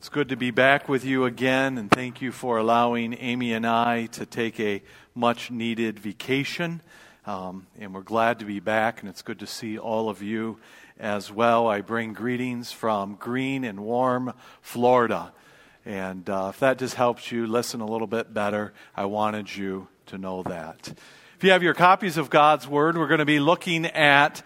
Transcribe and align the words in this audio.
It's 0.00 0.08
good 0.08 0.30
to 0.30 0.36
be 0.36 0.50
back 0.50 0.88
with 0.88 1.04
you 1.04 1.26
again, 1.26 1.76
and 1.76 1.90
thank 1.90 2.22
you 2.22 2.32
for 2.32 2.56
allowing 2.56 3.14
Amy 3.20 3.52
and 3.52 3.66
I 3.66 4.06
to 4.12 4.24
take 4.24 4.58
a 4.58 4.82
much 5.14 5.50
needed 5.50 5.98
vacation. 5.98 6.80
Um, 7.26 7.66
and 7.78 7.92
we're 7.92 8.00
glad 8.00 8.38
to 8.38 8.46
be 8.46 8.60
back, 8.60 9.02
and 9.02 9.10
it's 9.10 9.20
good 9.20 9.38
to 9.40 9.46
see 9.46 9.76
all 9.76 10.08
of 10.08 10.22
you 10.22 10.58
as 10.98 11.30
well. 11.30 11.68
I 11.68 11.82
bring 11.82 12.14
greetings 12.14 12.72
from 12.72 13.16
green 13.16 13.62
and 13.62 13.80
warm 13.80 14.32
Florida. 14.62 15.34
And 15.84 16.30
uh, 16.30 16.46
if 16.48 16.60
that 16.60 16.78
just 16.78 16.94
helps 16.94 17.30
you 17.30 17.46
listen 17.46 17.82
a 17.82 17.86
little 17.86 18.06
bit 18.06 18.32
better, 18.32 18.72
I 18.96 19.04
wanted 19.04 19.54
you 19.54 19.88
to 20.06 20.16
know 20.16 20.42
that. 20.44 20.94
If 21.36 21.44
you 21.44 21.50
have 21.50 21.62
your 21.62 21.74
copies 21.74 22.16
of 22.16 22.30
God's 22.30 22.66
Word, 22.66 22.96
we're 22.96 23.06
going 23.06 23.18
to 23.18 23.26
be 23.26 23.38
looking 23.38 23.84
at 23.84 24.42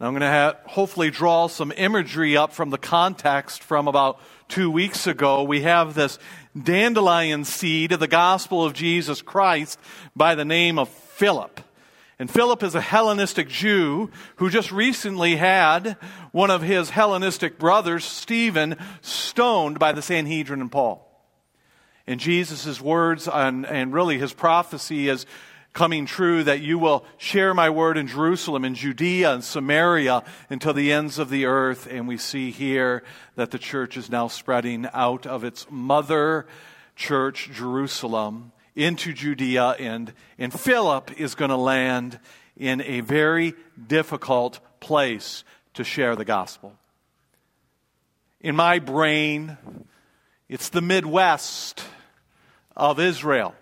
I'm 0.00 0.12
going 0.12 0.20
to 0.20 0.26
have, 0.26 0.56
hopefully 0.66 1.10
draw 1.10 1.46
some 1.46 1.72
imagery 1.74 2.36
up 2.36 2.52
from 2.52 2.70
the 2.70 2.78
context 2.78 3.62
from 3.62 3.86
about 3.86 4.20
two 4.48 4.70
weeks 4.70 5.06
ago, 5.06 5.42
we 5.42 5.62
have 5.62 5.94
this 5.94 6.18
dandelion 6.60 7.44
seed 7.44 7.92
of 7.92 8.00
the 8.00 8.08
gospel 8.08 8.64
of 8.64 8.72
Jesus 8.74 9.22
Christ 9.22 9.78
by 10.14 10.34
the 10.34 10.44
name 10.44 10.78
of 10.78 10.88
Philip. 10.88 11.60
And 12.18 12.30
Philip 12.30 12.62
is 12.62 12.74
a 12.74 12.80
Hellenistic 12.80 13.48
Jew 13.48 14.10
who 14.36 14.48
just 14.48 14.70
recently 14.70 15.36
had 15.36 15.96
one 16.30 16.50
of 16.50 16.62
his 16.62 16.90
Hellenistic 16.90 17.58
brothers, 17.58 18.04
Stephen, 18.04 18.76
stoned 19.00 19.78
by 19.78 19.92
the 19.92 20.02
Sanhedrin 20.02 20.60
and 20.60 20.70
Paul. 20.70 21.10
And 22.06 22.20
Jesus' 22.20 22.80
words 22.80 23.28
and, 23.28 23.66
and 23.66 23.92
really 23.92 24.18
his 24.18 24.32
prophecy 24.32 25.08
is 25.08 25.26
coming 25.74 26.06
true 26.06 26.44
that 26.44 26.60
you 26.60 26.78
will 26.78 27.04
share 27.18 27.52
my 27.52 27.68
word 27.68 27.98
in 27.98 28.06
Jerusalem, 28.06 28.64
in 28.64 28.76
Judea, 28.76 29.34
and 29.34 29.44
Samaria 29.44 30.22
until 30.48 30.72
the 30.72 30.92
ends 30.92 31.18
of 31.18 31.30
the 31.30 31.46
earth. 31.46 31.88
And 31.90 32.06
we 32.06 32.16
see 32.16 32.52
here 32.52 33.02
that 33.34 33.50
the 33.50 33.58
church 33.58 33.96
is 33.96 34.08
now 34.08 34.28
spreading 34.28 34.86
out 34.94 35.26
of 35.26 35.42
its 35.42 35.66
mother 35.68 36.46
church, 36.94 37.50
Jerusalem, 37.52 38.52
into 38.76 39.12
Judea. 39.12 39.70
And, 39.80 40.12
and 40.38 40.52
Philip 40.52 41.20
is 41.20 41.34
going 41.34 41.50
to 41.50 41.56
land 41.56 42.20
in 42.56 42.80
a 42.82 43.00
very 43.00 43.54
difficult 43.88 44.60
place 44.78 45.42
to 45.74 45.82
share 45.82 46.14
the 46.14 46.24
gospel. 46.24 46.72
In 48.40 48.54
my 48.54 48.78
brain, 48.78 49.56
it's 50.48 50.68
the 50.68 50.82
Midwest 50.82 51.82
of 52.76 53.00
Israel. 53.00 53.56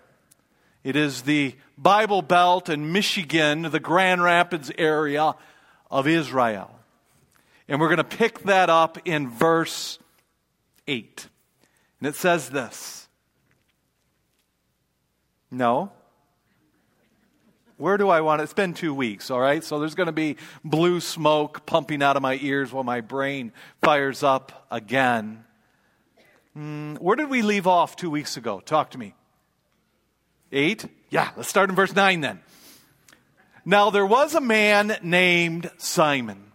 It 0.83 0.95
is 0.95 1.21
the 1.23 1.55
Bible 1.77 2.21
Belt 2.21 2.69
and 2.69 2.93
Michigan, 2.93 3.63
the 3.63 3.79
Grand 3.79 4.23
Rapids 4.23 4.71
area 4.77 5.35
of 5.89 6.07
Israel. 6.07 6.71
And 7.67 7.79
we're 7.79 7.87
going 7.87 7.97
to 7.97 8.03
pick 8.03 8.39
that 8.43 8.69
up 8.69 8.99
in 9.05 9.29
verse 9.29 9.99
8. 10.87 11.27
And 11.99 12.07
it 12.07 12.15
says 12.15 12.49
this 12.49 13.07
No. 15.49 15.91
Where 17.77 17.97
do 17.97 18.07
I 18.07 18.21
want 18.21 18.39
it? 18.39 18.45
It's 18.45 18.53
been 18.53 18.75
two 18.75 18.93
weeks, 18.93 19.31
all 19.31 19.39
right? 19.39 19.63
So 19.63 19.79
there's 19.79 19.95
going 19.95 20.07
to 20.07 20.13
be 20.13 20.37
blue 20.63 21.01
smoke 21.01 21.65
pumping 21.65 22.03
out 22.03 22.15
of 22.15 22.21
my 22.21 22.37
ears 22.41 22.71
while 22.71 22.83
my 22.83 23.01
brain 23.01 23.51
fires 23.81 24.23
up 24.23 24.67
again. 24.69 25.43
Mm, 26.55 26.99
where 26.99 27.15
did 27.15 27.29
we 27.29 27.41
leave 27.41 27.65
off 27.65 27.95
two 27.95 28.11
weeks 28.11 28.37
ago? 28.37 28.59
Talk 28.59 28.91
to 28.91 28.97
me. 28.97 29.15
8? 30.53 30.85
Yeah, 31.09 31.31
let's 31.35 31.49
start 31.49 31.69
in 31.69 31.75
verse 31.75 31.95
9 31.95 32.21
then. 32.21 32.39
Now 33.65 33.89
there 33.89 34.05
was 34.05 34.35
a 34.35 34.41
man 34.41 34.97
named 35.01 35.71
Simon 35.77 36.51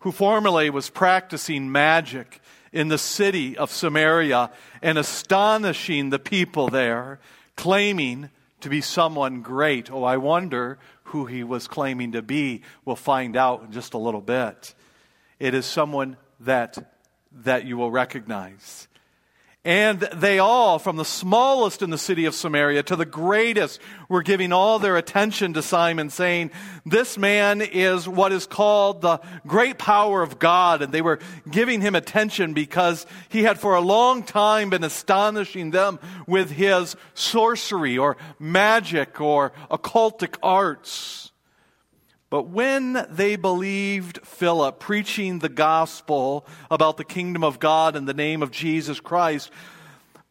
who 0.00 0.12
formerly 0.12 0.70
was 0.70 0.90
practicing 0.90 1.70
magic 1.70 2.40
in 2.72 2.88
the 2.88 2.98
city 2.98 3.56
of 3.56 3.70
Samaria 3.70 4.50
and 4.82 4.98
astonishing 4.98 6.10
the 6.10 6.18
people 6.18 6.68
there, 6.68 7.20
claiming 7.56 8.30
to 8.60 8.68
be 8.68 8.80
someone 8.80 9.42
great. 9.42 9.90
Oh, 9.90 10.04
I 10.04 10.16
wonder 10.16 10.78
who 11.04 11.26
he 11.26 11.44
was 11.44 11.66
claiming 11.66 12.12
to 12.12 12.22
be. 12.22 12.62
We'll 12.84 12.96
find 12.96 13.36
out 13.36 13.62
in 13.64 13.72
just 13.72 13.94
a 13.94 13.98
little 13.98 14.20
bit. 14.20 14.74
It 15.38 15.54
is 15.54 15.66
someone 15.66 16.16
that, 16.40 16.94
that 17.32 17.64
you 17.64 17.76
will 17.76 17.90
recognize. 17.90 18.88
And 19.62 20.00
they 20.00 20.38
all, 20.38 20.78
from 20.78 20.96
the 20.96 21.04
smallest 21.04 21.82
in 21.82 21.90
the 21.90 21.98
city 21.98 22.24
of 22.24 22.34
Samaria 22.34 22.82
to 22.84 22.96
the 22.96 23.04
greatest, 23.04 23.78
were 24.08 24.22
giving 24.22 24.54
all 24.54 24.78
their 24.78 24.96
attention 24.96 25.52
to 25.52 25.60
Simon, 25.60 26.08
saying, 26.08 26.50
This 26.86 27.18
man 27.18 27.60
is 27.60 28.08
what 28.08 28.32
is 28.32 28.46
called 28.46 29.02
the 29.02 29.20
great 29.46 29.76
power 29.76 30.22
of 30.22 30.38
God. 30.38 30.80
And 30.80 30.94
they 30.94 31.02
were 31.02 31.18
giving 31.50 31.82
him 31.82 31.94
attention 31.94 32.54
because 32.54 33.04
he 33.28 33.42
had 33.42 33.60
for 33.60 33.74
a 33.74 33.82
long 33.82 34.22
time 34.22 34.70
been 34.70 34.82
astonishing 34.82 35.72
them 35.72 35.98
with 36.26 36.50
his 36.50 36.96
sorcery 37.12 37.98
or 37.98 38.16
magic 38.38 39.20
or 39.20 39.52
occultic 39.70 40.36
arts. 40.42 41.29
But 42.30 42.48
when 42.48 43.06
they 43.10 43.36
believed 43.36 44.20
Philip 44.24 44.78
preaching 44.78 45.40
the 45.40 45.48
gospel 45.48 46.46
about 46.70 46.96
the 46.96 47.04
kingdom 47.04 47.44
of 47.44 47.58
God 47.58 47.96
in 47.96 48.04
the 48.04 48.14
name 48.14 48.42
of 48.42 48.50
Jesus 48.52 49.00
Christ, 49.00 49.50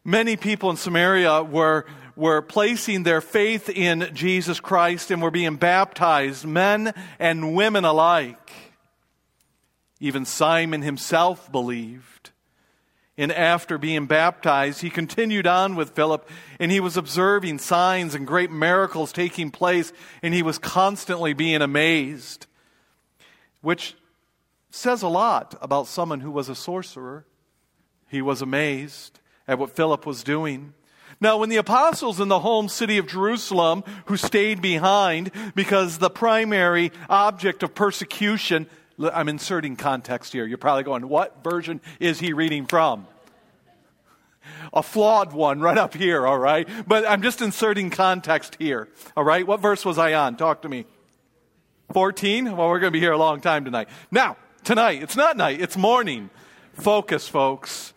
many 0.04 0.36
people 0.36 0.70
in 0.70 0.76
Samaria 0.76 1.42
were, 1.42 1.86
were 2.16 2.42
placing 2.42 3.02
their 3.02 3.20
faith 3.20 3.68
in 3.68 4.10
Jesus 4.12 4.60
Christ 4.60 5.10
and 5.10 5.22
were 5.22 5.30
being 5.30 5.56
baptized, 5.56 6.46
men 6.46 6.92
and 7.18 7.54
women 7.54 7.84
alike. 7.84 8.50
Even 10.00 10.24
Simon 10.24 10.82
himself 10.82 11.52
believed. 11.52 12.19
And 13.20 13.32
after 13.32 13.76
being 13.76 14.06
baptized, 14.06 14.80
he 14.80 14.88
continued 14.88 15.46
on 15.46 15.76
with 15.76 15.90
Philip, 15.90 16.26
and 16.58 16.72
he 16.72 16.80
was 16.80 16.96
observing 16.96 17.58
signs 17.58 18.14
and 18.14 18.26
great 18.26 18.50
miracles 18.50 19.12
taking 19.12 19.50
place, 19.50 19.92
and 20.22 20.32
he 20.32 20.42
was 20.42 20.56
constantly 20.56 21.34
being 21.34 21.60
amazed, 21.60 22.46
which 23.60 23.94
says 24.70 25.02
a 25.02 25.08
lot 25.08 25.54
about 25.60 25.86
someone 25.86 26.20
who 26.20 26.30
was 26.30 26.48
a 26.48 26.54
sorcerer. 26.54 27.26
He 28.08 28.22
was 28.22 28.40
amazed 28.40 29.20
at 29.46 29.58
what 29.58 29.76
Philip 29.76 30.06
was 30.06 30.24
doing. 30.24 30.72
Now, 31.20 31.36
when 31.36 31.50
the 31.50 31.58
apostles 31.58 32.20
in 32.20 32.28
the 32.28 32.40
home 32.40 32.70
city 32.70 32.96
of 32.96 33.06
Jerusalem, 33.06 33.84
who 34.06 34.16
stayed 34.16 34.62
behind 34.62 35.30
because 35.54 35.98
the 35.98 36.08
primary 36.08 36.90
object 37.10 37.62
of 37.62 37.74
persecution 37.74 38.66
I'm 39.02 39.28
inserting 39.28 39.76
context 39.76 40.32
here. 40.32 40.44
You're 40.44 40.58
probably 40.58 40.82
going, 40.82 41.08
what 41.08 41.42
version 41.42 41.80
is 42.00 42.20
he 42.20 42.34
reading 42.34 42.66
from? 42.66 43.06
A 44.72 44.82
flawed 44.82 45.32
one 45.32 45.60
right 45.60 45.78
up 45.78 45.94
here, 45.94 46.26
all 46.26 46.38
right? 46.38 46.68
But 46.86 47.06
I'm 47.06 47.22
just 47.22 47.40
inserting 47.40 47.90
context 47.90 48.56
here, 48.58 48.88
all 49.16 49.24
right? 49.24 49.46
What 49.46 49.60
verse 49.60 49.84
was 49.84 49.98
I 49.98 50.14
on? 50.14 50.36
Talk 50.36 50.62
to 50.62 50.68
me. 50.68 50.86
14? 51.92 52.56
Well, 52.56 52.68
we're 52.68 52.78
going 52.78 52.92
to 52.92 52.96
be 52.96 53.00
here 53.00 53.12
a 53.12 53.18
long 53.18 53.40
time 53.40 53.64
tonight. 53.64 53.88
Now, 54.10 54.36
tonight, 54.64 55.02
it's 55.02 55.16
not 55.16 55.36
night, 55.36 55.60
it's 55.60 55.76
morning. 55.76 56.30
Focus, 56.74 57.28
folks. 57.28 57.92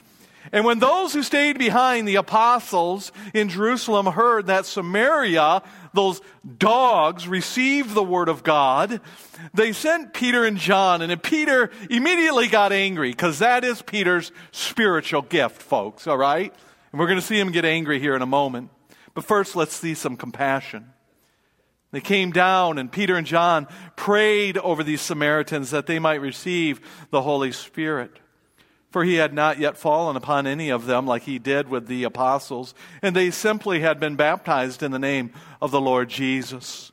And 0.52 0.66
when 0.66 0.80
those 0.80 1.14
who 1.14 1.24
stayed 1.24 1.58
behind 1.58 2.08
the 2.08 2.16
apostles 2.16 3.12
in 3.34 3.50
Jerusalem 3.50 4.08
heard 4.08 4.48
that 4.48 4.66
Samaria, 4.66 5.64
those 5.94 6.22
dogs, 6.58 7.28
received 7.28 7.94
the 7.94 8.04
word 8.04 8.28
of 8.28 8.44
God, 8.44 9.00
they 9.54 9.72
sent 9.72 10.14
Peter 10.14 10.44
and 10.44 10.58
John. 10.58 11.02
And 11.02 11.24
Peter 11.24 11.72
immediately 11.90 12.48
got 12.48 12.74
angry 12.74 13.12
because 13.12 13.40
that 13.40 13.64
is 13.64 13.82
Peter's 13.82 14.32
spiritual 14.52 15.22
gift, 15.22 15.62
folks, 15.62 16.08
all 16.08 16.18
right? 16.18 16.54
And 16.92 17.00
we're 17.00 17.08
going 17.08 17.20
to 17.20 17.26
see 17.26 17.40
him 17.40 17.52
get 17.52 17.66
angry 17.66 18.00
here 18.00 18.16
in 18.16 18.22
a 18.22 18.28
moment. 18.28 18.70
But 19.14 19.24
first, 19.24 19.56
let's 19.56 19.76
see 19.76 19.94
some 19.94 20.18
compassion. 20.18 20.90
They 21.92 22.02
came 22.02 22.32
down, 22.32 22.80
and 22.80 22.92
Peter 22.92 23.16
and 23.16 23.28
John 23.28 23.68
prayed 23.96 24.58
over 24.58 24.84
these 24.84 25.02
Samaritans 25.02 25.70
that 25.70 25.86
they 25.86 26.00
might 26.00 26.22
receive 26.22 26.82
the 27.12 27.22
Holy 27.22 27.52
Spirit 27.52 28.20
for 28.94 29.04
he 29.04 29.16
had 29.16 29.34
not 29.34 29.58
yet 29.58 29.76
fallen 29.76 30.16
upon 30.16 30.46
any 30.46 30.70
of 30.70 30.86
them 30.86 31.08
like 31.08 31.24
he 31.24 31.40
did 31.40 31.68
with 31.68 31.88
the 31.88 32.04
apostles, 32.04 32.76
and 33.02 33.16
they 33.16 33.32
simply 33.32 33.80
had 33.80 34.00
been 34.00 34.16
baptized 34.16 34.84
in 34.84 34.92
the 34.92 35.00
name 35.00 35.34
of 35.60 35.72
the 35.72 35.82
Lord 35.82 36.10
Jesus. 36.10 36.92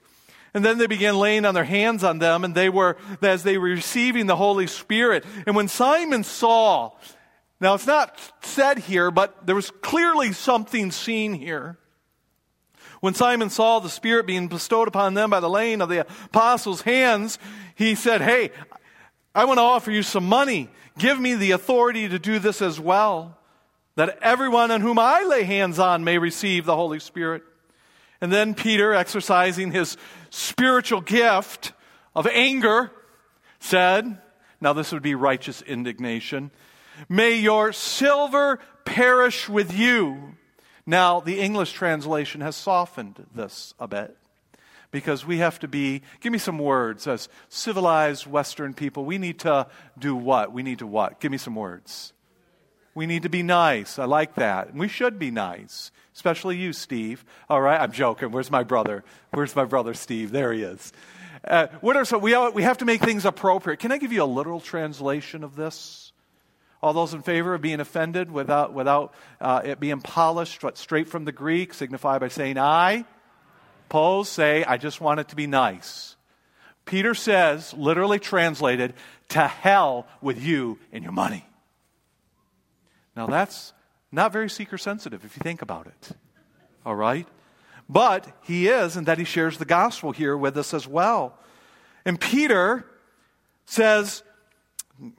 And 0.55 0.65
then 0.65 0.79
they 0.79 0.87
began 0.87 1.19
laying 1.19 1.45
on 1.45 1.53
their 1.53 1.63
hands 1.63 2.03
on 2.03 2.19
them, 2.19 2.43
and 2.43 2.55
they 2.55 2.71
were, 2.71 2.97
as 3.21 3.43
they 3.43 3.59
were 3.59 3.69
receiving 3.69 4.27
the 4.27 4.35
Holy 4.35 4.67
Spirit. 4.67 5.27
And 5.47 5.55
when 5.55 5.69
Simon 5.69 6.25
saw, 6.25 6.93
now 7.61 7.75
it's 7.75 7.87
not 7.87 8.19
said 8.41 8.79
here, 8.79 9.11
but 9.11 9.47
there 9.47 9.55
was 9.55 9.71
clearly 9.71 10.33
something 10.33 10.91
seen 10.91 11.35
here. 11.35 11.77
When 13.01 13.13
Simon 13.13 13.51
saw 13.51 13.79
the 13.79 13.91
Spirit 13.91 14.27
being 14.27 14.49
bestowed 14.49 14.89
upon 14.89 15.13
them 15.13 15.29
by 15.29 15.41
the 15.41 15.51
laying 15.51 15.83
of 15.83 15.91
the 15.91 16.01
apostles' 16.01 16.81
hands, 16.81 17.39
he 17.75 17.95
said, 17.95 18.23
Hey, 18.23 18.53
I 19.35 19.45
want 19.45 19.59
to 19.59 19.63
offer 19.63 19.91
you 19.91 20.03
some 20.03 20.25
money 20.25 20.71
Give 21.01 21.19
me 21.19 21.35
the 21.35 21.53
authority 21.53 22.11
to 22.11 22.19
do 22.19 22.39
this 22.39 22.61
as 22.61 22.79
well, 22.79 23.39
that 23.97 24.19
everyone 24.21 24.71
on 24.71 24.83
whom 24.83 24.99
I 24.99 25.23
lay 25.23 25.45
hands 25.45 25.79
on 25.79 26.05
may 26.05 26.19
receive 26.19 26.67
the 26.67 26.77
Holy 26.77 27.01
Spirit. 27.01 27.43
And 28.21 28.31
then 28.31 28.55
Peter, 28.55 28.93
exercising 28.93 29.73
his 29.73 29.97
spiritual 30.29 31.01
gift 31.01 31.73
of 32.15 32.27
anger, 32.27 32.93
said, 33.61 34.19
now 34.61 34.75
this 34.75 34.93
would 34.93 35.03
be 35.03 35.15
righteous 35.15 35.63
indignation, 35.63 36.51
May 37.09 37.39
your 37.39 37.73
silver 37.73 38.59
perish 38.85 39.49
with 39.49 39.73
you. 39.73 40.37
Now, 40.85 41.21
the 41.21 41.41
English 41.41 41.73
translation 41.73 42.43
has 42.43 42.57
softened 42.57 43.27
this 43.35 43.73
a 43.79 43.89
bit 43.89 44.19
because 44.91 45.25
we 45.25 45.39
have 45.39 45.59
to 45.61 45.69
be, 45.69 46.03
give 46.21 46.33
me 46.33 46.39
some 46.39 46.59
words. 46.59 47.07
As 47.07 47.29
civilized 47.49 48.27
Western 48.27 48.75
people, 48.75 49.05
we 49.05 49.19
need 49.19 49.39
to 49.41 49.67
do 49.99 50.17
what? 50.17 50.53
We 50.53 50.63
need 50.63 50.81
to 50.81 50.87
what? 50.87 51.21
Give 51.21 51.31
me 51.31 51.39
some 51.39 51.55
words. 51.55 52.13
We 52.95 53.07
need 53.07 53.23
to 53.23 53.29
be 53.29 53.43
nice. 53.43 53.99
I 53.99 54.05
like 54.05 54.35
that. 54.35 54.75
We 54.75 54.89
should 54.89 55.19
be 55.19 55.31
nice, 55.31 55.93
especially 56.15 56.57
you, 56.57 56.73
Steve. 56.73 57.25
All 57.49 57.61
right, 57.61 57.81
I'm 57.81 57.93
joking. 57.93 58.33
Where's 58.33 58.51
my 58.51 58.65
brother? 58.65 59.05
Where's 59.31 59.55
my 59.55 59.65
brother, 59.65 59.95
Steve? 59.95 60.33
There 60.33 60.53
he 60.53 60.63
is. 60.63 60.93
Uh, 61.47 61.69
what 61.81 61.97
are 61.97 62.05
some, 62.05 62.21
we, 62.21 62.37
we 62.51 62.65
have 62.65 62.79
to 62.79 62.85
make 62.85 63.01
things 63.01 63.25
appropriate. 63.25 63.79
Can 63.79 63.93
I 63.93 63.99
give 63.99 64.13
you 64.13 64.23
a 64.23 64.27
literal 64.27 64.61
translation 64.61 65.45
of 65.45 65.57
this? 65.57 66.13
All 66.83 66.93
those 66.93 67.15
in 67.15 67.23
favor 67.23 67.55
of 67.55 67.61
being 67.61 67.81
offended 67.81 68.31
without, 68.31 68.75
without 68.75 69.15
uh, 69.41 69.61
it 69.65 69.81
being 69.81 70.01
polished, 70.01 70.65
straight 70.75 71.09
from 71.09 71.25
the 71.25 71.33
Greek, 71.33 71.75
signify 71.75 72.19
by 72.19 72.29
saying 72.29 72.59
aye. 72.59 73.05
Pose, 73.91 74.29
say, 74.29 74.65
I 74.65 74.79
just 74.79 75.01
want 75.01 75.21
it 75.21 75.29
to 75.29 75.37
be 75.37 75.47
nice. 75.47 76.17
Peter 76.87 77.15
says, 77.15 77.75
literally 77.75 78.19
translated, 78.19 78.95
to 79.29 79.47
hell 79.47 80.07
with 80.23 80.43
you 80.43 80.79
and 80.93 81.05
your 81.05 81.13
money. 81.13 81.45
Now, 83.15 83.27
that's 83.27 83.75
not 84.11 84.33
very 84.33 84.49
seeker 84.49 84.79
sensitive 84.79 85.25
if 85.25 85.37
you 85.37 85.43
think 85.43 85.61
about 85.61 85.87
it. 85.87 86.17
All 86.87 86.97
right? 86.97 87.29
But 87.89 88.27
he 88.43 88.69
is, 88.69 88.97
and 88.97 89.07
that 89.07 89.19
he 89.19 89.25
shares 89.25 89.59
the 89.59 89.65
gospel 89.65 90.13
here 90.13 90.37
with 90.37 90.57
us 90.57 90.73
as 90.73 90.89
well. 90.89 91.37
And 92.05 92.19
Peter 92.19 92.87
says 93.67 94.23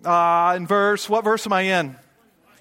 uh, 0.04 0.54
in 0.58 0.66
verse, 0.68 1.10
what 1.10 1.24
verse 1.24 1.46
am 1.46 1.54
I 1.54 1.62
in? 1.62 1.96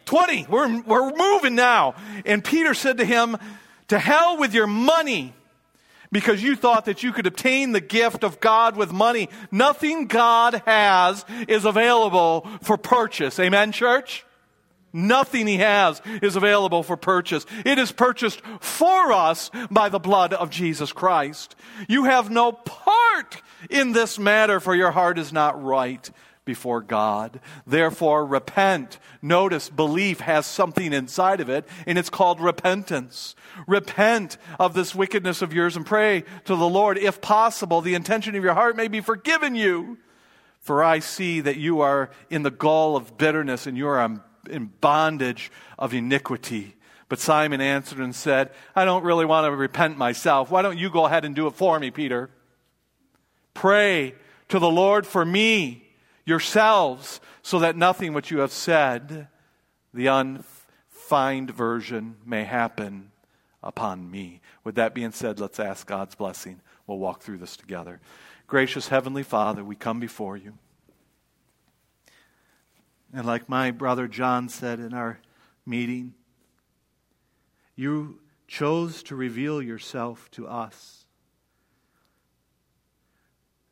20. 0.05 0.47
We're, 0.49 0.83
we're 0.83 1.11
moving 1.15 1.55
now. 1.55 1.95
And 2.25 2.45
Peter 2.45 2.75
said 2.75 2.99
to 2.99 3.05
him, 3.05 3.37
To 3.89 3.99
hell 3.99 4.39
with 4.39 4.55
your 4.55 4.67
money 4.67 5.35
because 6.13 6.43
you 6.43 6.57
thought 6.57 6.87
that 6.87 7.03
you 7.03 7.13
could 7.13 7.27
obtain 7.27 7.73
the 7.73 7.81
gift 7.81 8.25
of 8.25 8.41
God 8.41 8.77
with 8.77 8.93
money. 8.93 9.29
Nothing 9.51 10.07
God 10.07 10.63
has 10.67 11.25
is 11.49 11.65
available 11.65 12.49
for 12.63 12.77
purchase. 12.77 13.39
Amen, 13.39 13.73
church? 13.73 14.25
Nothing 14.93 15.47
he 15.47 15.59
has 15.59 16.03
is 16.21 16.35
available 16.35 16.83
for 16.83 16.97
purchase. 16.97 17.47
It 17.65 17.79
is 17.79 17.93
purchased 17.93 18.43
for 18.61 19.13
us 19.13 19.51
by 19.71 19.89
the 19.89 20.01
blood 20.01 20.33
of 20.33 20.51
Jesus 20.51 20.93
Christ. 20.93 21.55
You 21.89 22.05
have 22.05 22.29
no 22.29 22.51
part 22.51 23.41
in 23.69 23.93
this 23.93 24.19
matter, 24.19 24.59
for 24.59 24.75
your 24.75 24.91
heart 24.91 25.19
is 25.19 25.33
not 25.33 25.63
right 25.63 26.11
before 26.51 26.81
God. 26.81 27.39
Therefore, 27.65 28.27
repent. 28.27 28.99
Notice 29.23 29.71
belief 29.71 30.19
has 30.19 30.47
something 30.47 30.93
inside 30.93 31.41
of 31.41 31.49
it, 31.49 31.65
and 31.87 31.97
it's 31.97 32.11
called 32.11 32.41
repentance. 32.41 33.37
Repent 33.69 34.37
of 34.59 34.75
this 34.75 34.93
wickedness 34.93 35.43
of 35.43 35.53
yours 35.53 35.77
and 35.77 35.87
pray 35.87 36.25
to 36.47 36.57
the 36.57 36.69
Lord. 36.69 36.99
If 36.99 37.21
possible, 37.21 37.83
the 37.83 37.95
intention 37.95 38.35
of 38.35 38.43
your 38.43 38.55
heart 38.55 38.77
may 38.77 38.89
be 38.89 39.01
forgiven 39.01 39.55
you. 39.55 39.99
For 40.59 40.83
I 40.83 40.99
see 40.99 41.41
that 41.41 41.57
you 41.57 41.83
are 41.83 42.11
in 42.31 42.43
the 42.43 42.51
gall 42.51 42.97
of 42.97 43.17
bitterness 43.17 43.69
and 43.69 43.77
you 43.79 43.87
are 43.87 44.21
in 44.51 44.73
bondage 44.81 45.53
of 45.79 45.95
iniquity. 45.95 46.75
But 47.09 47.21
Simon 47.21 47.61
answered 47.61 48.01
and 48.01 48.13
said, 48.13 48.51
I 48.75 48.85
don't 48.85 49.05
really 49.05 49.25
want 49.25 49.47
to 49.47 49.55
repent 49.55 49.97
myself. 49.97 50.51
Why 50.51 50.63
don't 50.63 50.79
you 50.79 50.91
go 50.91 51.07
ahead 51.07 51.25
and 51.25 51.37
do 51.37 51.47
it 51.47 51.55
for 51.55 51.79
me, 51.79 51.93
Peter? 51.93 52.29
Pray 53.55 54.17
to 54.49 54.59
the 54.59 54.69
Lord 54.69 55.07
for 55.07 55.25
me 55.25 55.90
yourselves, 56.25 57.21
so 57.43 57.59
that 57.59 57.77
nothing 57.77 58.13
which 58.13 58.31
you 58.31 58.39
have 58.39 58.53
said, 58.53 59.29
the 59.93 60.07
unfined 60.07 61.51
version, 61.51 62.17
may 62.25 62.45
happen 62.45 63.11
upon 63.63 64.11
me. 64.11 64.41
With 64.65 64.75
that 64.77 64.95
being 64.95 65.13
said, 65.13 65.41
let's 65.41 65.61
ask 65.61 65.87
God's 65.87 66.15
blessing. 66.15 66.61
We'll 66.87 66.99
walk 66.99 67.23
through 67.23 67.39
this 67.39 67.57
together. 67.57 68.01
Gracious 68.47 68.89
Heavenly 68.89 69.23
Father, 69.23 69.65
we 69.65 69.77
come 69.77 70.01
before 70.01 70.37
you. 70.37 70.55
And 73.13 73.27
like 73.27 73.49
my 73.49 73.71
brother 73.71 74.07
John 74.07 74.49
said 74.49 74.81
in 74.81 74.95
our 74.95 75.21
meeting, 75.67 76.15
you 77.75 78.21
chose 78.47 79.03
to 79.05 79.17
reveal 79.17 79.63
yourself 79.63 80.31
to 80.33 80.47
us. 80.47 81.00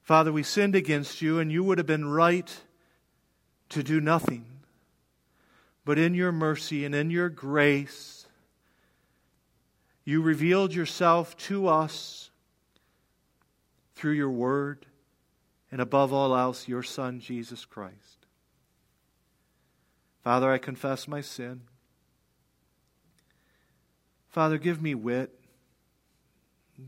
Father, 0.09 0.33
we 0.33 0.43
sinned 0.43 0.75
against 0.75 1.21
you, 1.21 1.39
and 1.39 1.53
you 1.53 1.63
would 1.63 1.77
have 1.77 1.87
been 1.87 2.09
right 2.09 2.63
to 3.69 3.83
do 3.83 4.01
nothing. 4.01 4.47
But 5.85 5.99
in 5.99 6.15
your 6.15 6.33
mercy 6.33 6.87
and 6.87 6.95
in 6.95 7.11
your 7.11 7.29
grace, 7.29 8.27
you 10.07 10.23
revealed 10.23 10.73
yourself 10.73 11.37
to 11.49 11.69
us 11.69 12.31
through 13.97 14.13
your 14.13 14.31
word, 14.31 14.87
and 15.71 15.79
above 15.79 16.11
all 16.11 16.35
else, 16.35 16.67
your 16.67 16.83
Son, 16.83 17.21
Jesus 17.21 17.67
Christ. 17.67 18.25
Father, 20.25 20.51
I 20.51 20.57
confess 20.57 21.07
my 21.07 21.21
sin. 21.21 21.61
Father, 24.31 24.57
give 24.57 24.81
me 24.81 24.95
wit, 24.95 25.39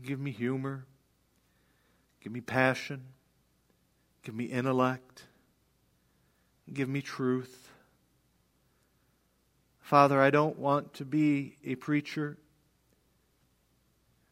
give 0.03 0.19
me 0.19 0.31
humor. 0.31 0.87
Give 2.21 2.31
me 2.31 2.41
passion. 2.41 3.01
Give 4.23 4.35
me 4.35 4.45
intellect. 4.45 5.23
Give 6.71 6.87
me 6.87 7.01
truth. 7.01 7.69
Father, 9.79 10.21
I 10.21 10.29
don't 10.29 10.57
want 10.57 10.93
to 10.95 11.05
be 11.05 11.57
a 11.65 11.75
preacher. 11.75 12.37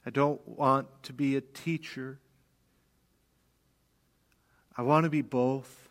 I 0.05 0.09
don't 0.09 0.39
want 0.47 0.87
to 1.03 1.13
be 1.13 1.35
a 1.35 1.41
teacher. 1.41 2.19
I 4.77 4.83
want 4.83 5.03
to 5.03 5.09
be 5.09 5.21
both. 5.21 5.89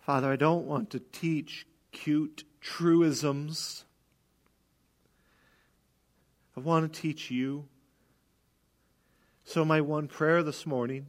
Father, 0.00 0.32
I 0.32 0.36
don't 0.36 0.66
want 0.66 0.90
to 0.90 0.98
teach 0.98 1.66
cute 1.92 2.44
truisms. 2.60 3.84
I 6.56 6.60
want 6.60 6.92
to 6.92 7.00
teach 7.00 7.30
you. 7.30 7.66
So, 9.44 9.64
my 9.64 9.80
one 9.80 10.06
prayer 10.06 10.42
this 10.42 10.66
morning 10.66 11.06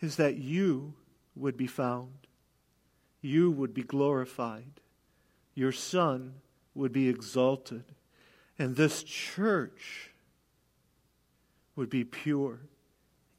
is 0.00 0.16
that 0.16 0.36
you 0.36 0.94
would 1.34 1.56
be 1.56 1.66
found, 1.66 2.26
you 3.20 3.50
would 3.50 3.72
be 3.72 3.82
glorified, 3.82 4.80
your 5.54 5.72
Son 5.72 6.34
would 6.74 6.92
be 6.92 7.08
exalted, 7.08 7.84
and 8.58 8.76
this 8.76 9.02
church 9.02 10.10
would 11.76 11.88
be 11.88 12.04
pure 12.04 12.60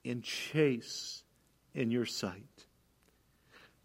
and 0.06 0.24
chaste 0.24 1.24
in 1.74 1.92
your 1.92 2.06
sight. 2.06 2.66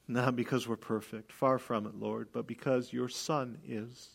Not 0.07 0.37
because 0.37 0.69
we're 0.69 0.77
perfect, 0.77 1.33
far 1.33 1.59
from 1.59 1.87
it, 1.87 1.95
Lord, 1.95 2.29
but 2.33 2.47
because 2.47 2.93
your 2.93 3.09
Son 3.09 3.59
is. 3.67 4.11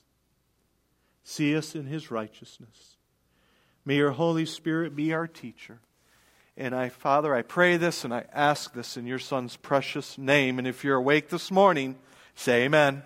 See 1.23 1.55
us 1.55 1.75
in 1.75 1.85
his 1.85 2.11
righteousness. 2.11 2.97
May 3.85 3.95
your 3.95 4.11
Holy 4.11 4.45
Spirit 4.45 4.95
be 4.95 5.13
our 5.13 5.27
teacher. 5.27 5.79
And 6.57 6.75
I, 6.75 6.89
Father, 6.89 7.33
I 7.33 7.41
pray 7.41 7.77
this 7.77 8.03
and 8.03 8.13
I 8.13 8.25
ask 8.33 8.73
this 8.73 8.97
in 8.97 9.07
your 9.07 9.19
Son's 9.19 9.55
precious 9.55 10.17
name. 10.17 10.59
And 10.59 10.67
if 10.67 10.83
you're 10.83 10.97
awake 10.97 11.29
this 11.29 11.51
morning, 11.51 11.95
say 12.35 12.63
amen. 12.65 13.03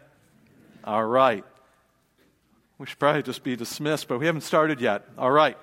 All 0.84 1.05
right. 1.05 1.43
We 2.79 2.88
should 2.88 3.00
probably 3.00 3.22
just 3.22 3.43
be 3.43 3.55
dismissed, 3.55 4.08
but 4.08 4.20
we 4.20 4.25
haven't 4.25 4.41
started 4.41 4.82
yet. 4.82 5.05
All 5.17 5.32
right. 5.32 5.58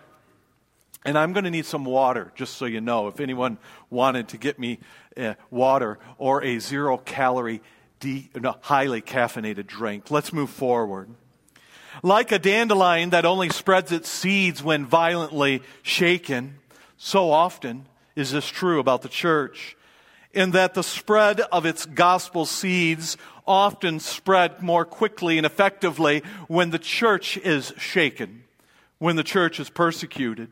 And 1.04 1.19
I'm 1.19 1.33
going 1.33 1.45
to 1.45 1.50
need 1.50 1.66
some 1.66 1.85
water, 1.85 2.30
just 2.35 2.54
so 2.54 2.66
you 2.66 2.80
know. 2.80 3.09
If 3.09 3.21
anyone 3.21 3.59
wanted 3.88 4.28
to 4.28 4.38
get 4.38 4.59
me 4.59 4.78
uh, 5.16 5.35
water 5.50 5.99
or 6.19 6.45
a 6.45 6.59
zero 6.59 6.99
calorie, 6.99 7.62
de- 7.99 8.30
no, 8.35 8.57
highly 8.61 9.02
caffeinated 9.02 9.66
drink, 9.66 10.11
let's 10.11 10.33
move 10.33 10.50
forward. 10.50 11.11
Like 12.02 12.32
a 12.32 12.38
dandelion 12.38 13.11
that 13.11 13.25
only 13.25 13.49
spreads 13.50 13.92
its 13.92 14.09
seeds 14.09 14.62
when 14.62 14.87
violently 14.87 15.62
shaken, 15.82 16.59
so 16.97 17.30
often 17.30 17.87
is 18.16 18.32
this 18.32 18.49
true 18.49 18.80
about 18.80 19.02
the 19.02 19.09
church, 19.09 19.76
in 20.32 20.52
that 20.52 20.75
the 20.75 20.82
spread 20.82 21.40
of 21.40 21.66
its 21.66 21.87
gospel 21.87 22.47
seeds 22.47 23.16
often 23.47 23.99
spread 23.99 24.62
more 24.62 24.85
quickly 24.85 25.37
and 25.37 25.47
effectively 25.47 26.23
when 26.47 26.70
the 26.70 26.78
church 26.78 27.37
is 27.38 27.73
shaken, 27.76 28.44
when 28.99 29.16
the 29.16 29.25
church 29.25 29.59
is 29.59 29.70
persecuted. 29.70 30.50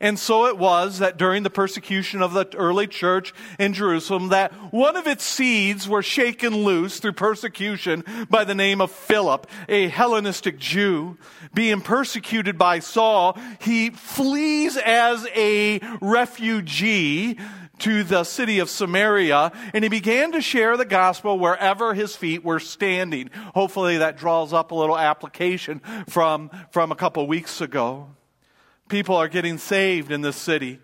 And 0.00 0.18
so 0.18 0.46
it 0.46 0.56
was 0.56 0.98
that 1.00 1.18
during 1.18 1.42
the 1.42 1.50
persecution 1.50 2.22
of 2.22 2.32
the 2.32 2.46
early 2.56 2.86
church 2.86 3.34
in 3.58 3.74
Jerusalem 3.74 4.28
that 4.28 4.52
one 4.72 4.96
of 4.96 5.06
its 5.06 5.24
seeds 5.24 5.86
were 5.86 6.02
shaken 6.02 6.64
loose 6.64 7.00
through 7.00 7.12
persecution 7.12 8.04
by 8.30 8.44
the 8.44 8.54
name 8.54 8.80
of 8.80 8.90
Philip, 8.90 9.46
a 9.68 9.88
Hellenistic 9.88 10.58
Jew. 10.58 11.18
Being 11.52 11.82
persecuted 11.82 12.56
by 12.56 12.78
Saul, 12.78 13.38
he 13.60 13.90
flees 13.90 14.78
as 14.78 15.26
a 15.36 15.80
refugee 16.00 17.38
to 17.80 18.04
the 18.04 18.24
city 18.24 18.58
of 18.58 18.70
Samaria, 18.70 19.52
and 19.72 19.82
he 19.84 19.88
began 19.88 20.32
to 20.32 20.40
share 20.40 20.76
the 20.76 20.84
gospel 20.84 21.38
wherever 21.38 21.94
his 21.94 22.14
feet 22.14 22.44
were 22.44 22.60
standing. 22.60 23.30
Hopefully, 23.54 23.98
that 23.98 24.18
draws 24.18 24.52
up 24.52 24.70
a 24.70 24.74
little 24.74 24.98
application 24.98 25.80
from, 26.08 26.50
from 26.70 26.92
a 26.92 26.96
couple 26.96 27.26
weeks 27.26 27.60
ago. 27.60 28.14
People 28.90 29.16
are 29.16 29.28
getting 29.28 29.56
saved 29.56 30.12
in 30.12 30.20
this 30.20 30.36
city. 30.36 30.80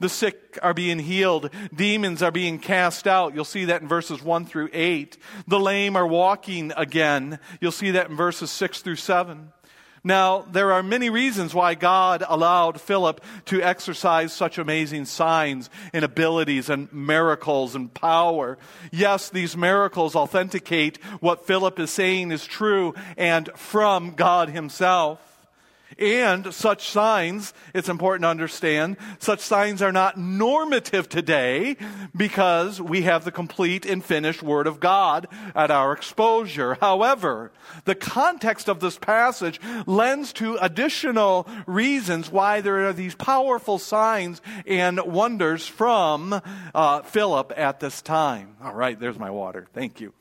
The 0.00 0.08
sick 0.08 0.58
are 0.62 0.74
being 0.74 1.00
healed. 1.00 1.50
Demons 1.74 2.22
are 2.22 2.30
being 2.30 2.60
cast 2.60 3.08
out. 3.08 3.34
You'll 3.34 3.44
see 3.44 3.64
that 3.66 3.82
in 3.82 3.88
verses 3.88 4.22
1 4.22 4.46
through 4.46 4.70
8. 4.72 5.18
The 5.48 5.58
lame 5.58 5.96
are 5.96 6.06
walking 6.06 6.72
again. 6.76 7.40
You'll 7.60 7.72
see 7.72 7.90
that 7.90 8.10
in 8.10 8.16
verses 8.16 8.52
6 8.52 8.82
through 8.82 8.96
7. 8.96 9.52
Now, 10.04 10.42
there 10.42 10.72
are 10.72 10.84
many 10.84 11.10
reasons 11.10 11.52
why 11.52 11.74
God 11.74 12.22
allowed 12.28 12.80
Philip 12.80 13.22
to 13.46 13.60
exercise 13.60 14.32
such 14.32 14.56
amazing 14.56 15.06
signs 15.06 15.68
and 15.92 16.04
abilities 16.04 16.70
and 16.70 16.90
miracles 16.92 17.74
and 17.74 17.92
power. 17.92 18.56
Yes, 18.92 19.30
these 19.30 19.56
miracles 19.56 20.14
authenticate 20.14 21.02
what 21.18 21.46
Philip 21.46 21.80
is 21.80 21.90
saying 21.90 22.30
is 22.30 22.46
true 22.46 22.94
and 23.16 23.50
from 23.56 24.12
God 24.12 24.48
Himself. 24.48 25.27
And 25.98 26.54
such 26.54 26.88
signs, 26.88 27.52
it's 27.74 27.88
important 27.88 28.22
to 28.22 28.28
understand, 28.28 28.96
such 29.18 29.40
signs 29.40 29.82
are 29.82 29.90
not 29.90 30.16
normative 30.16 31.08
today 31.08 31.76
because 32.16 32.80
we 32.80 33.02
have 33.02 33.24
the 33.24 33.32
complete 33.32 33.84
and 33.84 34.04
finished 34.04 34.40
Word 34.42 34.68
of 34.68 34.78
God 34.78 35.26
at 35.56 35.72
our 35.72 35.92
exposure. 35.92 36.76
However, 36.80 37.50
the 37.84 37.96
context 37.96 38.68
of 38.68 38.78
this 38.78 38.96
passage 38.96 39.60
lends 39.86 40.32
to 40.34 40.56
additional 40.60 41.48
reasons 41.66 42.30
why 42.30 42.60
there 42.60 42.86
are 42.86 42.92
these 42.92 43.16
powerful 43.16 43.78
signs 43.78 44.40
and 44.66 45.00
wonders 45.00 45.66
from 45.66 46.40
uh, 46.74 47.02
Philip 47.02 47.52
at 47.56 47.80
this 47.80 48.02
time. 48.02 48.56
All 48.62 48.74
right, 48.74 48.98
there's 48.98 49.18
my 49.18 49.30
water. 49.30 49.66
Thank 49.72 50.00
you. 50.00 50.12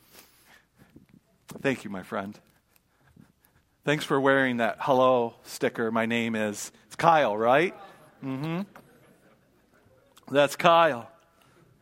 Thank 1.61 1.83
you, 1.83 1.91
my 1.91 2.01
friend. 2.01 2.37
Thanks 3.87 4.03
for 4.03 4.19
wearing 4.19 4.57
that 4.57 4.79
hello 4.81 5.35
sticker. 5.43 5.91
My 5.93 6.05
name 6.05 6.35
is 6.35 6.73
it's 6.87 6.97
Kyle, 6.97 7.37
right? 7.37 7.73
Mm-hmm. 8.21 8.63
That's 10.29 10.57
Kyle. 10.57 11.09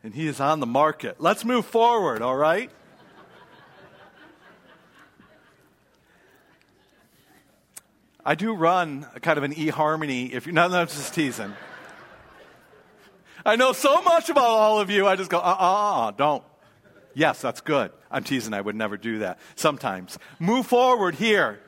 And 0.04 0.14
he 0.14 0.28
is 0.28 0.38
on 0.38 0.60
the 0.60 0.66
market. 0.66 1.16
Let's 1.20 1.44
move 1.44 1.66
forward, 1.66 2.22
all 2.22 2.36
right? 2.36 2.70
I 8.24 8.36
do 8.36 8.54
run 8.54 9.04
kind 9.20 9.36
of 9.36 9.42
an 9.42 9.54
e-harmony 9.54 10.32
if 10.32 10.46
you're 10.46 10.54
not, 10.54 10.70
not 10.70 10.90
just 10.90 11.12
teasing. 11.12 11.54
I 13.44 13.56
know 13.56 13.72
so 13.72 14.00
much 14.02 14.30
about 14.30 14.44
all 14.44 14.78
of 14.78 14.90
you. 14.90 15.08
I 15.08 15.16
just 15.16 15.28
go, 15.28 15.38
uh 15.40 15.56
uh, 15.58 16.10
don't. 16.12 16.44
Yes, 17.14 17.40
that's 17.40 17.62
good. 17.62 17.90
I'm 18.12 18.22
teasing. 18.22 18.54
I 18.54 18.60
would 18.60 18.76
never 18.76 18.96
do 18.96 19.18
that. 19.18 19.40
Sometimes. 19.56 20.20
Move 20.38 20.68
forward 20.68 21.16
here. 21.16 21.58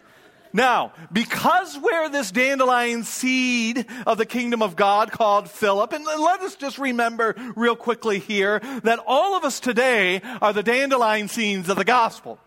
Now, 0.53 0.93
because 1.13 1.79
we're 1.79 2.09
this 2.09 2.31
dandelion 2.31 3.05
seed 3.05 3.87
of 4.07 4.19
the 4.19 4.27
kingdom 4.27 4.63
of 4.63 4.77
God 4.77 5.13
called 5.13 5.51
Philip, 5.51 5.93
and 5.93 6.05
let 6.05 6.41
us 6.41 6.57
just 6.57 6.79
remember 6.79 7.35
real 7.57 7.77
quickly 7.77 8.19
here 8.19 8.61
that 8.83 9.01
all 9.07 9.37
of 9.37 9.45
us 9.45 9.61
today 9.61 10.23
are 10.41 10.53
the 10.53 10.63
dandelion 10.63 11.29
seeds 11.29 11.69
of 11.69 11.77
the 11.77 11.85
gospel. 11.85 12.39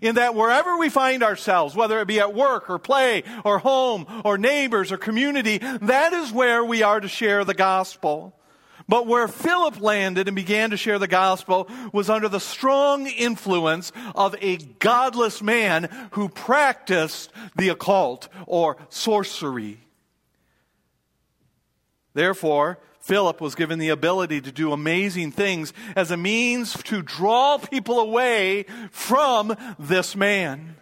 In 0.00 0.14
that 0.14 0.34
wherever 0.34 0.78
we 0.78 0.88
find 0.88 1.22
ourselves, 1.22 1.74
whether 1.74 2.00
it 2.00 2.06
be 2.06 2.20
at 2.20 2.32
work 2.32 2.70
or 2.70 2.78
play 2.78 3.24
or 3.44 3.58
home 3.58 4.06
or 4.24 4.38
neighbors 4.38 4.92
or 4.92 4.96
community, 4.96 5.58
that 5.58 6.12
is 6.12 6.32
where 6.32 6.64
we 6.64 6.82
are 6.82 7.00
to 7.00 7.08
share 7.08 7.44
the 7.44 7.54
gospel. 7.54 8.34
But 8.90 9.06
where 9.06 9.28
Philip 9.28 9.80
landed 9.80 10.26
and 10.26 10.34
began 10.34 10.70
to 10.70 10.76
share 10.76 10.98
the 10.98 11.06
gospel 11.06 11.68
was 11.92 12.10
under 12.10 12.28
the 12.28 12.40
strong 12.40 13.06
influence 13.06 13.92
of 14.16 14.34
a 14.40 14.56
godless 14.56 15.40
man 15.40 15.88
who 16.10 16.28
practiced 16.28 17.30
the 17.54 17.68
occult 17.68 18.26
or 18.48 18.78
sorcery. 18.88 19.78
Therefore, 22.14 22.80
Philip 22.98 23.40
was 23.40 23.54
given 23.54 23.78
the 23.78 23.90
ability 23.90 24.40
to 24.40 24.50
do 24.50 24.72
amazing 24.72 25.30
things 25.30 25.72
as 25.94 26.10
a 26.10 26.16
means 26.16 26.74
to 26.82 27.00
draw 27.00 27.58
people 27.58 28.00
away 28.00 28.64
from 28.90 29.56
this 29.78 30.16
man. 30.16 30.79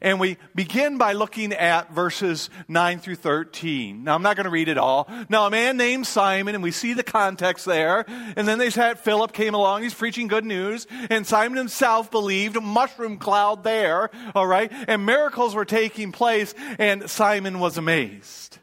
And 0.00 0.20
we 0.20 0.36
begin 0.54 0.98
by 0.98 1.12
looking 1.12 1.52
at 1.52 1.92
verses 1.92 2.50
9 2.68 3.00
through 3.00 3.16
13. 3.16 4.04
Now, 4.04 4.14
I'm 4.14 4.22
not 4.22 4.36
going 4.36 4.44
to 4.44 4.50
read 4.50 4.68
it 4.68 4.78
all. 4.78 5.08
Now, 5.28 5.46
a 5.46 5.50
man 5.50 5.76
named 5.76 6.06
Simon, 6.06 6.54
and 6.54 6.62
we 6.62 6.70
see 6.70 6.94
the 6.94 7.02
context 7.02 7.64
there. 7.64 8.04
And 8.36 8.46
then 8.46 8.58
they 8.58 8.70
said 8.70 8.98
Philip 8.98 9.32
came 9.32 9.54
along. 9.54 9.82
He's 9.82 9.94
preaching 9.94 10.28
good 10.28 10.44
news. 10.44 10.86
And 11.10 11.26
Simon 11.26 11.58
himself 11.58 12.10
believed, 12.10 12.60
mushroom 12.62 13.18
cloud 13.18 13.64
there, 13.64 14.10
all 14.34 14.46
right? 14.46 14.70
And 14.86 15.04
miracles 15.04 15.54
were 15.54 15.64
taking 15.64 16.12
place, 16.12 16.54
and 16.78 17.08
Simon 17.10 17.58
was 17.58 17.78
amazed. 17.78 18.58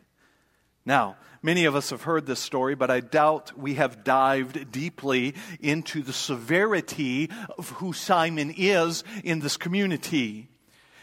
Now, 0.85 1.17
Many 1.45 1.65
of 1.65 1.75
us 1.75 1.91
have 1.91 2.01
heard 2.01 2.25
this 2.25 2.39
story, 2.39 2.73
but 2.73 2.89
I 2.89 3.01
doubt 3.01 3.55
we 3.55 3.75
have 3.75 4.03
dived 4.03 4.71
deeply 4.71 5.35
into 5.59 6.01
the 6.01 6.11
severity 6.11 7.29
of 7.59 7.69
who 7.69 7.93
Simon 7.93 8.51
is 8.57 9.03
in 9.23 9.41
this 9.41 9.55
community. 9.55 10.49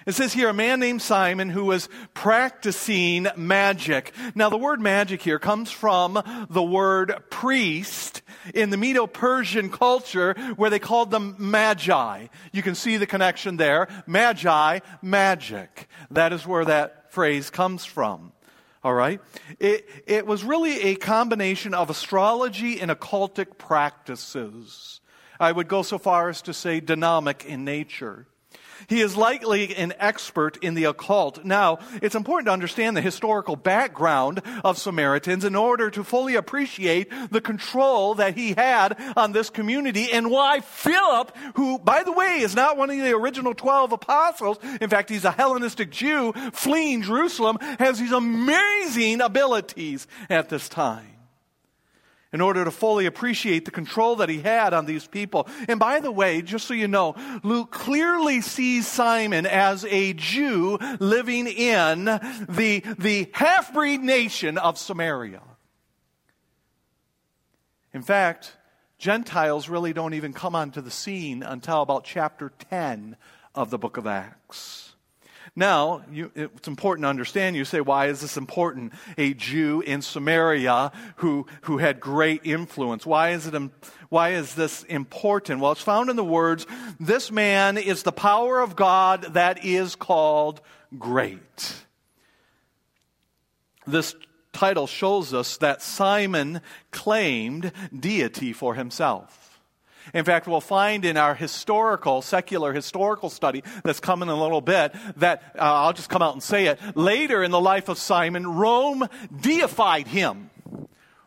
It 0.04 0.14
says 0.14 0.32
here, 0.32 0.48
a 0.48 0.54
man 0.54 0.80
named 0.80 1.00
Simon 1.00 1.48
who 1.48 1.64
was 1.64 1.88
practicing 2.12 3.28
magic. 3.36 4.12
Now, 4.34 4.48
the 4.48 4.58
word 4.58 4.80
magic 4.80 5.22
here 5.22 5.38
comes 5.38 5.70
from 5.70 6.20
the 6.50 6.62
word 6.62 7.14
priest 7.30 8.22
in 8.54 8.70
the 8.70 8.76
Medo 8.76 9.06
Persian 9.06 9.70
culture 9.70 10.34
where 10.56 10.70
they 10.70 10.80
called 10.80 11.10
them 11.10 11.36
magi. 11.38 12.26
You 12.52 12.62
can 12.62 12.74
see 12.74 12.96
the 12.96 13.06
connection 13.06 13.56
there. 13.56 13.88
Magi, 14.06 14.80
magic. 15.02 15.88
That 16.10 16.32
is 16.32 16.46
where 16.46 16.64
that 16.64 17.12
phrase 17.12 17.50
comes 17.50 17.84
from. 17.84 18.32
All 18.82 18.94
right? 18.94 19.20
It, 19.60 19.88
it 20.06 20.26
was 20.26 20.42
really 20.42 20.80
a 20.82 20.94
combination 20.96 21.74
of 21.74 21.90
astrology 21.90 22.80
and 22.80 22.90
occultic 22.90 23.56
practices. 23.56 25.00
I 25.38 25.52
would 25.52 25.68
go 25.68 25.82
so 25.82 25.98
far 25.98 26.28
as 26.28 26.42
to 26.42 26.54
say 26.54 26.80
dynamic 26.80 27.44
in 27.44 27.64
nature. 27.64 28.26
He 28.88 29.00
is 29.00 29.16
likely 29.16 29.74
an 29.74 29.94
expert 29.98 30.58
in 30.62 30.74
the 30.74 30.84
occult. 30.84 31.44
Now, 31.44 31.78
it's 32.00 32.14
important 32.14 32.46
to 32.46 32.52
understand 32.52 32.96
the 32.96 33.00
historical 33.00 33.56
background 33.56 34.42
of 34.64 34.78
Samaritans 34.78 35.44
in 35.44 35.54
order 35.54 35.90
to 35.90 36.04
fully 36.04 36.34
appreciate 36.34 37.10
the 37.30 37.40
control 37.40 38.14
that 38.14 38.36
he 38.36 38.54
had 38.54 38.96
on 39.16 39.32
this 39.32 39.50
community 39.50 40.10
and 40.12 40.30
why 40.30 40.60
Philip, 40.60 41.36
who, 41.54 41.78
by 41.78 42.02
the 42.02 42.12
way, 42.12 42.40
is 42.40 42.54
not 42.54 42.76
one 42.76 42.90
of 42.90 42.96
the 42.96 43.14
original 43.14 43.54
12 43.54 43.92
apostles, 43.92 44.58
in 44.80 44.88
fact, 44.88 45.10
he's 45.10 45.24
a 45.24 45.30
Hellenistic 45.30 45.90
Jew 45.90 46.32
fleeing 46.52 47.02
Jerusalem, 47.02 47.58
has 47.78 47.98
these 47.98 48.12
amazing 48.12 49.20
abilities 49.20 50.06
at 50.28 50.48
this 50.48 50.68
time 50.68 51.11
in 52.32 52.40
order 52.40 52.64
to 52.64 52.70
fully 52.70 53.06
appreciate 53.06 53.64
the 53.64 53.70
control 53.70 54.16
that 54.16 54.28
he 54.28 54.40
had 54.40 54.72
on 54.72 54.86
these 54.86 55.06
people. 55.06 55.46
And 55.68 55.78
by 55.78 56.00
the 56.00 56.10
way, 56.10 56.42
just 56.42 56.66
so 56.66 56.74
you 56.74 56.88
know, 56.88 57.14
Luke 57.42 57.70
clearly 57.70 58.40
sees 58.40 58.86
Simon 58.86 59.46
as 59.46 59.84
a 59.84 60.14
Jew 60.14 60.78
living 60.98 61.46
in 61.46 62.04
the, 62.06 62.82
the 62.98 63.30
half 63.32 63.72
breed 63.72 64.00
nation 64.00 64.58
of 64.58 64.78
Samaria. 64.78 65.42
In 67.92 68.02
fact, 68.02 68.56
Gentiles 68.98 69.68
really 69.68 69.92
don't 69.92 70.14
even 70.14 70.32
come 70.32 70.54
onto 70.54 70.80
the 70.80 70.90
scene 70.90 71.42
until 71.42 71.82
about 71.82 72.04
chapter 72.04 72.52
10 72.70 73.16
of 73.54 73.70
the 73.70 73.78
book 73.78 73.96
of 73.96 74.06
Acts. 74.06 74.91
Now, 75.54 76.02
you, 76.10 76.30
it's 76.34 76.66
important 76.66 77.04
to 77.04 77.08
understand. 77.08 77.56
You 77.56 77.66
say, 77.66 77.82
why 77.82 78.06
is 78.06 78.22
this 78.22 78.38
important? 78.38 78.94
A 79.18 79.34
Jew 79.34 79.82
in 79.82 80.00
Samaria 80.00 80.92
who, 81.16 81.46
who 81.62 81.76
had 81.76 82.00
great 82.00 82.40
influence. 82.44 83.04
Why 83.04 83.30
is, 83.30 83.46
it, 83.46 83.54
why 84.08 84.30
is 84.30 84.54
this 84.54 84.82
important? 84.84 85.60
Well, 85.60 85.72
it's 85.72 85.82
found 85.82 86.08
in 86.08 86.16
the 86.16 86.24
words, 86.24 86.66
this 86.98 87.30
man 87.30 87.76
is 87.76 88.02
the 88.02 88.12
power 88.12 88.60
of 88.60 88.76
God 88.76 89.34
that 89.34 89.62
is 89.62 89.94
called 89.94 90.62
great. 90.98 91.74
This 93.86 94.14
title 94.54 94.86
shows 94.86 95.34
us 95.34 95.58
that 95.58 95.82
Simon 95.82 96.62
claimed 96.92 97.72
deity 97.98 98.54
for 98.54 98.74
himself. 98.74 99.41
In 100.14 100.24
fact, 100.24 100.46
we'll 100.46 100.60
find 100.60 101.04
in 101.04 101.16
our 101.16 101.34
historical, 101.34 102.22
secular 102.22 102.72
historical 102.72 103.30
study 103.30 103.62
that's 103.84 104.00
coming 104.00 104.28
in 104.28 104.34
a 104.34 104.40
little 104.40 104.60
bit 104.60 104.94
that 105.16 105.42
uh, 105.56 105.62
I'll 105.62 105.92
just 105.92 106.08
come 106.08 106.22
out 106.22 106.34
and 106.34 106.42
say 106.42 106.66
it. 106.66 106.78
Later 106.96 107.42
in 107.42 107.50
the 107.50 107.60
life 107.60 107.88
of 107.88 107.98
Simon, 107.98 108.46
Rome 108.46 109.08
deified 109.40 110.06
him. 110.06 110.50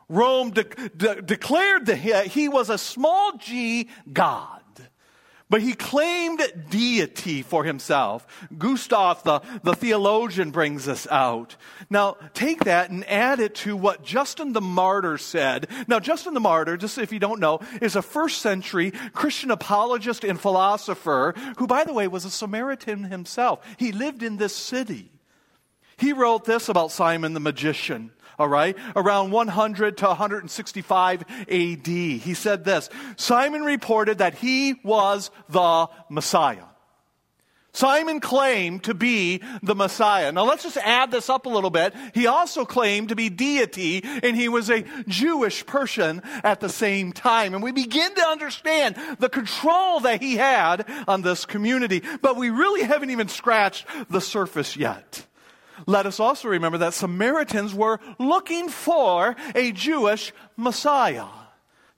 Rome 0.08 0.52
de- 0.52 0.64
de- 0.64 1.22
declared 1.22 1.88
that 1.88 1.98
he, 1.98 2.14
he 2.30 2.50
was 2.50 2.70
a 2.70 2.78
small 2.78 3.38
g 3.38 3.90
God. 4.12 4.55
But 5.48 5.62
he 5.62 5.74
claimed 5.74 6.42
deity 6.70 7.44
for 7.44 7.64
himself. 7.64 8.26
Gustav, 8.58 9.24
the, 9.24 9.42
the 9.62 9.76
theologian, 9.76 10.50
brings 10.50 10.86
this 10.86 11.08
out. 11.12 11.56
Now, 11.88 12.18
take 12.34 12.64
that 12.64 12.90
and 12.90 13.08
add 13.08 13.40
it 13.40 13.54
to 13.56 13.78
what 13.78 14.04
Justin 14.04 14.54
the 14.54 14.62
Martyr 14.62 15.20
said. 15.20 15.68
Now, 15.88 16.00
Justin 16.00 16.34
the 16.34 16.40
Martyr, 16.40 16.78
just 16.78 16.98
if 16.98 17.14
you 17.14 17.20
don't 17.20 17.40
know, 17.40 17.60
is 17.80 17.96
a 17.96 18.02
first 18.02 18.42
century 18.42 18.90
Christian 19.14 19.52
apologist 19.52 20.24
and 20.24 20.40
philosopher 20.40 21.36
who, 21.58 21.68
by 21.68 21.84
the 21.84 21.94
way, 21.94 22.08
was 22.08 22.26
a 22.26 22.32
Samaritan 22.32 23.04
himself. 23.04 23.64
He 23.78 23.92
lived 23.92 24.24
in 24.24 24.38
this 24.38 24.56
city. 24.56 25.12
He 25.98 26.12
wrote 26.12 26.46
this 26.46 26.70
about 26.70 26.92
Simon 26.92 27.34
the 27.36 27.40
magician 27.40 28.12
all 28.38 28.48
right, 28.48 28.78
around 28.96 29.32
100 29.32 29.98
to 29.98 30.08
165 30.08 31.24
AD. 31.50 31.88
He 31.88 32.34
said 32.34 32.64
this 32.64 32.90
Simon 33.18 33.64
reported 33.64 34.20
that 34.20 34.36
he 34.36 34.76
was 34.84 35.32
the 35.50 35.88
Messiah. 36.10 36.66
Simon 37.76 38.22
claimed 38.22 38.84
to 38.86 38.94
be 38.94 39.42
the 39.62 39.76
Messiah. 39.76 40.32
Now 40.32 40.46
let's 40.46 40.64
just 40.64 40.78
add 40.78 41.12
this 41.12 41.30
up 41.30 41.46
a 41.46 41.50
little 41.50 41.70
bit. 41.70 41.94
He 42.14 42.26
also 42.26 42.64
claimed 42.64 43.10
to 43.10 43.16
be 43.16 43.30
deity, 43.30 44.02
and 44.02 44.36
he 44.36 44.48
was 44.48 44.70
a 44.70 44.86
Jewish 45.10 45.66
person 45.66 46.22
at 46.44 46.62
the 46.62 46.70
same 46.70 47.12
time. 47.12 47.54
And 47.54 47.62
we 47.62 47.74
begin 47.74 48.16
to 48.16 48.22
understand 48.22 48.96
the 49.20 49.28
control 49.28 50.00
that 50.00 50.22
he 50.22 50.38
had 50.38 50.90
on 51.06 51.22
this 51.22 51.46
community. 51.46 52.02
But 52.22 52.38
we 52.38 52.50
really 52.50 52.84
haven't 52.84 53.10
even 53.10 53.28
scratched 53.28 53.86
the 54.10 54.22
surface 54.22 54.78
yet. 54.78 55.25
Let 55.86 56.06
us 56.06 56.20
also 56.20 56.48
remember 56.48 56.80
that 56.80 56.94
Samaritans 56.94 57.74
were 57.74 58.00
looking 58.20 58.70
for 58.70 59.36
a 59.54 59.72
Jewish 59.72 60.34
Messiah. 60.58 61.28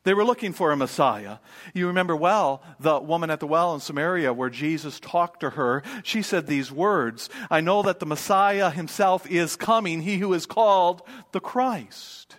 They 0.08 0.14
were 0.14 0.24
looking 0.24 0.54
for 0.54 0.72
a 0.72 0.78
Messiah. 0.78 1.40
You 1.74 1.88
remember 1.88 2.16
well 2.16 2.64
the 2.80 2.98
woman 2.98 3.30
at 3.30 3.42
the 3.42 3.48
well 3.48 3.74
in 3.74 3.82
Samaria 3.82 4.32
where 4.32 4.50
Jesus 4.50 5.02
talked 5.02 5.42
to 5.42 5.50
her. 5.50 5.84
She 6.02 6.22
said 6.22 6.48
these 6.48 6.72
words 6.72 7.30
I 7.52 7.60
know 7.60 7.82
that 7.84 8.00
the 8.00 8.06
Messiah 8.06 8.70
himself 8.70 9.30
is 9.30 9.58
coming, 9.58 10.02
he 10.02 10.18
who 10.18 10.34
is 10.34 10.46
called 10.46 11.02
the 11.34 11.42
Christ. 11.42 12.38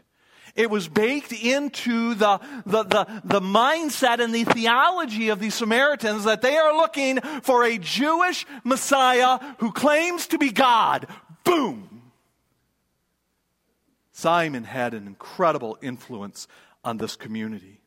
It 0.54 0.70
was 0.70 0.88
baked 0.88 1.32
into 1.32 2.14
the, 2.14 2.40
the, 2.66 2.82
the, 2.82 3.20
the, 3.22 3.40
mindset 3.40 4.18
and 4.18 4.34
the 4.34 4.42
theology 4.44 5.28
of 5.28 5.38
the 5.38 5.50
Samaritans 5.50 6.24
that 6.24 6.42
they 6.42 6.56
are 6.56 6.74
looking 6.74 7.20
for 7.42 7.62
a 7.62 7.78
Jewish 7.78 8.44
Messiah 8.64 9.38
who 9.58 9.70
claims 9.70 10.26
to 10.28 10.38
be 10.38 10.50
God, 10.50 11.06
Boom! 11.48 12.02
Simon 14.12 14.64
had 14.64 14.92
an 14.92 15.06
incredible 15.06 15.78
influence 15.80 16.46
on 16.84 16.98
this 16.98 17.16
community. 17.16 17.80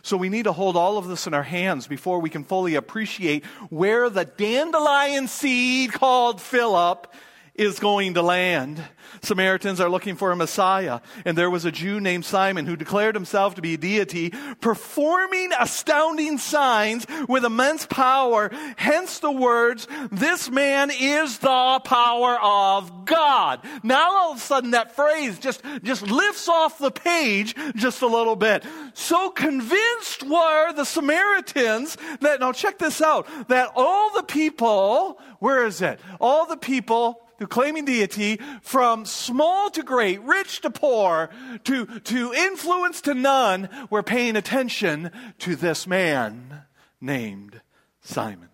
So 0.00 0.16
we 0.16 0.30
need 0.30 0.44
to 0.44 0.52
hold 0.52 0.74
all 0.74 0.96
of 0.96 1.06
this 1.06 1.26
in 1.26 1.34
our 1.34 1.42
hands 1.42 1.86
before 1.86 2.20
we 2.20 2.30
can 2.30 2.44
fully 2.44 2.76
appreciate 2.76 3.44
where 3.68 4.08
the 4.08 4.24
dandelion 4.24 5.28
seed 5.28 5.92
called 5.92 6.40
Philip 6.40 7.12
is 7.54 7.78
going 7.78 8.14
to 8.14 8.22
land. 8.22 8.82
Samaritans 9.22 9.80
are 9.80 9.88
looking 9.88 10.16
for 10.16 10.32
a 10.32 10.36
Messiah. 10.36 11.00
And 11.24 11.38
there 11.38 11.50
was 11.50 11.64
a 11.64 11.72
Jew 11.72 12.00
named 12.00 12.24
Simon 12.24 12.66
who 12.66 12.76
declared 12.76 13.14
himself 13.14 13.54
to 13.54 13.62
be 13.62 13.74
a 13.74 13.78
deity, 13.78 14.32
performing 14.60 15.50
astounding 15.58 16.38
signs 16.38 17.06
with 17.28 17.44
immense 17.44 17.86
power. 17.86 18.50
Hence 18.76 19.20
the 19.20 19.30
words, 19.30 19.86
this 20.10 20.50
man 20.50 20.90
is 20.90 21.38
the 21.38 21.80
power 21.84 22.38
of 22.42 23.04
God. 23.04 23.60
Now 23.82 24.16
all 24.16 24.32
of 24.32 24.38
a 24.38 24.40
sudden 24.40 24.72
that 24.72 24.96
phrase 24.96 25.38
just, 25.38 25.62
just 25.82 26.02
lifts 26.02 26.48
off 26.48 26.78
the 26.78 26.90
page 26.90 27.54
just 27.76 28.02
a 28.02 28.06
little 28.06 28.36
bit. 28.36 28.64
So 28.94 29.30
convinced 29.30 30.22
were 30.22 30.72
the 30.72 30.84
Samaritans 30.84 31.96
that, 32.20 32.40
now 32.40 32.52
check 32.52 32.78
this 32.78 33.00
out, 33.00 33.26
that 33.48 33.70
all 33.74 34.12
the 34.14 34.22
people, 34.22 35.20
where 35.38 35.66
is 35.66 35.80
it? 35.80 36.00
All 36.20 36.46
the 36.46 36.56
people 36.56 37.23
through 37.38 37.48
claiming 37.48 37.84
deity 37.84 38.40
from 38.62 39.04
small 39.04 39.70
to 39.70 39.82
great, 39.82 40.20
rich 40.22 40.60
to 40.62 40.70
poor, 40.70 41.30
to, 41.64 41.86
to 42.00 42.32
influence 42.32 43.00
to 43.02 43.14
none, 43.14 43.68
were 43.90 44.02
paying 44.02 44.36
attention 44.36 45.10
to 45.38 45.56
this 45.56 45.86
man 45.86 46.62
named 47.00 47.60
Simon. 48.00 48.48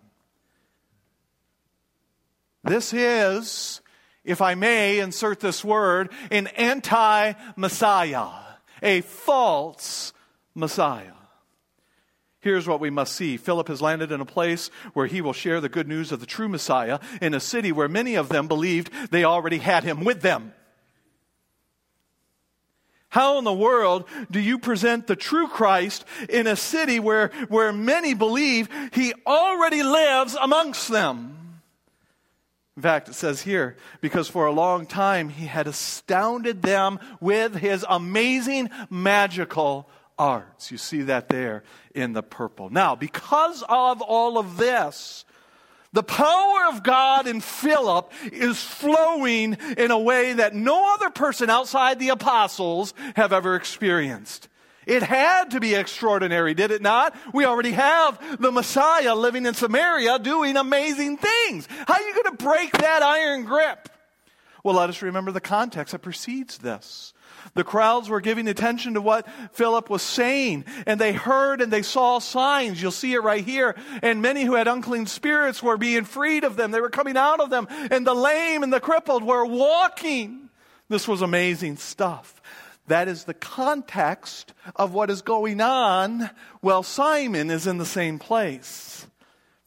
This 2.63 2.93
is, 2.93 3.81
if 4.23 4.41
I 4.41 4.55
may 4.55 4.99
insert 4.99 5.39
this 5.39 5.63
word, 5.63 6.11
an 6.29 6.47
anti 6.47 7.33
Messiah, 7.55 8.29
a 8.81 9.01
false 9.01 10.13
Messiah. 10.53 11.20
Here's 12.41 12.67
what 12.67 12.79
we 12.79 12.89
must 12.89 13.15
see 13.15 13.37
Philip 13.37 13.67
has 13.67 13.81
landed 13.81 14.11
in 14.11 14.19
a 14.19 14.25
place 14.25 14.71
where 14.93 15.05
he 15.05 15.21
will 15.21 15.33
share 15.33 15.61
the 15.61 15.69
good 15.69 15.87
news 15.87 16.11
of 16.11 16.19
the 16.19 16.25
true 16.25 16.49
Messiah 16.49 16.99
in 17.21 17.35
a 17.35 17.39
city 17.39 17.71
where 17.71 17.87
many 17.87 18.15
of 18.15 18.29
them 18.29 18.47
believed 18.47 18.91
they 19.11 19.23
already 19.23 19.59
had 19.59 19.83
him 19.83 20.03
with 20.03 20.21
them. 20.21 20.53
How 23.09 23.37
in 23.37 23.43
the 23.43 23.53
world 23.53 24.05
do 24.31 24.39
you 24.39 24.57
present 24.57 25.05
the 25.05 25.17
true 25.17 25.47
Christ 25.47 26.05
in 26.29 26.47
a 26.47 26.55
city 26.55 26.99
where, 26.99 27.27
where 27.49 27.73
many 27.73 28.13
believe 28.13 28.69
he 28.93 29.13
already 29.27 29.83
lives 29.83 30.35
amongst 30.41 30.87
them? 30.87 31.59
In 32.77 32.81
fact, 32.81 33.09
it 33.09 33.15
says 33.15 33.41
here, 33.41 33.75
because 33.99 34.29
for 34.29 34.47
a 34.47 34.51
long 34.51 34.85
time 34.85 35.27
he 35.27 35.45
had 35.45 35.67
astounded 35.67 36.61
them 36.61 36.99
with 37.19 37.53
his 37.53 37.85
amazing 37.87 38.69
magical 38.89 39.89
arts. 40.21 40.71
You 40.71 40.77
see 40.77 41.01
that 41.03 41.29
there 41.29 41.63
in 41.95 42.13
the 42.13 42.21
purple. 42.21 42.69
Now, 42.69 42.95
because 42.95 43.63
of 43.67 44.01
all 44.03 44.37
of 44.37 44.55
this, 44.57 45.25
the 45.93 46.03
power 46.03 46.67
of 46.69 46.83
God 46.83 47.25
in 47.25 47.41
Philip 47.41 48.13
is 48.31 48.61
flowing 48.61 49.57
in 49.77 49.89
a 49.89 49.99
way 49.99 50.33
that 50.33 50.53
no 50.53 50.93
other 50.93 51.09
person 51.09 51.49
outside 51.49 51.97
the 51.97 52.09
apostles 52.09 52.93
have 53.15 53.33
ever 53.33 53.55
experienced. 53.55 54.47
It 54.85 55.01
had 55.01 55.51
to 55.51 55.59
be 55.59 55.73
extraordinary, 55.73 56.53
did 56.53 56.69
it 56.69 56.83
not? 56.83 57.15
We 57.33 57.45
already 57.45 57.71
have 57.71 58.39
the 58.39 58.51
Messiah 58.51 59.15
living 59.15 59.47
in 59.47 59.55
Samaria 59.55 60.19
doing 60.19 60.55
amazing 60.55 61.17
things. 61.17 61.67
How 61.87 61.95
are 61.95 62.01
you 62.01 62.13
going 62.13 62.37
to 62.37 62.43
break 62.43 62.71
that 62.73 63.01
iron 63.01 63.43
grip? 63.43 63.89
Well, 64.63 64.75
let 64.75 64.89
us 64.89 65.01
remember 65.01 65.31
the 65.31 65.41
context 65.41 65.93
that 65.93 65.99
precedes 65.99 66.59
this. 66.59 67.13
The 67.53 67.63
crowds 67.63 68.09
were 68.09 68.21
giving 68.21 68.47
attention 68.47 68.93
to 68.93 69.01
what 69.01 69.27
Philip 69.53 69.89
was 69.89 70.01
saying, 70.01 70.65
and 70.85 70.99
they 70.99 71.13
heard 71.13 71.61
and 71.61 71.71
they 71.71 71.81
saw 71.81 72.19
signs. 72.19 72.81
You'll 72.81 72.91
see 72.91 73.13
it 73.13 73.23
right 73.23 73.43
here. 73.43 73.75
And 74.01 74.21
many 74.21 74.43
who 74.43 74.55
had 74.55 74.67
unclean 74.67 75.05
spirits 75.05 75.61
were 75.61 75.77
being 75.77 76.05
freed 76.05 76.43
of 76.43 76.55
them. 76.55 76.71
They 76.71 76.81
were 76.81 76.89
coming 76.89 77.17
out 77.17 77.39
of 77.39 77.49
them, 77.49 77.67
and 77.69 78.05
the 78.05 78.13
lame 78.13 78.63
and 78.63 78.71
the 78.71 78.79
crippled 78.79 79.23
were 79.23 79.45
walking. 79.45 80.49
This 80.89 81.07
was 81.07 81.21
amazing 81.21 81.77
stuff. 81.77 82.41
That 82.87 83.07
is 83.07 83.23
the 83.23 83.33
context 83.33 84.53
of 84.75 84.93
what 84.93 85.09
is 85.09 85.21
going 85.21 85.61
on 85.61 86.29
while 86.59 86.83
Simon 86.83 87.49
is 87.49 87.67
in 87.67 87.77
the 87.77 87.85
same 87.85 88.19
place. 88.19 89.07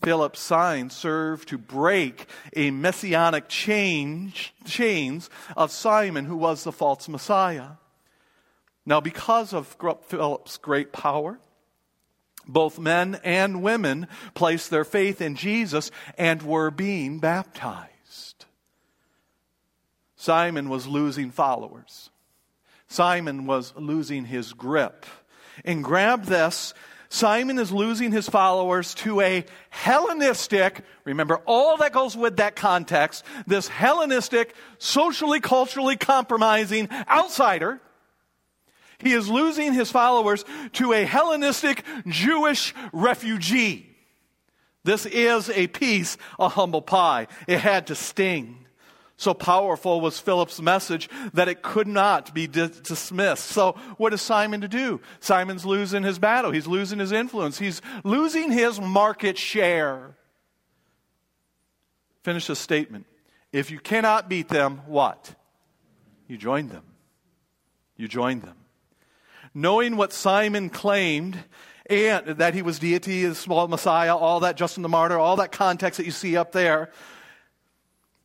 Philip's 0.04 0.40
sign 0.40 0.90
served 0.90 1.48
to 1.48 1.58
break 1.58 2.26
a 2.54 2.70
messianic 2.70 3.48
change, 3.48 4.54
chains 4.64 5.30
of 5.56 5.70
Simon, 5.70 6.26
who 6.26 6.36
was 6.36 6.62
the 6.64 6.72
false 6.72 7.08
Messiah. 7.08 7.70
Now, 8.86 9.00
because 9.00 9.54
of 9.54 9.76
Philip's 10.02 10.58
great 10.58 10.92
power, 10.92 11.38
both 12.46 12.78
men 12.78 13.18
and 13.24 13.62
women 13.62 14.06
placed 14.34 14.70
their 14.70 14.84
faith 14.84 15.22
in 15.22 15.34
Jesus 15.34 15.90
and 16.18 16.42
were 16.42 16.70
being 16.70 17.18
baptized. 17.18 18.44
Simon 20.16 20.68
was 20.68 20.86
losing 20.86 21.30
followers. 21.30 22.10
Simon 22.88 23.46
was 23.46 23.72
losing 23.76 24.26
his 24.26 24.52
grip. 24.52 25.06
And 25.64 25.82
grab 25.82 26.24
this 26.24 26.74
Simon 27.14 27.60
is 27.60 27.70
losing 27.70 28.10
his 28.10 28.28
followers 28.28 28.92
to 28.92 29.20
a 29.20 29.44
Hellenistic, 29.70 30.80
remember 31.04 31.36
all 31.46 31.76
that 31.76 31.92
goes 31.92 32.16
with 32.16 32.38
that 32.38 32.56
context, 32.56 33.24
this 33.46 33.68
Hellenistic, 33.68 34.52
socially, 34.78 35.38
culturally 35.38 35.96
compromising 35.96 36.88
outsider. 37.08 37.80
He 38.98 39.12
is 39.12 39.28
losing 39.28 39.74
his 39.74 39.92
followers 39.92 40.44
to 40.72 40.92
a 40.92 41.04
Hellenistic 41.04 41.84
Jewish 42.08 42.74
refugee. 42.92 43.94
This 44.82 45.06
is 45.06 45.50
a 45.50 45.68
piece 45.68 46.18
of 46.36 46.54
humble 46.54 46.82
pie. 46.82 47.28
It 47.46 47.60
had 47.60 47.86
to 47.86 47.94
sting. 47.94 48.63
So 49.16 49.32
powerful 49.32 50.00
was 50.00 50.18
Philip's 50.18 50.60
message 50.60 51.08
that 51.34 51.48
it 51.48 51.62
could 51.62 51.86
not 51.86 52.34
be 52.34 52.48
dismissed. 52.48 53.46
So, 53.46 53.72
what 53.96 54.12
is 54.12 54.20
Simon 54.20 54.62
to 54.62 54.68
do? 54.68 55.00
Simon's 55.20 55.64
losing 55.64 56.02
his 56.02 56.18
battle. 56.18 56.50
He's 56.50 56.66
losing 56.66 56.98
his 56.98 57.12
influence. 57.12 57.58
He's 57.58 57.80
losing 58.02 58.50
his 58.50 58.80
market 58.80 59.38
share. 59.38 60.16
Finish 62.24 62.48
the 62.48 62.56
statement. 62.56 63.06
If 63.52 63.70
you 63.70 63.78
cannot 63.78 64.28
beat 64.28 64.48
them, 64.48 64.80
what? 64.86 65.32
You 66.26 66.36
join 66.36 66.68
them. 66.68 66.82
You 67.96 68.08
join 68.08 68.40
them. 68.40 68.56
Knowing 69.54 69.96
what 69.96 70.12
Simon 70.12 70.70
claimed 70.70 71.38
and 71.86 72.26
that 72.26 72.54
he 72.54 72.62
was 72.62 72.80
deity, 72.80 73.26
the 73.26 73.34
small 73.34 73.68
Messiah, 73.68 74.16
all 74.16 74.40
that, 74.40 74.56
Justin 74.56 74.82
the 74.82 74.88
Martyr, 74.88 75.18
all 75.18 75.36
that 75.36 75.52
context 75.52 75.98
that 75.98 76.06
you 76.06 76.10
see 76.10 76.36
up 76.36 76.50
there. 76.50 76.90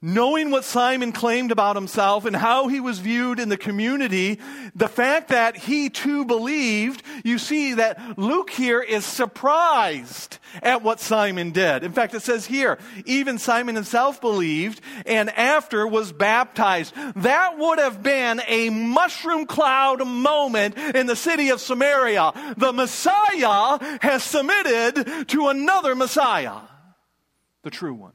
Knowing 0.01 0.49
what 0.49 0.63
Simon 0.63 1.11
claimed 1.11 1.51
about 1.51 1.75
himself 1.75 2.23
and 2.23 2.33
how 2.33 2.69
he 2.69 2.79
was 2.79 2.99
viewed 2.99 3.37
in 3.37 3.49
the 3.49 3.57
community, 3.57 4.39
the 4.73 4.87
fact 4.87 5.27
that 5.27 5.57
he 5.57 5.89
too 5.89 6.23
believed, 6.23 7.03
you 7.25 7.37
see 7.37 7.73
that 7.73 8.17
Luke 8.17 8.49
here 8.49 8.79
is 8.79 9.05
surprised 9.05 10.37
at 10.63 10.81
what 10.81 11.01
Simon 11.01 11.51
did. 11.51 11.83
In 11.83 11.91
fact, 11.91 12.13
it 12.13 12.21
says 12.21 12.45
here, 12.45 12.77
even 13.03 13.37
Simon 13.37 13.75
himself 13.75 14.21
believed 14.21 14.79
and 15.05 15.29
after 15.31 15.85
was 15.85 16.13
baptized. 16.13 16.93
That 17.17 17.57
would 17.57 17.79
have 17.79 18.01
been 18.01 18.41
a 18.47 18.69
mushroom 18.69 19.47
cloud 19.47 20.07
moment 20.07 20.77
in 20.77 21.07
the 21.07 21.15
city 21.17 21.49
of 21.49 21.59
Samaria. 21.59 22.55
The 22.55 22.71
Messiah 22.71 23.79
has 24.01 24.23
submitted 24.23 25.27
to 25.27 25.49
another 25.49 25.93
Messiah, 25.93 26.61
the 27.63 27.69
true 27.69 27.95
one. 27.95 28.13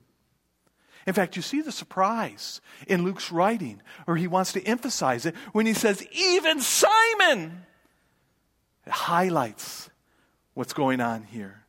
In 1.07 1.13
fact, 1.13 1.37
you 1.37 1.43
see 1.43 1.61
the 1.61 1.73
surprise 1.73 2.61
in 2.87 3.05
Luke's 3.05 3.31
writing, 3.31 3.83
or 4.07 4.17
he 4.17 4.27
wants 4.27 4.53
to 4.53 4.63
emphasize 4.63 5.27
it 5.27 5.35
when 5.53 5.67
he 5.67 5.75
says, 5.75 6.07
even 6.13 6.61
Simon. 6.61 7.67
It 8.87 8.93
highlights 8.93 9.91
what's 10.55 10.73
going 10.73 11.01
on 11.01 11.25
here. 11.25 11.65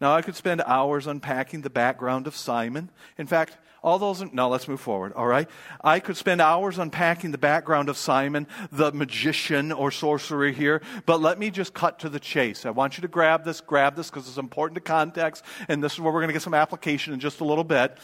Now, 0.00 0.14
I 0.14 0.22
could 0.22 0.34
spend 0.34 0.62
hours 0.66 1.06
unpacking 1.06 1.60
the 1.60 1.70
background 1.70 2.26
of 2.26 2.34
Simon. 2.34 2.90
In 3.18 3.26
fact, 3.26 3.56
all 3.82 3.98
those, 3.98 4.22
no, 4.32 4.48
let's 4.48 4.68
move 4.68 4.80
forward, 4.80 5.12
all 5.14 5.26
right? 5.26 5.50
I 5.82 5.98
could 5.98 6.16
spend 6.16 6.40
hours 6.40 6.78
unpacking 6.78 7.32
the 7.32 7.38
background 7.38 7.88
of 7.88 7.96
Simon, 7.96 8.46
the 8.70 8.92
magician 8.92 9.72
or 9.72 9.90
sorcerer 9.90 10.50
here, 10.50 10.82
but 11.04 11.20
let 11.20 11.38
me 11.38 11.50
just 11.50 11.74
cut 11.74 11.98
to 12.00 12.08
the 12.08 12.20
chase. 12.20 12.64
I 12.64 12.70
want 12.70 12.96
you 12.96 13.02
to 13.02 13.08
grab 13.08 13.44
this, 13.44 13.60
grab 13.60 13.96
this 13.96 14.08
because 14.08 14.28
it's 14.28 14.38
important 14.38 14.76
to 14.76 14.80
context, 14.80 15.44
and 15.68 15.82
this 15.82 15.94
is 15.94 16.00
where 16.00 16.12
we're 16.12 16.20
going 16.20 16.28
to 16.28 16.32
get 16.32 16.42
some 16.42 16.54
application 16.54 17.12
in 17.12 17.18
just 17.18 17.40
a 17.40 17.44
little 17.44 17.64
bit. 17.64 17.98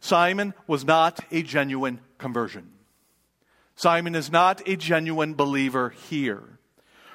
Simon 0.00 0.52
was 0.66 0.84
not 0.84 1.20
a 1.30 1.42
genuine 1.42 2.00
conversion. 2.18 2.72
Simon 3.76 4.16
is 4.16 4.32
not 4.32 4.66
a 4.66 4.76
genuine 4.76 5.34
believer 5.34 5.90
here. 5.90 6.42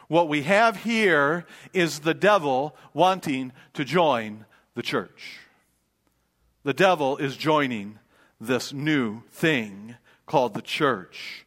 What 0.08 0.30
we 0.30 0.44
have 0.44 0.78
here 0.78 1.46
is 1.74 2.00
the 2.00 2.14
devil 2.14 2.78
wanting 2.94 3.52
to 3.74 3.84
join 3.84 4.46
the 4.74 4.84
church. 4.84 5.40
The 6.64 6.74
devil 6.74 7.18
is 7.18 7.36
joining 7.36 8.00
this 8.40 8.74
new 8.74 9.22
thing 9.30 9.96
called 10.26 10.54
the 10.54 10.62
church. 10.62 11.46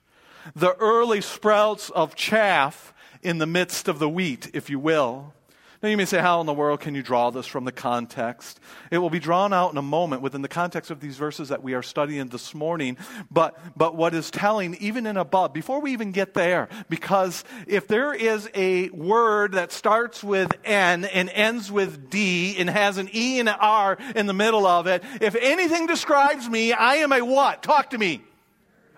The 0.55 0.75
early 0.77 1.21
sprouts 1.21 1.91
of 1.91 2.15
chaff 2.15 2.93
in 3.23 3.39
the 3.39 3.47
midst 3.47 3.89
of 3.89 3.99
the 3.99 4.09
wheat, 4.09 4.51
if 4.55 4.71
you 4.71 4.79
will. 4.79 5.35
Now, 5.81 5.89
you 5.91 5.97
may 5.97 6.07
say, 6.07 6.19
How 6.19 6.41
in 6.41 6.47
the 6.47 6.53
world 6.53 6.81
can 6.81 6.97
you 6.97 7.05
draw 7.05 7.31
this 7.31 7.47
from 7.47 7.65
the 7.65 7.71
context? 7.71 8.59
It 8.91 8.99
will 8.99 9.11
be 9.11 9.21
drawn 9.21 9.53
out 9.53 9.71
in 9.71 9.79
a 9.79 9.83
moment 9.83 10.23
within 10.23 10.43
the 10.43 10.49
context 10.49 10.91
of 10.91 10.99
these 10.99 11.17
verses 11.17 11.51
that 11.51 11.63
we 11.63 11.75
are 11.75 11.85
studying 11.85 12.27
this 12.27 12.53
morning. 12.53 12.97
But, 13.31 13.57
but 13.77 13.95
what 13.95 14.13
is 14.13 14.33
telling, 14.33 14.75
even 14.77 15.07
in 15.07 15.17
above, 15.17 15.53
before 15.53 15.81
we 15.81 15.93
even 15.93 16.11
get 16.11 16.35
there, 16.35 16.69
because 16.89 17.45
if 17.69 17.87
there 17.87 18.13
is 18.13 18.51
a 18.57 18.89
word 18.89 19.53
that 19.53 19.71
starts 19.71 20.25
with 20.25 20.53
N 20.65 21.05
and 21.05 21.31
ends 21.31 21.71
with 21.71 22.11
D 22.11 22.57
and 22.59 22.69
has 22.69 22.99
an 22.99 23.09
E 23.15 23.39
and 23.39 23.49
an 23.49 23.57
R 23.61 23.99
in 24.17 24.27
the 24.27 24.35
middle 24.35 24.67
of 24.67 24.89
it, 24.89 25.05
if 25.21 25.37
anything 25.37 25.87
describes 25.87 26.49
me, 26.49 26.73
I 26.73 26.97
am 26.97 27.13
a 27.13 27.21
what? 27.21 27.63
Talk 27.63 27.91
to 27.91 27.99
me. 27.99 28.25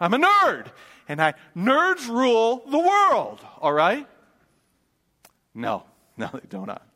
I'm 0.01 0.14
a 0.14 0.19
nerd. 0.19 0.69
And 1.09 1.21
I, 1.21 1.35
nerds 1.55 2.09
rule 2.09 2.62
the 2.71 2.79
world, 2.79 3.45
all 3.61 3.73
right? 3.73 4.07
No. 5.55 5.85
No, 6.28 6.28
they 6.33 6.46
do 6.50 6.66
not. 6.66 6.87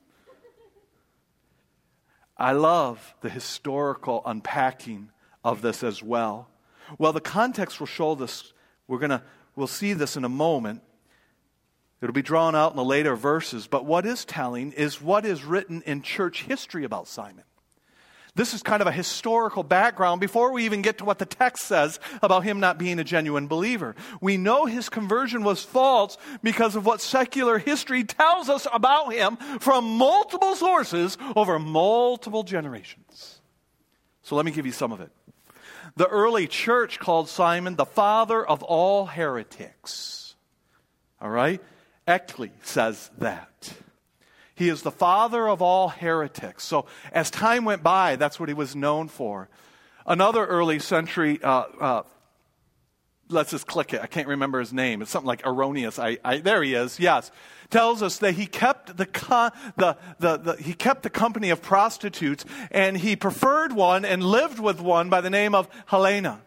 I 2.37 2.52
love 2.52 3.14
the 3.22 3.30
historical 3.30 4.22
unpacking 4.26 5.10
of 5.42 5.62
this 5.62 5.82
as 5.82 6.02
well. 6.02 6.48
Well, 6.98 7.14
the 7.14 7.20
context 7.22 7.80
will 7.80 7.87
show 7.87 8.14
this. 8.14 8.52
We're 8.87 8.98
to, 8.98 9.22
we'll 9.56 9.66
see 9.66 9.94
this 9.94 10.16
in 10.16 10.24
a 10.24 10.28
moment. 10.28 10.82
It'll 12.02 12.12
be 12.12 12.20
drawn 12.20 12.54
out 12.54 12.72
in 12.72 12.76
the 12.76 12.84
later 12.84 13.16
verses. 13.16 13.66
But 13.66 13.87
what 13.87 14.04
is 14.04 14.26
telling 14.26 14.72
is 14.72 15.00
what 15.00 15.24
is 15.24 15.42
written 15.42 15.80
in 15.87 16.02
church 16.02 16.42
history 16.42 16.84
about 16.84 17.08
Simon. 17.08 17.44
This 18.37 18.53
is 18.53 18.64
kind 18.64 18.83
of 18.83 18.88
a 18.88 18.92
historical 18.92 19.62
background 19.62 20.20
before 20.20 20.53
we 20.53 20.64
even 20.64 20.83
get 20.83 20.99
to 20.99 21.05
what 21.05 21.20
the 21.20 21.27
text 21.27 21.66
says 21.66 22.01
about 22.20 22.42
him 22.42 22.59
not 22.59 22.79
being 22.79 22.99
a 22.99 23.05
genuine 23.05 23.47
believer. 23.47 23.94
We 24.20 24.37
know 24.37 24.66
his 24.66 24.88
conversion 24.88 25.44
was 25.44 25.62
false 25.62 26.18
because 26.42 26.75
of 26.75 26.85
what 26.85 27.01
secular 27.01 27.59
history 27.59 28.03
tells 28.03 28.49
us 28.49 28.66
about 28.73 29.12
him 29.12 29.37
from 29.61 29.85
multiple 29.85 30.57
sources 30.57 31.16
over 31.37 31.61
multiple 31.61 32.42
generations. 32.42 33.40
So 34.23 34.35
let 34.35 34.44
me 34.44 34.51
give 34.51 34.66
you 34.66 34.73
some 34.73 34.90
of 34.90 35.01
it. 35.01 35.11
The 35.97 36.09
early 36.09 36.49
church 36.49 36.99
called 36.99 37.29
Simon 37.29 37.77
the 37.77 37.87
father 37.87 38.44
of 38.44 38.64
all 38.64 39.07
heretics. 39.07 40.35
All 41.20 41.31
right? 41.31 41.62
Eckley 42.09 42.51
says 42.62 43.11
that. 43.18 43.75
He 44.54 44.68
is 44.68 44.82
the 44.82 44.90
father 44.90 45.48
of 45.48 45.60
all 45.60 45.88
heretics. 45.88 46.64
So 46.64 46.86
as 47.12 47.30
time 47.30 47.64
went 47.64 47.82
by, 47.82 48.16
that's 48.16 48.38
what 48.38 48.48
he 48.48 48.54
was 48.54 48.76
known 48.76 49.08
for. 49.08 49.48
Another 50.06 50.44
early 50.46 50.78
century, 50.78 51.40
uh, 51.42 51.64
uh, 51.80 52.02
let's 53.28 53.50
just 53.50 53.66
click 53.66 53.92
it. 53.94 54.00
I 54.00 54.06
can't 54.06 54.28
remember 54.28 54.60
his 54.60 54.72
name. 54.72 55.02
It's 55.02 55.10
something 55.10 55.26
like 55.26 55.46
Erroneous. 55.46 55.98
I, 55.98 56.18
I, 56.24 56.38
there 56.38 56.62
he 56.62 56.74
is. 56.74 57.00
Yes, 57.00 57.30
tells 57.70 58.02
us 58.02 58.18
that 58.18 58.34
he 58.34 58.46
kept 58.46 58.96
the, 58.96 59.06
the, 59.76 59.96
the, 60.18 60.36
the, 60.36 60.62
he 60.62 60.74
kept 60.74 61.02
the 61.02 61.10
company 61.10 61.50
of 61.50 61.62
prostitutes, 61.62 62.44
and 62.70 62.96
he 62.96 63.16
preferred 63.16 63.72
one 63.72 64.04
and 64.04 64.22
lived 64.22 64.60
with 64.60 64.80
one 64.80 65.08
by 65.08 65.20
the 65.20 65.30
name 65.30 65.54
of 65.54 65.68
Helena. 65.86 66.40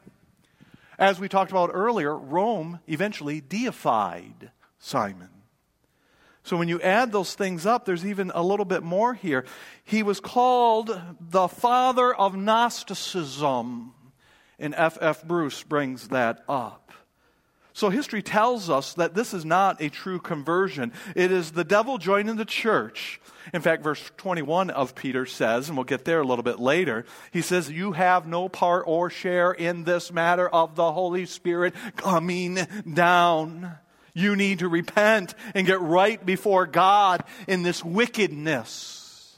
As 0.99 1.19
we 1.19 1.27
talked 1.27 1.51
about 1.51 1.71
earlier, 1.73 2.17
Rome 2.17 2.79
eventually 2.87 3.41
deified 3.41 4.51
Simon. 4.79 5.29
So 6.47 6.55
when 6.55 6.69
you 6.69 6.79
add 6.79 7.12
those 7.12 7.36
things 7.36 7.65
up, 7.65 7.83
there's 7.83 8.05
even 8.05 8.31
a 8.33 8.41
little 8.41 8.63
bit 8.63 8.81
more 8.81 9.13
here. 9.13 9.43
He 9.83 10.01
was 10.01 10.21
called 10.21 10.97
the 11.19 11.49
father 11.49 12.15
of 12.15 12.38
Gnosticism, 12.38 13.91
and 14.57 14.73
F. 14.73 14.97
F. 15.01 15.25
Bruce 15.25 15.62
brings 15.63 16.07
that 16.07 16.45
up. 16.47 16.93
So 17.73 17.89
history 17.89 18.21
tells 18.21 18.69
us 18.69 18.93
that 18.93 19.13
this 19.13 19.33
is 19.33 19.43
not 19.43 19.81
a 19.81 19.89
true 19.89 20.19
conversion. 20.19 20.93
It 21.17 21.33
is 21.33 21.51
the 21.51 21.65
devil 21.65 21.97
joining 21.97 22.38
the 22.38 22.45
church. 22.45 23.19
In 23.53 23.62
fact, 23.62 23.83
verse 23.83 24.10
21 24.15 24.69
of 24.69 24.95
Peter 24.95 25.25
says, 25.25 25.67
and 25.67 25.77
we'll 25.77 25.83
get 25.83 26.05
there 26.05 26.21
a 26.21 26.25
little 26.25 26.43
bit 26.43 26.62
later, 26.62 27.05
he 27.33 27.41
says, 27.41 27.69
You 27.69 27.91
have 27.91 28.25
no 28.25 28.47
part 28.47 28.86
or 28.88 29.10
share 29.10 29.51
in 29.51 29.83
this 29.83 30.13
matter 30.13 30.47
of 30.47 30.75
the 30.75 30.93
Holy 30.93 31.25
Spirit 31.25 31.75
coming 31.97 32.55
down. 32.93 33.77
You 34.17 34.36
need 34.36 34.60
to 34.60 34.67
repent 34.67 35.36
and 35.53 35.67
get 35.67 35.80
right 35.80 36.25
before 36.25 36.65
God 36.65 37.23
in 37.47 37.62
this 37.62 37.86
wickedness. 37.86 39.38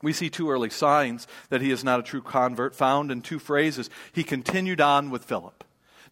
We 0.00 0.14
see 0.14 0.30
two 0.30 0.50
early 0.50 0.70
signs 0.70 1.28
that 1.50 1.60
he 1.60 1.70
is 1.70 1.84
not 1.84 2.00
a 2.00 2.02
true 2.02 2.22
convert 2.22 2.74
found 2.74 3.10
in 3.10 3.20
two 3.20 3.38
phrases. 3.38 3.90
He 4.12 4.24
continued 4.24 4.80
on 4.80 5.10
with 5.10 5.26
Philip. 5.26 5.62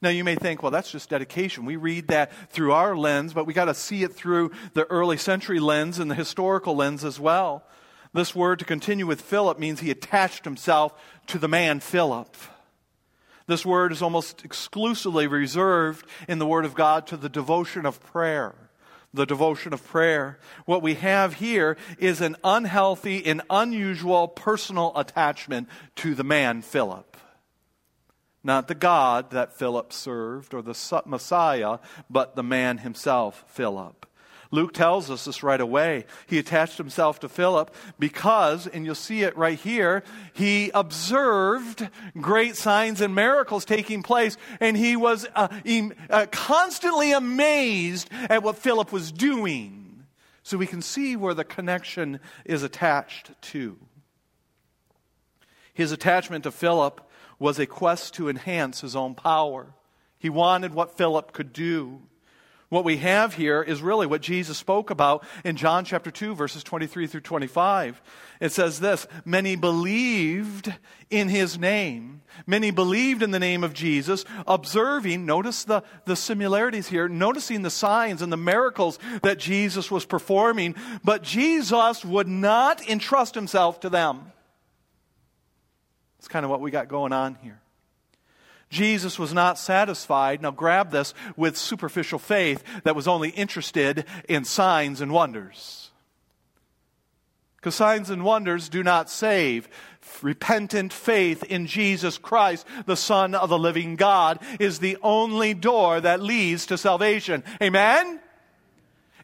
Now, 0.03 0.11
you 0.11 0.25
may 0.25 0.35
think, 0.35 0.63
well, 0.63 0.71
that's 0.71 0.93
just 0.93 1.09
dedication. 1.09 1.65
We 1.65 1.77
read 1.77 2.09
that 2.09 2.33
through 2.51 2.73
our 2.73 2.95
lens, 2.95 3.33
but 3.33 3.47
we 3.47 3.55
got 3.55 3.65
to 3.65 3.75
see 3.75 4.03
it 4.03 4.13
through 4.13 4.51
the 4.75 4.85
early 4.85 5.17
century 5.17 5.59
lens 5.59 5.99
and 5.99 6.11
the 6.11 6.15
historical 6.15 6.77
lens 6.77 7.03
as 7.03 7.19
well. 7.19 7.65
This 8.13 8.35
word 8.35 8.59
to 8.59 8.67
continue 8.67 9.07
with 9.07 9.23
Philip 9.23 9.59
means 9.59 9.81
he 9.81 9.91
attached 9.91 10.45
himself 10.45 10.93
to 11.29 11.39
the 11.39 11.49
man 11.49 11.81
Philip. 11.81 12.37
This 13.51 13.67
word 13.67 13.91
is 13.91 14.01
almost 14.01 14.45
exclusively 14.45 15.27
reserved 15.27 16.07
in 16.29 16.39
the 16.39 16.47
Word 16.47 16.65
of 16.65 16.77
God 16.77 17.09
to 17.09 17.17
the 17.17 17.29
devotion 17.29 17.85
of 17.85 18.01
prayer. 18.01 18.55
The 19.13 19.27
devotion 19.27 19.73
of 19.73 19.85
prayer. 19.85 20.39
What 20.67 20.83
we 20.83 20.95
have 20.95 21.35
here 21.35 21.77
is 21.99 22.21
an 22.21 22.37
unhealthy 22.45 23.27
and 23.27 23.43
unusual 23.51 24.29
personal 24.29 24.93
attachment 24.95 25.69
to 25.97 26.15
the 26.15 26.23
man 26.23 26.63
Philip. 26.63 27.17
Not 28.45 28.69
the 28.69 28.77
God 28.77 29.33
that 29.33 29.53
Philip 29.59 29.93
served 29.93 30.55
or 30.55 30.63
the 30.63 31.03
Messiah, 31.05 31.79
but 32.09 32.37
the 32.37 32.45
man 32.45 32.79
himself, 32.79 33.45
Philip. 33.49 34.07
Luke 34.53 34.73
tells 34.75 35.11
us 35.11 35.25
this 35.25 35.43
right 35.43 35.61
away. 35.61 36.05
He 36.27 36.39
attached 36.39 36.77
himself 36.77 37.21
to 37.21 37.29
Philip 37.29 37.73
because, 37.99 38.67
and 38.67 38.85
you'll 38.85 38.97
see 38.97 39.23
it 39.23 39.37
right 39.37 39.59
here, 39.59 40.03
he 40.33 40.71
observed 40.75 41.89
great 42.21 42.57
signs 42.57 43.01
and 43.01 43.15
miracles 43.15 43.65
taking 43.65 44.03
place, 44.03 44.37
and 44.59 44.77
he 44.77 44.97
was 44.97 45.27
uh, 45.37 45.49
uh, 46.11 46.27
constantly 46.33 47.13
amazed 47.13 48.11
at 48.13 48.43
what 48.43 48.57
Philip 48.57 48.91
was 48.93 49.13
doing. 49.13 50.05
So 50.43 50.59
we 50.59 50.67
can 50.67 50.83
see 50.83 51.15
where 51.15 51.35
the 51.35 51.45
connection 51.45 52.19
is 52.45 52.65
attached 52.65 53.31
to. 53.43 53.79
His 55.73 55.93
attachment 55.93 56.43
to 56.45 56.51
Philip 56.51 57.01
was 57.39 57.61
a 57.61 57.67
quest 57.67 58.15
to 58.15 58.29
enhance 58.29 58.81
his 58.81 58.97
own 58.97 59.15
power. 59.15 59.75
He 60.19 60.29
wanted 60.29 60.75
what 60.75 60.97
Philip 60.97 61.33
could 61.33 61.53
do. 61.53 62.03
What 62.71 62.85
we 62.85 62.99
have 62.99 63.35
here 63.35 63.63
is 63.63 63.83
really 63.83 64.07
what 64.07 64.23
Jesus 64.23 64.57
spoke 64.57 64.91
about 64.91 65.25
in 65.45 65.57
John 65.57 65.85
chapter 65.85 66.13
2, 66.13 66.37
verses 66.37 66.63
23 66.63 67.09
through 67.09 67.23
25. 67.23 68.01
It 68.41 68.53
says 68.53 68.79
this 68.79 69.09
Many 69.25 69.57
believed 69.57 70.73
in 71.11 71.29
his 71.29 71.59
name. 71.59 72.23
Many 72.47 72.71
believed 72.71 73.25
in 73.25 73.33
the 73.33 73.41
name 73.41 73.65
of 73.65 73.75
Jesus, 73.75 74.25
observing, 74.47 75.27
notice 75.27 75.65
the, 75.65 75.83
the 76.05 76.15
similarities 76.15 76.87
here, 76.87 77.09
noticing 77.09 77.63
the 77.63 77.71
signs 77.71 78.23
and 78.23 78.33
the 78.33 78.37
miracles 78.37 79.01
that 79.23 79.41
Jesus 79.41 79.91
was 79.91 80.07
performing, 80.07 80.77
but 81.03 81.25
Jesus 81.25 82.05
would 82.05 82.29
not 82.29 82.89
entrust 82.89 83.35
himself 83.35 83.81
to 83.81 83.91
them. 83.91 84.31
That's 86.19 86.29
kind 86.29 86.45
of 86.45 86.53
what 86.53 86.61
we 86.61 86.71
got 86.71 86.87
going 86.87 87.13
on 87.13 87.35
here. 87.43 87.61
Jesus 88.71 89.19
was 89.19 89.35
not 89.35 89.59
satisfied, 89.59 90.41
now 90.41 90.53
grab 90.53 90.93
this, 90.93 91.13
with 91.37 91.57
superficial 91.57 92.21
faith 92.21 92.63
that 92.85 92.95
was 92.97 93.09
only 93.09 93.31
interested 93.31 94.05
in 94.29 94.45
signs 94.45 95.01
and 95.01 95.13
wonders. 95.13 95.91
Because 97.57 97.75
signs 97.75 98.09
and 98.09 98.25
wonders 98.25 98.69
do 98.69 98.83
not 98.83 99.11
save. 99.11 99.69
Repentant 100.23 100.93
faith 100.93 101.43
in 101.45 101.67
Jesus 101.67 102.17
Christ, 102.17 102.67
the 102.87 102.97
Son 102.97 103.35
of 103.35 103.51
the 103.51 103.59
living 103.59 103.97
God, 103.97 104.39
is 104.59 104.79
the 104.79 104.97
only 105.03 105.53
door 105.53 106.01
that 106.01 106.23
leads 106.23 106.67
to 106.67 106.79
salvation. 106.79 107.45
Amen? 107.63 108.21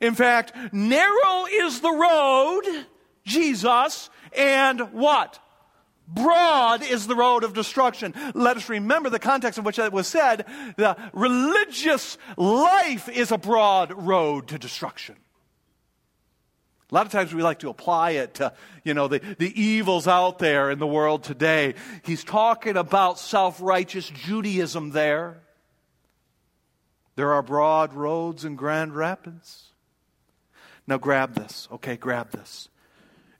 In 0.01 0.15
fact, 0.15 0.53
narrow 0.73 1.47
is 1.51 1.81
the 1.81 1.93
road, 1.93 2.87
Jesus, 3.25 4.11
and 4.37 4.81
what? 4.93 5.39
Broad 6.09 6.83
is 6.83 7.07
the 7.07 7.16
road 7.16 7.42
of 7.42 7.53
destruction. 7.53 8.14
Let 8.35 8.57
us 8.57 8.69
remember 8.69 9.11
the 9.11 9.19
context 9.19 9.59
in 9.59 9.64
which 9.64 9.77
that 9.77 9.92
was 9.92 10.07
said. 10.07 10.47
The 10.77 10.97
religious 11.12 12.16
life 12.37 13.09
is 13.09 13.33
a 13.33 13.38
broad 13.38 13.92
road 13.92 14.49
to 14.49 14.59
destruction. 14.59 15.16
A 16.90 16.95
lot 16.95 17.05
of 17.05 17.11
times 17.11 17.35
we 17.35 17.42
like 17.42 17.59
to 17.61 17.69
apply 17.69 18.12
it 18.12 18.35
to, 18.35 18.53
you 18.85 18.95
know, 18.95 19.09
the, 19.09 19.19
the 19.38 19.61
evils 19.61 20.07
out 20.07 20.38
there 20.38 20.71
in 20.71 20.79
the 20.79 20.87
world 20.87 21.25
today. 21.25 21.75
He's 22.05 22.23
talking 22.23 22.77
about 22.77 23.19
self 23.19 23.61
righteous 23.61 24.09
Judaism 24.09 24.90
there. 24.90 25.42
There 27.16 27.33
are 27.33 27.42
broad 27.42 27.95
roads 27.95 28.45
in 28.45 28.55
Grand 28.55 28.95
Rapids. 28.95 29.73
Now 30.87 30.99
grab 30.99 31.35
this, 31.35 31.66
okay, 31.73 31.97
grab 31.97 32.31
this. 32.31 32.69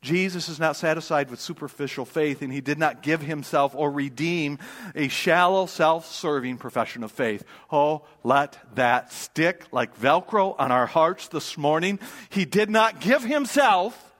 Jesus 0.07 0.49
is 0.49 0.61
not 0.61 0.77
satisfied 0.77 1.31
with 1.31 1.40
superficial 1.40 2.05
faith, 2.05 2.40
and 2.40 2.53
he 2.53 2.61
did 2.61 2.79
not 2.79 3.03
give 3.03 3.21
himself 3.21 3.75
or 3.75 3.90
redeem 3.90 4.61
a 4.95 5.09
shallow, 5.09 5.66
self 5.66 6.07
serving 6.07 6.59
profession 6.59 7.03
of 7.03 7.11
faith. 7.11 7.42
Oh, 7.73 8.03
let 8.23 8.57
that 8.77 9.12
stick 9.12 9.64
like 9.73 9.99
Velcro 9.99 10.55
on 10.61 10.71
our 10.71 10.87
hearts 10.87 11.27
this 11.27 11.59
morning. 11.59 11.99
He 12.29 12.45
did 12.45 12.71
not 12.71 13.01
give 13.01 13.25
himself, 13.25 14.14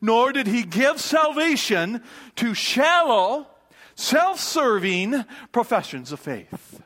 nor 0.00 0.32
did 0.32 0.46
he 0.46 0.62
give 0.62 1.00
salvation 1.00 2.04
to 2.36 2.54
shallow, 2.54 3.48
self 3.96 4.38
serving 4.38 5.24
professions 5.50 6.12
of 6.12 6.20
faith. 6.20 6.80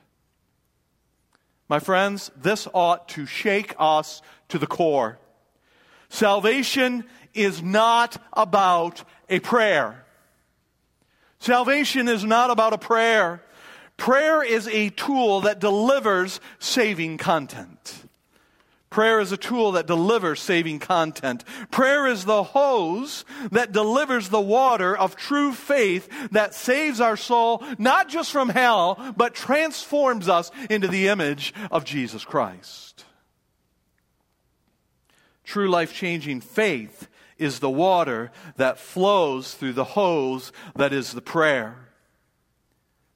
My 1.68 1.78
friends, 1.78 2.30
this 2.34 2.66
ought 2.72 3.06
to 3.10 3.26
shake 3.26 3.74
us 3.78 4.22
to 4.48 4.58
the 4.58 4.66
core. 4.66 5.18
Salvation 6.08 7.04
is 7.34 7.62
not 7.62 8.16
about 8.32 9.04
a 9.28 9.40
prayer. 9.40 10.04
Salvation 11.38 12.08
is 12.08 12.24
not 12.24 12.50
about 12.50 12.72
a 12.72 12.78
prayer. 12.78 13.42
Prayer 13.96 14.42
is 14.42 14.66
a 14.68 14.90
tool 14.90 15.42
that 15.42 15.60
delivers 15.60 16.40
saving 16.58 17.18
content. 17.18 18.04
Prayer 18.94 19.18
is 19.18 19.32
a 19.32 19.36
tool 19.36 19.72
that 19.72 19.88
delivers 19.88 20.40
saving 20.40 20.78
content. 20.78 21.42
Prayer 21.72 22.06
is 22.06 22.24
the 22.24 22.44
hose 22.44 23.24
that 23.50 23.72
delivers 23.72 24.28
the 24.28 24.40
water 24.40 24.96
of 24.96 25.16
true 25.16 25.52
faith 25.52 26.08
that 26.30 26.54
saves 26.54 27.00
our 27.00 27.16
soul, 27.16 27.64
not 27.76 28.08
just 28.08 28.30
from 28.30 28.48
hell, 28.48 29.14
but 29.16 29.34
transforms 29.34 30.28
us 30.28 30.52
into 30.70 30.86
the 30.86 31.08
image 31.08 31.52
of 31.72 31.84
Jesus 31.84 32.24
Christ. 32.24 33.04
True 35.42 35.68
life 35.68 35.92
changing 35.92 36.40
faith 36.40 37.08
is 37.38 37.58
the 37.58 37.70
water 37.70 38.30
that 38.56 38.78
flows 38.78 39.54
through 39.54 39.72
the 39.72 39.84
hose 39.84 40.52
that 40.76 40.92
is 40.92 41.12
the 41.12 41.22
prayer. 41.22 41.76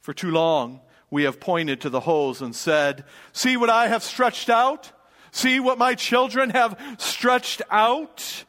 For 0.00 0.14
too 0.14 0.31
long, 0.31 0.81
we 1.11 1.24
have 1.24 1.40
pointed 1.40 1.81
to 1.83 1.90
the 1.90 2.00
hose 2.00 2.42
and 2.42 2.54
said, 2.54 3.04
See 3.33 3.57
what 3.57 3.70
I 3.70 3.88
have 3.88 4.02
stretched 4.02 4.50
out? 4.50 4.92
See 5.31 5.61
what 5.61 5.78
my 5.78 5.94
children 5.94 6.50
have 6.50 6.78
stretched 6.98 7.62
out? 7.70 8.44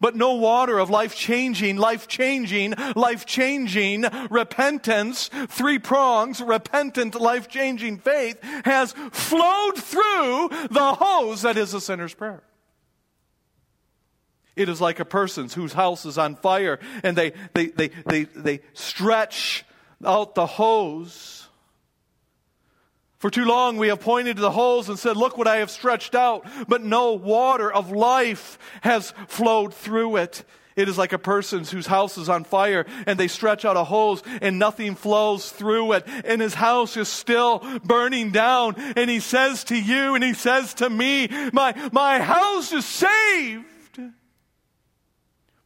But 0.00 0.16
no 0.16 0.34
water 0.34 0.78
of 0.78 0.88
life 0.88 1.14
changing, 1.14 1.76
life 1.76 2.08
changing, 2.08 2.74
life 2.96 3.26
changing 3.26 4.06
repentance, 4.30 5.28
three 5.48 5.78
prongs, 5.78 6.40
repentant, 6.40 7.20
life 7.20 7.48
changing 7.48 7.98
faith 7.98 8.42
has 8.64 8.92
flowed 9.12 9.76
through 9.76 10.48
the 10.70 10.96
hose 10.98 11.42
that 11.42 11.58
is 11.58 11.74
a 11.74 11.82
sinner's 11.82 12.14
prayer. 12.14 12.42
It 14.56 14.68
is 14.68 14.80
like 14.80 15.00
a 15.00 15.04
person's 15.04 15.54
whose 15.54 15.72
house 15.72 16.04
is 16.04 16.18
on 16.18 16.36
fire 16.36 16.78
and 17.02 17.16
they, 17.16 17.32
they, 17.54 17.66
they, 17.66 17.88
they, 18.06 18.24
they 18.24 18.60
stretch 18.74 19.64
out 20.04 20.34
the 20.34 20.46
hose. 20.46 21.48
For 23.18 23.30
too 23.30 23.44
long 23.44 23.76
we 23.76 23.88
have 23.88 24.00
pointed 24.00 24.36
to 24.36 24.42
the 24.42 24.50
holes 24.50 24.88
and 24.88 24.98
said, 24.98 25.16
Look 25.16 25.36
what 25.36 25.46
I 25.46 25.56
have 25.56 25.70
stretched 25.70 26.14
out, 26.14 26.46
but 26.68 26.82
no 26.82 27.12
water 27.12 27.70
of 27.70 27.92
life 27.92 28.58
has 28.80 29.12
flowed 29.28 29.74
through 29.74 30.16
it. 30.16 30.44
It 30.76 30.88
is 30.88 30.96
like 30.96 31.12
a 31.12 31.18
person's 31.18 31.70
whose 31.70 31.86
house 31.86 32.16
is 32.16 32.30
on 32.30 32.44
fire 32.44 32.86
and 33.06 33.18
they 33.18 33.28
stretch 33.28 33.64
out 33.64 33.76
a 33.76 33.84
hose 33.84 34.22
and 34.40 34.58
nothing 34.58 34.94
flows 34.94 35.50
through 35.50 35.92
it 35.92 36.04
and 36.24 36.40
his 36.40 36.54
house 36.54 36.96
is 36.96 37.08
still 37.08 37.58
burning 37.84 38.30
down 38.30 38.76
and 38.96 39.10
he 39.10 39.20
says 39.20 39.64
to 39.64 39.78
you 39.78 40.14
and 40.14 40.24
he 40.24 40.32
says 40.32 40.74
to 40.74 40.88
me, 40.88 41.28
my, 41.52 41.90
my 41.92 42.20
house 42.20 42.72
is 42.72 42.86
saved. 42.86 43.66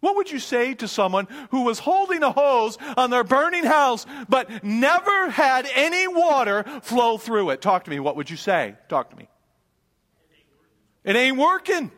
What 0.04 0.16
would 0.16 0.30
you 0.30 0.38
say 0.38 0.74
to 0.74 0.86
someone 0.86 1.28
who 1.50 1.62
was 1.62 1.78
holding 1.78 2.22
a 2.22 2.30
hose 2.30 2.76
on 2.98 3.08
their 3.08 3.24
burning 3.24 3.64
house 3.64 4.04
but 4.28 4.62
never 4.62 5.30
had 5.30 5.66
any 5.74 6.06
water 6.06 6.62
flow 6.82 7.16
through 7.16 7.48
it? 7.48 7.62
Talk 7.62 7.84
to 7.84 7.90
me. 7.90 7.98
What 8.00 8.14
would 8.16 8.28
you 8.28 8.36
say? 8.36 8.74
Talk 8.90 9.08
to 9.08 9.16
me. 9.16 9.30
It 11.04 11.16
ain't 11.16 11.38
working. 11.38 11.90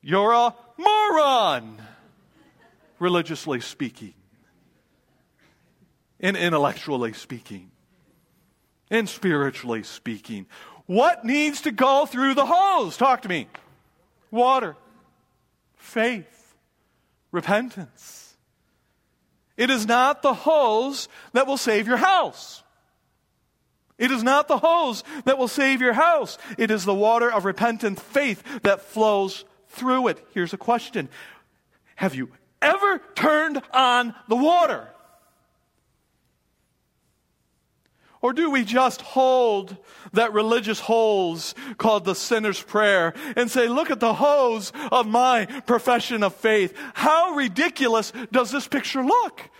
You're 0.00 0.32
a 0.32 0.56
moron, 0.76 1.80
religiously 2.98 3.60
speaking, 3.60 4.14
and 6.18 6.36
intellectually 6.36 7.12
speaking, 7.12 7.70
and 8.90 9.08
spiritually 9.08 9.84
speaking. 9.84 10.46
What 10.86 11.24
needs 11.24 11.60
to 11.60 11.70
go 11.70 12.06
through 12.06 12.34
the 12.34 12.44
hose? 12.44 12.96
Talk 12.96 13.22
to 13.22 13.28
me 13.28 13.46
water, 14.32 14.76
faith, 15.76 16.56
repentance. 17.30 18.34
It 19.56 19.70
is 19.70 19.86
not 19.86 20.22
the 20.22 20.34
hose 20.34 21.08
that 21.34 21.46
will 21.46 21.58
save 21.58 21.86
your 21.86 21.98
house. 21.98 22.64
It 23.98 24.10
is 24.10 24.24
not 24.24 24.48
the 24.48 24.58
hose 24.58 25.04
that 25.26 25.38
will 25.38 25.46
save 25.46 25.80
your 25.80 25.92
house. 25.92 26.38
It 26.58 26.72
is 26.72 26.84
the 26.84 26.94
water 26.94 27.30
of 27.30 27.44
repentant 27.44 28.00
faith 28.00 28.42
that 28.62 28.80
flows 28.80 29.44
through 29.68 30.08
it. 30.08 30.26
Here's 30.32 30.52
a 30.52 30.58
question 30.58 31.08
Have 31.94 32.16
you 32.16 32.30
ever 32.60 33.00
turned 33.14 33.62
on 33.72 34.14
the 34.28 34.36
water? 34.36 34.88
Or 38.22 38.32
do 38.32 38.50
we 38.52 38.64
just 38.64 39.02
hold 39.02 39.76
that 40.12 40.32
religious 40.32 40.78
hose 40.78 41.56
called 41.76 42.04
the 42.04 42.14
sinner's 42.14 42.62
prayer 42.62 43.14
and 43.36 43.50
say, 43.50 43.66
look 43.66 43.90
at 43.90 43.98
the 43.98 44.14
hose 44.14 44.72
of 44.92 45.08
my 45.08 45.46
profession 45.66 46.22
of 46.22 46.32
faith. 46.34 46.72
How 46.94 47.34
ridiculous 47.34 48.12
does 48.30 48.52
this 48.52 48.68
picture 48.68 49.04
look? 49.04 49.50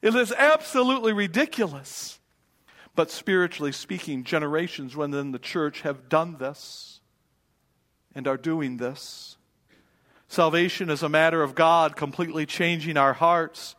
It 0.00 0.14
is 0.14 0.32
absolutely 0.32 1.12
ridiculous. 1.12 2.20
But 2.94 3.10
spiritually 3.10 3.72
speaking, 3.72 4.22
generations 4.22 4.94
within 4.94 5.32
the 5.32 5.38
church 5.40 5.80
have 5.80 6.08
done 6.08 6.36
this 6.38 7.00
and 8.14 8.28
are 8.28 8.36
doing 8.36 8.76
this. 8.76 9.36
Salvation 10.28 10.88
is 10.88 11.02
a 11.02 11.08
matter 11.08 11.42
of 11.42 11.56
God 11.56 11.96
completely 11.96 12.46
changing 12.46 12.96
our 12.96 13.12
hearts 13.12 13.74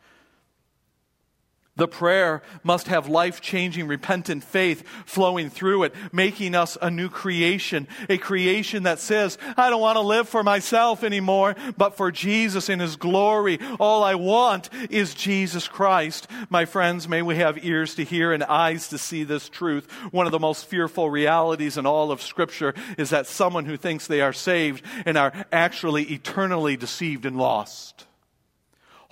The 1.78 1.88
prayer 1.90 2.42
must 2.64 2.88
have 2.88 3.10
life 3.10 3.42
changing, 3.42 3.88
repentant 3.88 4.46
faith 4.46 4.88
flowing 5.06 5.50
through 5.50 5.84
it, 5.84 5.96
making 6.14 6.56
us 6.56 6.78
a 6.82 6.90
new 6.90 7.10
creation, 7.10 7.90
a 8.08 8.18
creation 8.18 8.84
that 8.84 9.00
says, 9.00 9.38
I 9.58 9.70
don't 9.70 9.82
want 9.82 9.98
to 9.98 10.02
live 10.02 10.30
for 10.30 10.42
myself 10.42 11.04
anymore, 11.04 11.54
but 11.78 11.98
for 11.98 12.12
Jesus 12.12 12.70
in 12.70 12.80
His 12.80 12.96
glory. 12.96 13.60
All 13.78 14.04
I 14.04 14.16
want 14.16 14.70
is 14.90 15.14
Jesus 15.14 15.68
Christ. 15.68 16.28
My 16.50 16.64
friends, 16.64 17.10
may 17.10 17.22
we 17.22 17.36
have 17.36 17.66
ears 17.66 17.96
to 17.96 18.06
hear 18.06 18.32
and 18.32 18.44
eyes 18.46 18.88
to 18.90 18.98
see 18.98 19.26
this 19.26 19.50
truth. 19.50 19.92
One 20.12 20.26
of 20.26 20.32
the 20.32 20.40
most 20.40 20.68
fearful 20.68 21.10
realities 21.10 21.78
in 21.78 21.86
all 21.86 22.10
of 22.10 22.22
Scripture 22.22 22.74
is 22.98 23.10
that 23.10 23.28
someone 23.28 23.66
who 23.66 23.76
thinks 23.76 24.08
they 24.08 24.22
are 24.22 24.34
saved 24.34 24.82
and 25.06 25.18
are 25.18 25.34
actually 25.52 26.04
eternally 26.04 26.78
deceived 26.78 27.26
and 27.26 27.38
lost 27.38 28.06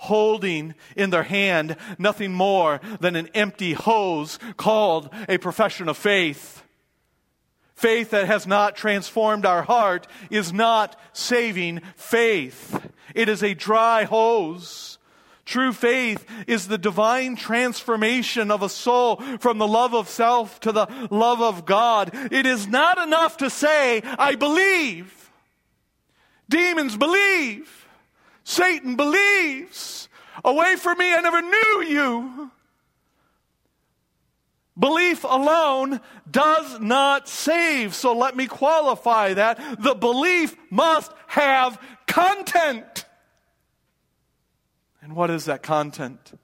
holding 0.04 0.74
in 0.96 1.10
their 1.10 1.22
hand 1.22 1.76
nothing 1.98 2.32
more 2.32 2.80
than 3.00 3.16
an 3.16 3.28
empty 3.34 3.72
hose 3.72 4.38
called 4.56 5.10
a 5.28 5.38
profession 5.38 5.88
of 5.88 5.96
faith. 5.96 6.62
Faith 7.74 8.10
that 8.10 8.26
has 8.26 8.46
not 8.46 8.76
transformed 8.76 9.44
our 9.44 9.62
heart 9.62 10.06
is 10.30 10.52
not 10.52 10.98
saving 11.12 11.80
faith. 11.96 12.80
It 13.14 13.28
is 13.28 13.42
a 13.42 13.54
dry 13.54 14.04
hose. 14.04 14.98
True 15.44 15.72
faith 15.72 16.24
is 16.46 16.68
the 16.68 16.78
divine 16.78 17.36
transformation 17.36 18.50
of 18.50 18.62
a 18.62 18.68
soul 18.68 19.16
from 19.38 19.58
the 19.58 19.68
love 19.68 19.94
of 19.94 20.08
self 20.08 20.58
to 20.60 20.72
the 20.72 20.86
love 21.10 21.42
of 21.42 21.66
God. 21.66 22.10
It 22.32 22.46
is 22.46 22.66
not 22.66 22.96
enough 22.98 23.36
to 23.38 23.50
say, 23.50 24.00
I 24.18 24.36
believe. 24.36 25.30
Demons 26.48 26.96
believe. 26.96 27.83
Satan 28.44 28.96
believes. 28.96 30.08
Away 30.44 30.76
from 30.76 30.98
me, 30.98 31.12
I 31.12 31.20
never 31.20 31.42
knew 31.42 31.82
you. 31.88 32.50
Belief 34.78 35.24
alone 35.24 36.00
does 36.30 36.80
not 36.80 37.28
save. 37.28 37.94
So 37.94 38.12
let 38.12 38.36
me 38.36 38.46
qualify 38.46 39.34
that. 39.34 39.80
The 39.80 39.94
belief 39.94 40.56
must 40.70 41.12
have 41.28 41.80
content. 42.06 43.04
And 45.00 45.14
what 45.14 45.30
is 45.30 45.44
that 45.44 45.62
content? 45.62 46.38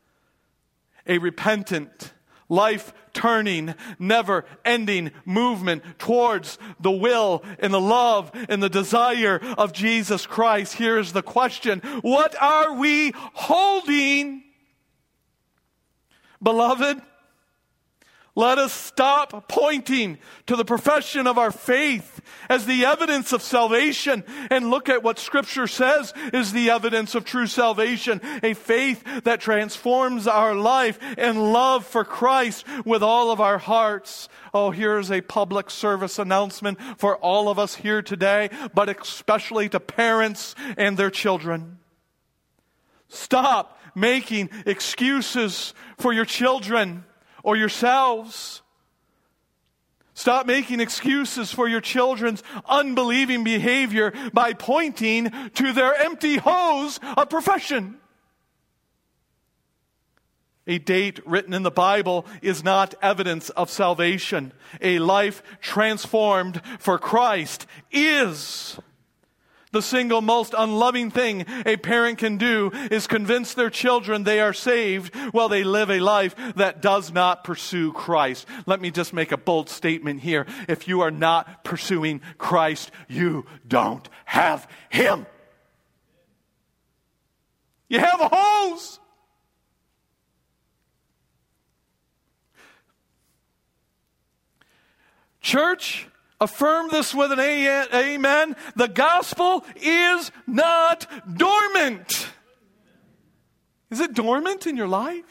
A 1.06 1.18
repentant, 1.18 2.12
life 2.50 2.92
turning, 3.14 3.74
never 3.98 4.44
ending 4.64 5.12
movement 5.24 5.82
towards 5.98 6.58
the 6.78 6.90
will 6.90 7.42
and 7.58 7.72
the 7.72 7.80
love 7.80 8.30
and 8.50 8.62
the 8.62 8.68
desire 8.68 9.40
of 9.56 9.72
Jesus 9.72 10.26
Christ. 10.26 10.74
Here's 10.74 11.12
the 11.12 11.22
question 11.22 11.80
What 12.02 12.40
are 12.40 12.74
we 12.74 13.12
holding? 13.14 14.42
Beloved, 16.42 17.00
let 18.34 18.58
us 18.58 18.72
stop 18.72 19.48
pointing 19.48 20.18
to 20.46 20.56
the 20.56 20.64
profession 20.64 21.26
of 21.26 21.36
our 21.36 21.50
faith 21.50 22.19
as 22.48 22.66
the 22.66 22.84
evidence 22.84 23.32
of 23.32 23.42
salvation 23.42 24.24
and 24.50 24.70
look 24.70 24.88
at 24.88 25.02
what 25.02 25.18
Scripture 25.18 25.66
says 25.66 26.12
is 26.32 26.52
the 26.52 26.70
evidence 26.70 27.14
of 27.14 27.24
true 27.24 27.46
salvation 27.46 28.20
a 28.42 28.54
faith 28.54 29.04
that 29.24 29.40
transforms 29.40 30.26
our 30.26 30.54
life 30.54 30.98
and 31.16 31.52
love 31.52 31.86
for 31.86 32.04
Christ 32.04 32.64
with 32.84 33.02
all 33.02 33.30
of 33.30 33.40
our 33.40 33.58
hearts. 33.58 34.28
Oh, 34.52 34.70
here's 34.70 35.10
a 35.10 35.20
public 35.20 35.70
service 35.70 36.18
announcement 36.18 36.78
for 36.98 37.16
all 37.16 37.48
of 37.48 37.58
us 37.58 37.76
here 37.76 38.02
today, 38.02 38.50
but 38.74 38.88
especially 38.88 39.68
to 39.68 39.80
parents 39.80 40.54
and 40.76 40.96
their 40.96 41.10
children. 41.10 41.78
Stop 43.08 43.78
making 43.94 44.50
excuses 44.66 45.74
for 45.98 46.12
your 46.12 46.24
children 46.24 47.04
or 47.42 47.56
yourselves. 47.56 48.62
Stop 50.20 50.44
making 50.44 50.80
excuses 50.80 51.50
for 51.50 51.66
your 51.66 51.80
children's 51.80 52.42
unbelieving 52.68 53.42
behavior 53.42 54.12
by 54.34 54.52
pointing 54.52 55.30
to 55.54 55.72
their 55.72 55.94
empty 55.94 56.36
hose 56.36 57.00
of 57.16 57.30
profession. 57.30 57.96
A 60.66 60.76
date 60.76 61.26
written 61.26 61.54
in 61.54 61.62
the 61.62 61.70
Bible 61.70 62.26
is 62.42 62.62
not 62.62 62.94
evidence 63.00 63.48
of 63.48 63.70
salvation. 63.70 64.52
A 64.82 64.98
life 64.98 65.42
transformed 65.62 66.60
for 66.78 66.98
Christ 66.98 67.66
is. 67.90 68.78
The 69.72 69.82
single 69.82 70.20
most 70.20 70.52
unloving 70.56 71.12
thing 71.12 71.44
a 71.64 71.76
parent 71.76 72.18
can 72.18 72.38
do 72.38 72.72
is 72.90 73.06
convince 73.06 73.54
their 73.54 73.70
children 73.70 74.24
they 74.24 74.40
are 74.40 74.52
saved 74.52 75.14
while 75.32 75.48
they 75.48 75.62
live 75.62 75.90
a 75.90 76.00
life 76.00 76.34
that 76.56 76.82
does 76.82 77.12
not 77.12 77.44
pursue 77.44 77.92
Christ. 77.92 78.46
Let 78.66 78.80
me 78.80 78.90
just 78.90 79.12
make 79.12 79.30
a 79.30 79.36
bold 79.36 79.68
statement 79.68 80.22
here. 80.22 80.46
If 80.68 80.88
you 80.88 81.02
are 81.02 81.12
not 81.12 81.62
pursuing 81.62 82.20
Christ, 82.36 82.90
you 83.08 83.46
don't 83.66 84.08
have 84.24 84.68
Him. 84.88 85.26
You 87.88 88.00
have 88.00 88.20
a 88.20 88.28
hose. 88.32 88.98
Church, 95.40 96.06
affirm 96.40 96.88
this 96.90 97.14
with 97.14 97.32
an 97.32 97.40
amen. 97.40 98.56
The 98.76 98.88
gospel 98.88 99.64
is 99.76 100.32
not 100.46 101.06
dormant. 101.36 102.28
Is 103.90 104.00
it 104.00 104.14
dormant 104.14 104.66
in 104.66 104.76
your 104.76 104.88
life? 104.88 105.24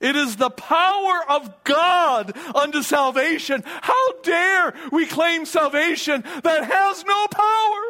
It 0.00 0.16
is 0.16 0.34
the 0.34 0.50
power 0.50 1.22
of 1.28 1.62
God 1.62 2.36
unto 2.56 2.82
salvation. 2.82 3.62
How 3.64 4.12
dare 4.22 4.74
we 4.90 5.06
claim 5.06 5.46
salvation 5.46 6.24
that 6.42 6.64
has 6.64 7.04
no 7.04 7.26
power? 7.28 7.82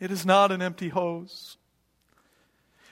It 0.00 0.10
is 0.10 0.24
not 0.24 0.50
an 0.50 0.62
empty 0.62 0.88
hose. 0.88 1.58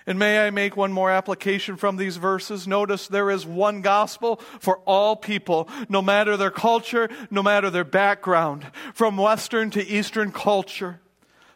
And 0.08 0.18
may 0.18 0.46
I 0.46 0.48
make 0.48 0.74
one 0.74 0.90
more 0.90 1.10
application 1.10 1.76
from 1.76 1.98
these 1.98 2.16
verses? 2.16 2.66
Notice 2.66 3.08
there 3.08 3.30
is 3.30 3.44
one 3.44 3.82
gospel 3.82 4.36
for 4.58 4.78
all 4.86 5.16
people, 5.16 5.68
no 5.90 6.00
matter 6.00 6.38
their 6.38 6.50
culture, 6.50 7.10
no 7.30 7.42
matter 7.42 7.68
their 7.68 7.84
background, 7.84 8.66
from 8.94 9.18
Western 9.18 9.70
to 9.72 9.86
Eastern 9.86 10.32
culture. 10.32 10.98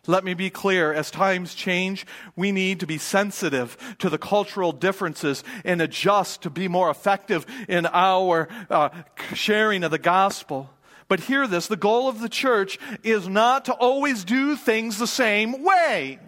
Let 0.07 0.23
me 0.23 0.35
be 0.35 0.51
clear, 0.51 0.93
as 0.93 1.11
times 1.11 1.55
change, 1.55 2.05
we 2.37 2.53
need 2.53 2.81
to 2.81 2.87
be 2.87 2.99
sensitive 2.99 3.79
to 4.01 4.11
the 4.11 4.19
cultural 4.19 4.73
differences 4.73 5.43
and 5.65 5.81
adjust 5.81 6.43
to 6.43 6.51
be 6.51 6.69
more 6.69 6.91
effective 6.91 7.47
in 7.71 7.87
our 7.87 8.49
uh, 8.69 8.91
sharing 9.33 9.83
of 9.83 9.93
the 9.93 9.99
gospel. 9.99 10.69
But 11.09 11.21
hear 11.21 11.47
this 11.47 11.69
the 11.69 11.77
goal 11.77 12.07
of 12.07 12.21
the 12.21 12.29
church 12.29 12.79
is 13.03 13.27
not 13.27 13.65
to 13.65 13.73
always 13.73 14.25
do 14.25 14.57
things 14.57 14.99
the 14.99 15.07
same 15.07 15.63
way. 15.63 16.19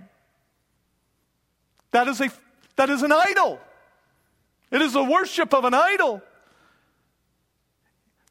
That 1.95 2.09
is, 2.09 2.21
a, 2.21 2.29
that 2.75 2.91
is 2.91 3.05
an 3.05 3.13
idol. 3.13 3.61
It 4.73 4.83
is 4.83 4.95
the 4.95 5.05
worship 5.05 5.55
of 5.55 5.65
an 5.65 5.75
idol. 5.75 6.23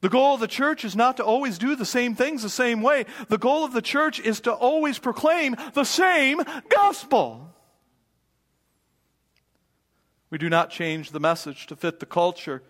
The 0.02 0.10
goal 0.10 0.34
of 0.34 0.42
the 0.42 0.50
church 0.50 0.84
is 0.84 0.98
not 0.98 1.16
to 1.16 1.24
always 1.24 1.58
do 1.58 1.78
the 1.78 1.86
same 1.86 2.14
things 2.14 2.44
the 2.44 2.50
same 2.50 2.82
way. 2.82 3.06
The 3.30 3.38
goal 3.38 3.64
of 3.64 3.72
the 3.72 3.82
church 3.82 4.20
is 4.20 4.42
to 4.42 4.52
always 4.52 5.00
proclaim 5.00 5.56
the 5.76 5.86
same 5.86 6.42
gospel. 6.68 7.56
We 10.30 10.38
do 10.38 10.50
not 10.50 10.70
change 10.70 11.12
the 11.12 11.22
message 11.22 11.68
to 11.68 11.78
fit 11.78 12.02
the 12.02 12.06
culture. 12.06 12.64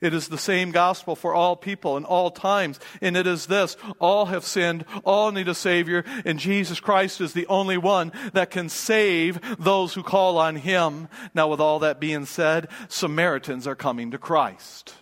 It 0.00 0.14
is 0.14 0.28
the 0.28 0.38
same 0.38 0.70
gospel 0.70 1.14
for 1.14 1.34
all 1.34 1.56
people 1.56 1.96
in 1.96 2.04
all 2.04 2.30
times. 2.30 2.80
And 3.00 3.16
it 3.16 3.26
is 3.26 3.46
this 3.46 3.76
all 3.98 4.26
have 4.26 4.44
sinned, 4.44 4.84
all 5.04 5.30
need 5.32 5.48
a 5.48 5.54
Savior, 5.54 6.04
and 6.24 6.38
Jesus 6.38 6.80
Christ 6.80 7.20
is 7.20 7.32
the 7.32 7.46
only 7.46 7.76
one 7.76 8.12
that 8.32 8.50
can 8.50 8.68
save 8.68 9.40
those 9.58 9.94
who 9.94 10.02
call 10.02 10.38
on 10.38 10.56
Him. 10.56 11.08
Now, 11.34 11.48
with 11.48 11.60
all 11.60 11.80
that 11.80 12.00
being 12.00 12.24
said, 12.24 12.68
Samaritans 12.88 13.66
are 13.66 13.76
coming 13.76 14.10
to 14.12 14.18
Christ. 14.18 14.94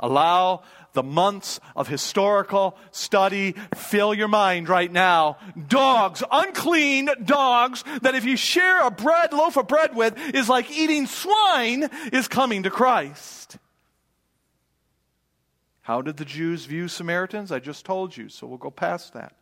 Allow 0.00 0.62
the 0.92 1.02
months 1.02 1.60
of 1.74 1.88
historical 1.88 2.76
study 2.90 3.54
fill 3.74 4.12
your 4.12 4.28
mind 4.28 4.68
right 4.68 4.92
now. 4.92 5.38
Dogs, 5.68 6.22
unclean 6.30 7.08
dogs, 7.24 7.84
that 8.02 8.14
if 8.14 8.24
you 8.24 8.36
share 8.36 8.86
a 8.86 8.90
bread, 8.90 9.32
loaf 9.32 9.56
of 9.56 9.68
bread 9.68 9.96
with, 9.96 10.18
is 10.34 10.48
like 10.48 10.70
eating 10.70 11.06
swine, 11.06 11.88
is 12.12 12.28
coming 12.28 12.64
to 12.64 12.70
Christ. 12.70 13.56
How 15.82 16.00
did 16.00 16.16
the 16.16 16.24
Jews 16.24 16.64
view 16.64 16.88
Samaritans? 16.88 17.50
I 17.50 17.58
just 17.58 17.84
told 17.84 18.16
you, 18.16 18.28
so 18.28 18.46
we'll 18.46 18.58
go 18.58 18.70
past 18.70 19.12
that. 19.14 19.34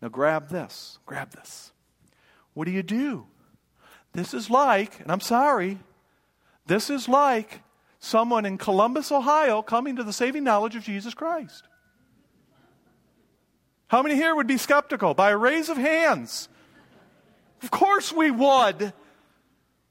Now 0.00 0.08
grab 0.08 0.50
this. 0.50 0.98
Grab 1.06 1.32
this. 1.32 1.72
What 2.54 2.66
do 2.66 2.70
you 2.70 2.82
do? 2.82 3.26
This 4.12 4.34
is 4.34 4.50
like, 4.50 5.00
and 5.00 5.10
I'm 5.10 5.20
sorry, 5.20 5.78
this 6.66 6.90
is 6.90 7.08
like 7.08 7.62
someone 7.98 8.44
in 8.44 8.58
Columbus, 8.58 9.10
Ohio 9.10 9.62
coming 9.62 9.96
to 9.96 10.04
the 10.04 10.12
saving 10.12 10.44
knowledge 10.44 10.76
of 10.76 10.82
Jesus 10.82 11.14
Christ. 11.14 11.64
How 13.88 14.02
many 14.02 14.16
here 14.16 14.34
would 14.34 14.46
be 14.46 14.58
skeptical? 14.58 15.14
By 15.14 15.30
a 15.30 15.36
raise 15.36 15.70
of 15.70 15.78
hands. 15.78 16.48
Of 17.62 17.70
course 17.70 18.12
we 18.12 18.30
would. 18.30 18.92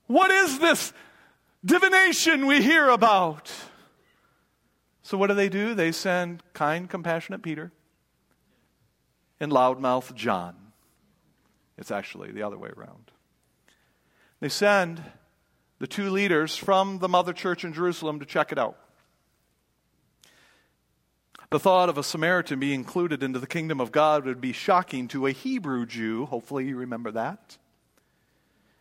What 0.05 0.29
is 0.29 0.59
this 0.59 0.93
divination 1.65 2.45
we 2.45 2.61
hear 2.61 2.89
about? 2.89 3.51
So, 5.07 5.17
what 5.17 5.27
do 5.27 5.35
they 5.35 5.47
do? 5.47 5.73
They 5.73 5.93
send 5.93 6.43
kind, 6.51 6.89
compassionate 6.89 7.41
Peter 7.41 7.71
and 9.39 9.53
loudmouth 9.53 10.13
John. 10.15 10.53
It's 11.77 11.91
actually 11.91 12.31
the 12.31 12.43
other 12.43 12.57
way 12.57 12.71
around. 12.75 13.09
They 14.41 14.49
send 14.49 15.01
the 15.79 15.87
two 15.87 16.09
leaders 16.09 16.57
from 16.57 16.99
the 16.99 17.07
mother 17.07 17.31
church 17.31 17.63
in 17.63 17.71
Jerusalem 17.71 18.19
to 18.19 18.25
check 18.25 18.51
it 18.51 18.57
out. 18.57 18.77
The 21.51 21.59
thought 21.59 21.87
of 21.87 21.97
a 21.97 22.03
Samaritan 22.03 22.59
being 22.59 22.81
included 22.81 23.23
into 23.23 23.39
the 23.39 23.47
kingdom 23.47 23.79
of 23.79 23.93
God 23.93 24.25
would 24.25 24.41
be 24.41 24.51
shocking 24.51 25.07
to 25.07 25.25
a 25.25 25.31
Hebrew 25.31 25.85
Jew. 25.85 26.25
Hopefully, 26.25 26.67
you 26.67 26.75
remember 26.75 27.11
that. 27.11 27.57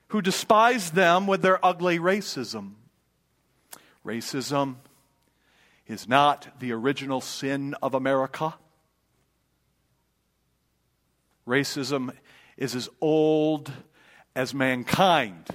Who 0.09 0.21
despised 0.21 0.95
them 0.95 1.29
with 1.29 1.43
their 1.43 1.65
ugly 1.65 2.01
racism. 2.01 2.73
Racism 4.05 4.79
is 5.87 6.09
not 6.09 6.49
the 6.59 6.73
original 6.73 7.21
sin 7.21 7.75
of 7.83 7.95
America. 7.95 8.55
Racism 11.47 12.11
is 12.57 12.75
as 12.75 12.89
old 13.01 13.73
as 14.35 14.53
mankind. 14.53 15.47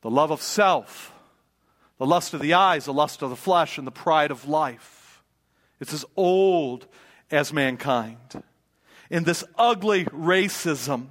The 0.00 0.10
love 0.10 0.30
of 0.30 0.42
self, 0.42 1.12
the 1.98 2.06
lust 2.06 2.34
of 2.34 2.40
the 2.40 2.54
eyes, 2.54 2.84
the 2.84 2.92
lust 2.92 3.22
of 3.22 3.30
the 3.30 3.36
flesh, 3.36 3.78
and 3.78 3.86
the 3.86 3.92
pride 3.92 4.30
of 4.30 4.48
life. 4.48 5.22
It's 5.80 5.92
as 5.92 6.04
old 6.16 6.86
as 7.30 7.52
mankind. 7.52 8.42
In 9.10 9.24
this 9.24 9.44
ugly 9.56 10.04
racism, 10.06 11.08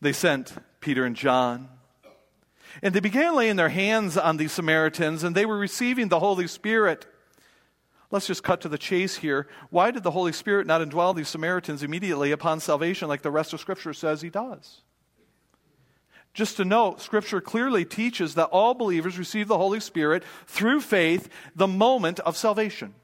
they 0.00 0.12
sent 0.12 0.54
Peter 0.80 1.04
and 1.04 1.16
John. 1.16 1.68
And 2.82 2.94
they 2.94 3.00
began 3.00 3.34
laying 3.34 3.56
their 3.56 3.68
hands 3.68 4.16
on 4.16 4.36
these 4.36 4.52
Samaritans, 4.52 5.24
and 5.24 5.34
they 5.34 5.46
were 5.46 5.56
receiving 5.58 6.08
the 6.08 6.20
Holy 6.20 6.46
Spirit. 6.46 7.06
Let's 8.10 8.26
just 8.26 8.42
cut 8.42 8.60
to 8.60 8.68
the 8.68 8.78
chase 8.78 9.16
here. 9.16 9.48
Why 9.70 9.90
did 9.90 10.02
the 10.02 10.10
Holy 10.10 10.32
Spirit 10.32 10.66
not 10.66 10.80
indwell 10.80 11.16
these 11.16 11.28
Samaritans 11.28 11.82
immediately 11.82 12.30
upon 12.32 12.60
salvation 12.60 13.08
like 13.08 13.22
the 13.22 13.30
rest 13.30 13.52
of 13.52 13.60
Scripture 13.60 13.92
says 13.92 14.22
he 14.22 14.30
does? 14.30 14.82
Just 16.32 16.56
to 16.56 16.64
note, 16.64 17.00
Scripture 17.00 17.40
clearly 17.40 17.84
teaches 17.84 18.34
that 18.34 18.46
all 18.46 18.74
believers 18.74 19.18
receive 19.18 19.46
the 19.46 19.58
Holy 19.58 19.80
Spirit 19.80 20.24
through 20.46 20.80
faith 20.80 21.28
the 21.54 21.68
moment 21.68 22.18
of 22.20 22.36
salvation. 22.36 22.94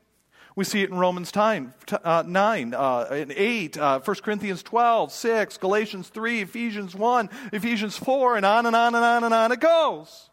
We 0.57 0.64
see 0.64 0.82
it 0.82 0.90
in 0.90 0.98
Romans 0.98 1.34
9, 1.34 1.72
uh, 2.05 2.24
9 2.26 2.74
uh, 2.74 3.07
and 3.11 3.32
8, 3.32 3.78
uh, 3.78 4.01
1 4.01 4.16
Corinthians 4.16 4.62
12, 4.62 5.12
6, 5.12 5.57
Galatians 5.59 6.09
3, 6.09 6.40
Ephesians 6.42 6.94
1, 6.94 7.30
Ephesians 7.53 7.96
4, 7.96 8.36
and 8.36 8.46
on 8.46 8.66
and 8.66 8.74
on 8.74 8.94
and 8.94 9.05
on 9.05 9.24
and 9.24 9.34
on 9.34 9.53
it 9.53 9.61
goes. 9.61 10.30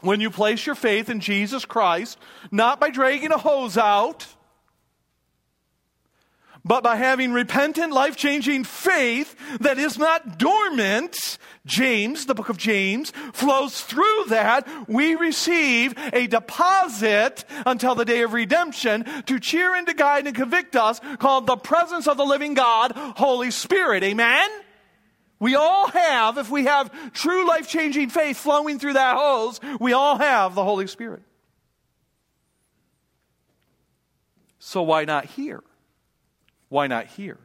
When 0.00 0.20
you 0.20 0.30
place 0.30 0.64
your 0.64 0.74
faith 0.74 1.10
in 1.10 1.20
Jesus 1.20 1.64
Christ, 1.64 2.18
not 2.50 2.78
by 2.78 2.90
dragging 2.90 3.32
a 3.32 3.38
hose 3.38 3.76
out, 3.76 4.26
but 6.68 6.84
by 6.84 6.96
having 6.96 7.32
repentant, 7.32 7.94
life 7.94 8.14
changing 8.14 8.62
faith 8.62 9.34
that 9.60 9.78
is 9.78 9.96
not 9.96 10.38
dormant, 10.38 11.38
James, 11.64 12.26
the 12.26 12.34
book 12.34 12.50
of 12.50 12.58
James, 12.58 13.10
flows 13.32 13.80
through 13.80 14.26
that. 14.28 14.68
We 14.86 15.14
receive 15.14 15.94
a 16.12 16.26
deposit 16.26 17.46
until 17.64 17.94
the 17.94 18.04
day 18.04 18.20
of 18.20 18.34
redemption 18.34 19.06
to 19.24 19.40
cheer 19.40 19.74
and 19.74 19.86
to 19.86 19.94
guide 19.94 20.26
and 20.26 20.36
convict 20.36 20.76
us 20.76 21.00
called 21.18 21.46
the 21.46 21.56
presence 21.56 22.06
of 22.06 22.18
the 22.18 22.26
living 22.26 22.52
God, 22.52 22.92
Holy 22.94 23.50
Spirit. 23.50 24.04
Amen? 24.04 24.50
We 25.40 25.54
all 25.54 25.88
have, 25.88 26.36
if 26.36 26.50
we 26.50 26.64
have 26.64 27.14
true 27.14 27.48
life 27.48 27.66
changing 27.66 28.10
faith 28.10 28.36
flowing 28.36 28.78
through 28.78 28.92
that 28.92 29.16
hose, 29.16 29.58
we 29.80 29.94
all 29.94 30.18
have 30.18 30.54
the 30.54 30.64
Holy 30.64 30.86
Spirit. 30.86 31.22
So 34.58 34.82
why 34.82 35.06
not 35.06 35.24
here? 35.24 35.62
Why 36.68 36.86
not 36.86 37.06
here? 37.06 37.38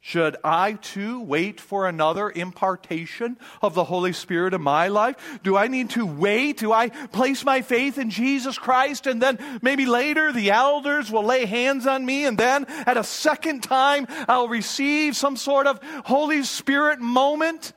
Should 0.00 0.36
I 0.44 0.74
too 0.74 1.20
wait 1.20 1.60
for 1.60 1.88
another 1.88 2.30
impartation 2.30 3.36
of 3.60 3.74
the 3.74 3.84
Holy 3.84 4.12
Spirit 4.12 4.54
in 4.54 4.62
my 4.62 4.88
life? 4.88 5.16
Do 5.42 5.56
I 5.56 5.66
need 5.66 5.90
to 5.90 6.06
wait? 6.06 6.58
Do 6.58 6.72
I 6.72 6.88
place 6.88 7.44
my 7.44 7.62
faith 7.62 7.98
in 7.98 8.10
Jesus 8.10 8.56
Christ 8.56 9.06
and 9.06 9.20
then 9.20 9.38
maybe 9.60 9.86
later 9.86 10.32
the 10.32 10.52
elders 10.52 11.10
will 11.10 11.24
lay 11.24 11.46
hands 11.46 11.86
on 11.86 12.06
me 12.06 12.24
and 12.24 12.38
then 12.38 12.64
at 12.86 12.96
a 12.96 13.04
second 13.04 13.64
time 13.64 14.06
I'll 14.28 14.48
receive 14.48 15.16
some 15.16 15.36
sort 15.36 15.66
of 15.66 15.80
Holy 16.04 16.44
Spirit 16.44 17.00
moment? 17.00 17.72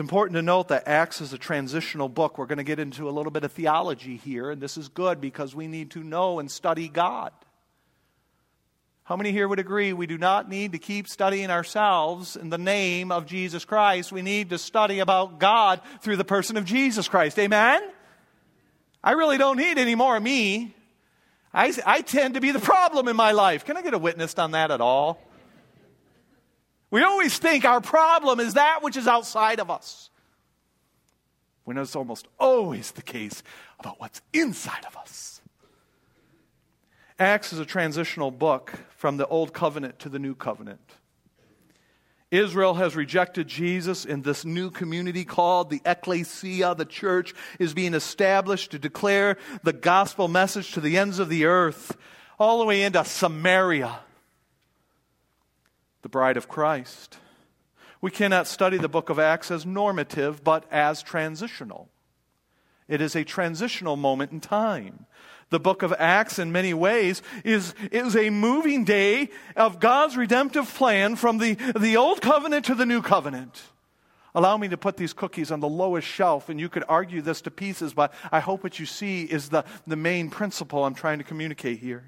It's 0.00 0.08
important 0.08 0.36
to 0.36 0.42
note 0.42 0.68
that 0.68 0.88
Acts 0.88 1.20
is 1.20 1.34
a 1.34 1.38
transitional 1.38 2.08
book. 2.08 2.38
We're 2.38 2.46
going 2.46 2.56
to 2.56 2.64
get 2.64 2.78
into 2.78 3.06
a 3.06 3.12
little 3.12 3.30
bit 3.30 3.44
of 3.44 3.52
theology 3.52 4.16
here, 4.16 4.50
and 4.50 4.58
this 4.58 4.78
is 4.78 4.88
good 4.88 5.20
because 5.20 5.54
we 5.54 5.66
need 5.66 5.90
to 5.90 6.02
know 6.02 6.38
and 6.38 6.50
study 6.50 6.88
God. 6.88 7.32
How 9.04 9.16
many 9.16 9.30
here 9.30 9.46
would 9.46 9.58
agree 9.58 9.92
we 9.92 10.06
do 10.06 10.16
not 10.16 10.48
need 10.48 10.72
to 10.72 10.78
keep 10.78 11.06
studying 11.06 11.50
ourselves 11.50 12.34
in 12.34 12.48
the 12.48 12.56
name 12.56 13.12
of 13.12 13.26
Jesus 13.26 13.66
Christ? 13.66 14.10
We 14.10 14.22
need 14.22 14.48
to 14.48 14.58
study 14.58 15.00
about 15.00 15.38
God 15.38 15.82
through 16.00 16.16
the 16.16 16.24
person 16.24 16.56
of 16.56 16.64
Jesus 16.64 17.06
Christ. 17.06 17.38
Amen? 17.38 17.82
I 19.04 19.12
really 19.12 19.36
don't 19.36 19.58
need 19.58 19.76
any 19.76 19.96
more 19.96 20.16
of 20.16 20.22
me. 20.22 20.74
I, 21.52 21.74
I 21.84 22.00
tend 22.00 22.36
to 22.36 22.40
be 22.40 22.52
the 22.52 22.58
problem 22.58 23.06
in 23.06 23.16
my 23.16 23.32
life. 23.32 23.66
Can 23.66 23.76
I 23.76 23.82
get 23.82 23.92
a 23.92 23.98
witness 23.98 24.34
on 24.38 24.52
that 24.52 24.70
at 24.70 24.80
all? 24.80 25.20
We 26.90 27.02
always 27.02 27.38
think 27.38 27.64
our 27.64 27.80
problem 27.80 28.40
is 28.40 28.54
that 28.54 28.82
which 28.82 28.96
is 28.96 29.06
outside 29.06 29.60
of 29.60 29.70
us. 29.70 30.10
When 31.64 31.78
it's 31.78 31.94
almost 31.94 32.26
always 32.38 32.90
the 32.92 33.02
case 33.02 33.42
about 33.78 34.00
what's 34.00 34.22
inside 34.32 34.84
of 34.86 34.96
us. 34.96 35.40
Acts 37.18 37.52
is 37.52 37.58
a 37.58 37.66
transitional 37.66 38.30
book 38.30 38.72
from 38.96 39.18
the 39.18 39.26
Old 39.26 39.52
Covenant 39.52 39.98
to 40.00 40.08
the 40.08 40.18
New 40.18 40.34
Covenant. 40.34 40.80
Israel 42.30 42.74
has 42.74 42.94
rejected 42.94 43.48
Jesus 43.48 44.04
in 44.04 44.22
this 44.22 44.44
new 44.44 44.70
community 44.70 45.24
called 45.24 45.68
the 45.68 45.82
ecclesia. 45.84 46.74
The 46.76 46.84
church 46.84 47.34
is 47.58 47.74
being 47.74 47.92
established 47.92 48.70
to 48.70 48.78
declare 48.78 49.36
the 49.64 49.72
gospel 49.72 50.28
message 50.28 50.72
to 50.72 50.80
the 50.80 50.96
ends 50.96 51.18
of 51.18 51.28
the 51.28 51.44
earth, 51.44 51.96
all 52.38 52.60
the 52.60 52.64
way 52.64 52.82
into 52.82 53.04
Samaria, 53.04 53.98
the 56.02 56.08
bride 56.08 56.36
of 56.36 56.48
Christ. 56.48 57.18
We 58.00 58.10
cannot 58.10 58.46
study 58.46 58.78
the 58.78 58.88
book 58.88 59.10
of 59.10 59.18
Acts 59.18 59.50
as 59.50 59.66
normative, 59.66 60.42
but 60.42 60.64
as 60.70 61.02
transitional. 61.02 61.88
It 62.88 63.00
is 63.00 63.14
a 63.14 63.24
transitional 63.24 63.96
moment 63.96 64.32
in 64.32 64.40
time. 64.40 65.06
The 65.50 65.60
book 65.60 65.82
of 65.82 65.92
Acts, 65.98 66.38
in 66.38 66.52
many 66.52 66.72
ways, 66.72 67.22
is, 67.44 67.74
is 67.92 68.16
a 68.16 68.30
moving 68.30 68.84
day 68.84 69.30
of 69.56 69.80
God's 69.80 70.16
redemptive 70.16 70.72
plan 70.74 71.16
from 71.16 71.38
the, 71.38 71.54
the 71.78 71.96
old 71.96 72.22
covenant 72.22 72.66
to 72.66 72.74
the 72.74 72.86
new 72.86 73.02
covenant. 73.02 73.62
Allow 74.34 74.56
me 74.56 74.68
to 74.68 74.76
put 74.76 74.96
these 74.96 75.12
cookies 75.12 75.50
on 75.50 75.60
the 75.60 75.68
lowest 75.68 76.06
shelf, 76.06 76.48
and 76.48 76.60
you 76.60 76.68
could 76.68 76.84
argue 76.88 77.20
this 77.20 77.40
to 77.42 77.50
pieces, 77.50 77.92
but 77.92 78.14
I 78.30 78.38
hope 78.38 78.62
what 78.62 78.78
you 78.78 78.86
see 78.86 79.24
is 79.24 79.48
the, 79.48 79.64
the 79.86 79.96
main 79.96 80.30
principle 80.30 80.84
I'm 80.84 80.94
trying 80.94 81.18
to 81.18 81.24
communicate 81.24 81.80
here. 81.80 82.04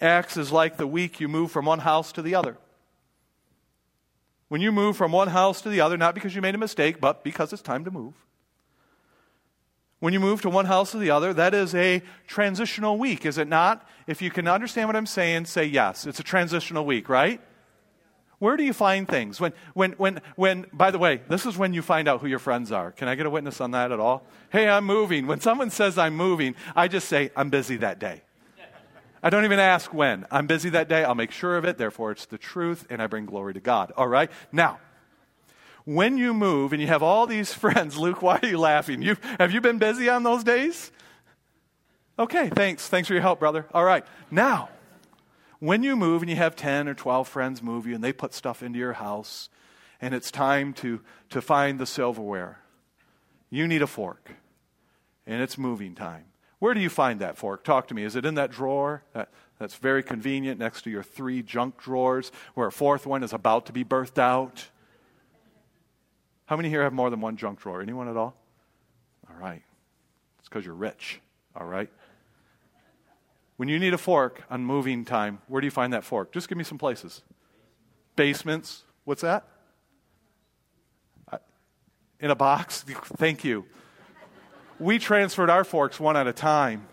Acts 0.00 0.36
is 0.36 0.52
like 0.52 0.76
the 0.76 0.86
week 0.86 1.20
you 1.20 1.26
move 1.26 1.50
from 1.50 1.64
one 1.64 1.80
house 1.80 2.12
to 2.12 2.22
the 2.22 2.36
other. 2.36 2.56
When 4.48 4.60
you 4.60 4.70
move 4.70 4.96
from 4.96 5.12
one 5.12 5.28
house 5.28 5.60
to 5.62 5.68
the 5.68 5.80
other, 5.80 5.96
not 5.96 6.14
because 6.14 6.34
you 6.34 6.42
made 6.42 6.54
a 6.54 6.58
mistake, 6.58 7.00
but 7.00 7.24
because 7.24 7.52
it's 7.52 7.62
time 7.62 7.84
to 7.84 7.90
move, 7.90 8.14
when 9.98 10.12
you 10.12 10.20
move 10.20 10.42
to 10.42 10.50
one 10.50 10.66
house 10.66 10.92
to 10.92 10.98
the 10.98 11.10
other, 11.10 11.32
that 11.34 11.54
is 11.54 11.74
a 11.74 12.02
transitional 12.26 12.98
week, 12.98 13.24
is 13.24 13.38
it 13.38 13.48
not? 13.48 13.88
If 14.06 14.20
you 14.20 14.30
can 14.30 14.46
understand 14.46 14.88
what 14.88 14.96
I'm 14.96 15.06
saying, 15.06 15.46
say 15.46 15.64
yes. 15.64 16.06
It's 16.06 16.20
a 16.20 16.22
transitional 16.22 16.84
week, 16.84 17.08
right? 17.08 17.40
Where 18.38 18.58
do 18.58 18.64
you 18.64 18.74
find 18.74 19.08
things? 19.08 19.40
When, 19.40 19.54
when, 19.72 19.92
when, 19.92 20.20
when, 20.36 20.66
by 20.72 20.90
the 20.90 20.98
way, 20.98 21.22
this 21.28 21.46
is 21.46 21.56
when 21.56 21.72
you 21.72 21.80
find 21.80 22.06
out 22.06 22.20
who 22.20 22.26
your 22.26 22.38
friends 22.38 22.70
are. 22.70 22.92
Can 22.92 23.08
I 23.08 23.14
get 23.14 23.24
a 23.24 23.30
witness 23.30 23.62
on 23.62 23.70
that 23.70 23.90
at 23.90 23.98
all? 23.98 24.26
Hey, 24.50 24.68
I'm 24.68 24.84
moving. 24.84 25.26
When 25.26 25.40
someone 25.40 25.70
says 25.70 25.96
I'm 25.96 26.14
moving, 26.14 26.54
I 26.74 26.88
just 26.88 27.08
say, 27.08 27.30
I'm 27.34 27.48
busy 27.48 27.78
that 27.78 27.98
day. 27.98 28.22
I 29.26 29.28
don't 29.28 29.44
even 29.44 29.58
ask 29.58 29.92
when. 29.92 30.24
I'm 30.30 30.46
busy 30.46 30.70
that 30.70 30.88
day. 30.88 31.02
I'll 31.02 31.16
make 31.16 31.32
sure 31.32 31.56
of 31.56 31.64
it. 31.64 31.78
Therefore, 31.78 32.12
it's 32.12 32.26
the 32.26 32.38
truth, 32.38 32.86
and 32.88 33.02
I 33.02 33.08
bring 33.08 33.26
glory 33.26 33.54
to 33.54 33.60
God. 33.60 33.90
All 33.96 34.06
right? 34.06 34.30
Now, 34.52 34.78
when 35.84 36.16
you 36.16 36.32
move 36.32 36.72
and 36.72 36.80
you 36.80 36.86
have 36.86 37.02
all 37.02 37.26
these 37.26 37.52
friends, 37.64 37.98
Luke, 37.98 38.22
why 38.22 38.38
are 38.40 38.46
you 38.46 38.56
laughing? 38.56 39.02
You, 39.02 39.16
have 39.40 39.50
you 39.50 39.60
been 39.60 39.78
busy 39.78 40.08
on 40.08 40.22
those 40.22 40.44
days? 40.44 40.92
Okay, 42.16 42.50
thanks. 42.50 42.86
Thanks 42.86 43.08
for 43.08 43.14
your 43.14 43.22
help, 43.22 43.40
brother. 43.40 43.66
All 43.74 43.82
right. 43.82 44.06
Now, 44.30 44.68
when 45.58 45.82
you 45.82 45.96
move 45.96 46.22
and 46.22 46.30
you 46.30 46.36
have 46.36 46.54
10 46.54 46.86
or 46.86 46.94
12 46.94 47.26
friends 47.26 47.60
move 47.60 47.84
you 47.84 47.96
and 47.96 48.04
they 48.04 48.12
put 48.12 48.32
stuff 48.32 48.62
into 48.62 48.78
your 48.78 48.92
house 48.92 49.48
and 50.00 50.14
it's 50.14 50.30
time 50.30 50.72
to, 50.74 51.00
to 51.30 51.42
find 51.42 51.80
the 51.80 51.86
silverware, 51.86 52.60
you 53.50 53.66
need 53.66 53.82
a 53.82 53.88
fork 53.88 54.36
and 55.26 55.42
it's 55.42 55.58
moving 55.58 55.96
time. 55.96 56.26
Where 56.58 56.74
do 56.74 56.80
you 56.80 56.88
find 56.88 57.20
that 57.20 57.36
fork? 57.36 57.64
Talk 57.64 57.88
to 57.88 57.94
me. 57.94 58.02
Is 58.04 58.16
it 58.16 58.24
in 58.24 58.34
that 58.36 58.50
drawer? 58.50 59.02
That, 59.12 59.28
that's 59.58 59.74
very 59.76 60.02
convenient 60.02 60.58
next 60.58 60.82
to 60.82 60.90
your 60.90 61.02
three 61.02 61.42
junk 61.42 61.78
drawers 61.78 62.32
where 62.54 62.66
a 62.66 62.72
fourth 62.72 63.06
one 63.06 63.22
is 63.22 63.32
about 63.32 63.66
to 63.66 63.72
be 63.72 63.84
birthed 63.84 64.18
out. 64.18 64.68
How 66.46 66.56
many 66.56 66.68
here 66.68 66.82
have 66.82 66.92
more 66.92 67.10
than 67.10 67.20
one 67.20 67.36
junk 67.36 67.60
drawer? 67.60 67.82
Anyone 67.82 68.08
at 68.08 68.16
all? 68.16 68.36
All 69.28 69.36
right. 69.40 69.62
It's 70.38 70.48
because 70.48 70.64
you're 70.64 70.74
rich. 70.74 71.20
All 71.54 71.66
right. 71.66 71.90
When 73.56 73.68
you 73.68 73.78
need 73.78 73.94
a 73.94 73.98
fork 73.98 74.44
on 74.50 74.64
moving 74.64 75.04
time, 75.04 75.40
where 75.48 75.60
do 75.60 75.66
you 75.66 75.70
find 75.70 75.92
that 75.92 76.04
fork? 76.04 76.32
Just 76.32 76.48
give 76.48 76.58
me 76.58 76.64
some 76.64 76.78
places. 76.78 77.22
Basements. 78.14 78.84
What's 79.04 79.22
that? 79.22 79.46
In 82.18 82.30
a 82.30 82.34
box? 82.34 82.82
Thank 83.16 83.44
you. 83.44 83.66
We 84.78 84.98
transferred 84.98 85.50
our 85.50 85.64
forks 85.64 85.98
one 85.98 86.16
at 86.16 86.26
a 86.26 86.32
time. 86.32 86.86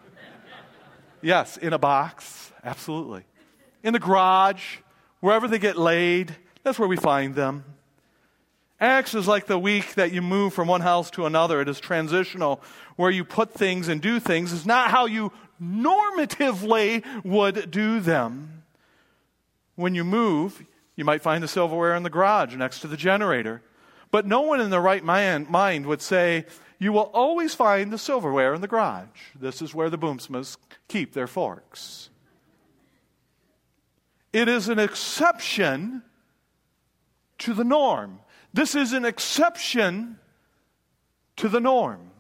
Yes, 1.22 1.58
in 1.58 1.74
a 1.74 1.78
box. 1.78 2.52
Absolutely. 2.64 3.24
In 3.84 3.94
the 3.94 4.00
garage, 4.00 4.78
wherever 5.20 5.48
they 5.48 5.60
get 5.60 5.78
laid, 5.78 6.36
that's 6.64 6.80
where 6.80 6.88
we 6.88 6.96
find 6.96 7.36
them. 7.36 7.66
Acts 8.80 9.14
is 9.16 9.28
like 9.28 9.48
the 9.48 9.60
week 9.60 9.96
that 9.96 10.12
you 10.12 10.22
move 10.22 10.54
from 10.54 10.68
one 10.68 10.82
house 10.82 11.10
to 11.12 11.26
another. 11.26 11.62
It 11.62 11.70
is 11.70 11.80
transitional, 11.80 12.62
where 12.96 13.12
you 13.12 13.24
put 13.24 13.54
things 13.54 13.88
and 13.88 14.02
do 14.02 14.20
things. 14.20 14.52
It's 14.52 14.66
not 14.66 14.90
how 14.90 15.06
you 15.06 15.32
normatively 15.62 17.04
would 17.24 17.72
do 17.72 18.00
them. 18.00 18.64
When 19.76 19.96
you 19.96 20.04
move, 20.04 20.66
you 20.96 21.06
might 21.06 21.22
find 21.22 21.44
the 21.44 21.48
silverware 21.48 21.96
in 21.96 22.04
the 22.04 22.10
garage 22.10 22.56
next 22.56 22.80
to 22.82 22.88
the 22.88 22.98
generator. 22.98 23.62
But 24.12 24.26
no 24.28 24.42
one 24.42 24.62
in 24.62 24.70
the 24.70 24.80
right 24.80 25.04
mind 25.04 25.86
would 25.86 26.02
say, 26.02 26.46
You 26.84 26.92
will 26.92 27.10
always 27.14 27.56
find 27.56 27.94
the 27.94 27.98
silverware 27.98 28.54
in 28.54 28.60
the 28.60 28.68
garage. 28.68 29.32
This 29.40 29.62
is 29.62 29.74
where 29.74 29.90
the 29.90 29.98
boomsmiths 29.98 30.58
keep 30.90 31.14
their 31.14 31.28
forks. 31.28 32.10
It 34.34 34.50
is 34.50 34.68
an 34.68 34.80
exception 34.80 36.04
to 37.38 37.54
the 37.54 37.64
norm. 37.64 38.20
This 38.54 38.76
is 38.76 38.92
an 38.92 39.06
exception 39.06 40.20
to 41.38 41.48
the 41.48 41.62
norm. 41.62 42.12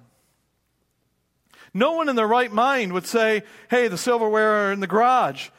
No 1.73 1.91
one 1.97 2.07
in 2.07 2.15
their 2.15 2.25
right 2.25 2.51
mind 2.51 2.93
would 2.93 3.05
say, 3.05 3.43
hey, 3.69 3.89
the 3.89 3.97
silverware 3.97 4.69
are 4.69 4.71
in 4.71 4.79
the 4.79 4.87
garage. 4.87 5.49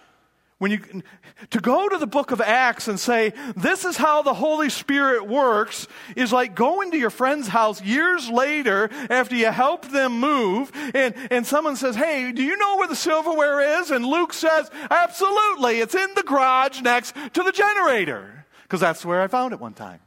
When 0.65 0.71
you, 0.71 1.03
to 1.51 1.61
go 1.61 1.91
to 1.91 1.99
the 1.99 2.07
book 2.07 2.31
of 2.31 2.41
Acts 2.41 2.89
and 2.89 2.99
say, 2.99 3.35
this 3.55 3.85
is 3.85 3.99
how 3.99 4.23
the 4.23 4.33
Holy 4.33 4.71
Spirit 4.71 5.27
works, 5.27 5.87
is 6.17 6.33
like 6.33 6.55
going 6.55 6.93
to 6.93 6.97
your 6.97 7.11
friend's 7.11 7.49
house 7.49 7.83
years 7.83 8.31
later 8.31 8.89
after 9.11 9.37
you 9.37 9.51
help 9.51 9.87
them 9.91 10.19
move, 10.19 10.73
and, 10.95 11.15
and 11.31 11.47
someone 11.47 11.77
says, 11.77 11.97
hey, 11.97 12.33
do 12.33 12.43
you 12.43 12.57
know 12.57 12.79
where 12.79 12.89
the 12.89 12.97
silverware 12.97 13.79
is? 13.79 13.91
And 13.91 14.07
Luke 14.07 14.33
says, 14.33 14.71
absolutely, 14.91 15.81
it's 15.81 15.95
in 15.95 16.15
the 16.15 16.23
garage 16.23 16.81
next 16.81 17.15
to 17.35 17.43
the 17.43 17.53
generator. 17.53 18.47
Because 18.63 18.81
that's 18.81 19.05
where 19.05 19.21
I 19.21 19.27
found 19.27 19.53
it 19.53 19.61
one 19.61 19.75
time. 19.75 20.01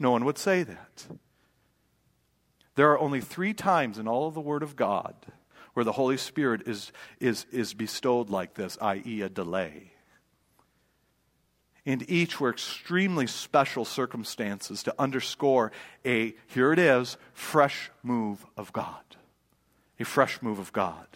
No 0.00 0.10
one 0.10 0.24
would 0.24 0.38
say 0.38 0.64
that. 0.64 1.06
There 2.74 2.90
are 2.90 2.98
only 2.98 3.20
three 3.20 3.54
times 3.54 3.96
in 3.96 4.08
all 4.08 4.26
of 4.26 4.34
the 4.34 4.40
Word 4.40 4.64
of 4.64 4.74
God 4.74 5.14
where 5.78 5.84
the 5.84 5.92
Holy 5.92 6.16
Spirit 6.16 6.66
is, 6.66 6.90
is, 7.20 7.46
is 7.52 7.72
bestowed 7.72 8.30
like 8.30 8.54
this, 8.54 8.76
i.e., 8.80 9.22
a 9.22 9.28
delay. 9.28 9.92
And 11.86 12.04
each 12.10 12.40
were 12.40 12.50
extremely 12.50 13.28
special 13.28 13.84
circumstances 13.84 14.82
to 14.82 14.94
underscore 14.98 15.70
a, 16.04 16.34
here 16.48 16.72
it 16.72 16.80
is, 16.80 17.16
fresh 17.32 17.92
move 18.02 18.44
of 18.56 18.72
God. 18.72 19.04
A 20.00 20.04
fresh 20.04 20.42
move 20.42 20.58
of 20.58 20.72
God 20.72 21.06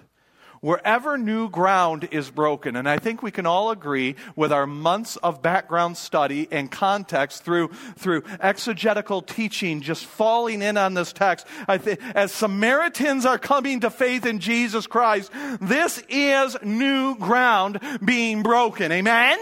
wherever 0.62 1.18
new 1.18 1.50
ground 1.50 2.08
is 2.12 2.30
broken, 2.30 2.76
and 2.76 2.88
I 2.88 2.98
think 2.98 3.20
we 3.20 3.32
can 3.32 3.46
all 3.46 3.70
agree 3.72 4.14
with 4.36 4.52
our 4.52 4.66
months 4.66 5.16
of 5.16 5.42
background 5.42 5.96
study 5.96 6.46
and 6.52 6.70
context 6.70 7.44
through, 7.44 7.68
through 7.96 8.22
exegetical 8.40 9.22
teaching, 9.22 9.80
just 9.80 10.06
falling 10.06 10.62
in 10.62 10.76
on 10.76 10.94
this 10.94 11.12
text, 11.12 11.46
I 11.66 11.78
think 11.78 12.00
as 12.14 12.32
Samaritans 12.32 13.26
are 13.26 13.38
coming 13.38 13.80
to 13.80 13.90
faith 13.90 14.24
in 14.24 14.38
Jesus 14.38 14.86
Christ, 14.86 15.32
this 15.60 16.02
is 16.08 16.56
new 16.62 17.16
ground 17.16 17.80
being 18.02 18.44
broken. 18.44 18.92
Amen? 18.92 19.38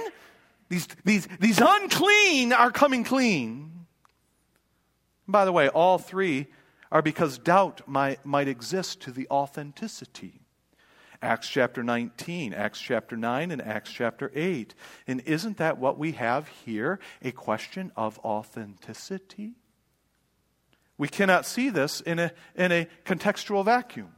These, 0.71 0.89
these, 1.05 1.29
these 1.39 1.61
unclean 1.63 2.55
are 2.55 2.71
coming 2.71 3.05
clean. 3.05 3.87
By 5.29 5.45
the 5.45 5.53
way, 5.53 5.69
all 5.69 5.99
three 5.99 6.47
are 6.91 7.03
because 7.03 7.37
doubt 7.37 7.83
might, 7.87 8.25
might 8.25 8.49
exist 8.49 9.03
to 9.03 9.13
the 9.13 9.29
authenticity 9.31 10.40
Acts 11.23 11.49
chapter 11.49 11.83
19, 11.83 12.55
Acts 12.55 12.81
chapter 12.81 13.17
9, 13.17 13.51
and 13.51 13.61
Acts 13.61 13.93
chapter 13.93 14.31
8. 14.35 14.75
And 15.07 15.21
isn't 15.27 15.59
that 15.59 15.79
what 15.79 15.99
we 15.99 16.13
have 16.13 16.49
here? 16.65 16.99
A 17.23 17.31
question 17.31 17.93
of 17.95 18.19
authenticity? 18.21 19.53
We 20.97 21.09
cannot 21.09 21.47
see 21.47 21.71
this 21.71 22.01
in 22.01 22.19
a, 22.19 22.33
in 22.55 22.73
a 22.73 22.87
contextual 23.05 23.65
vacuum. 23.65 24.13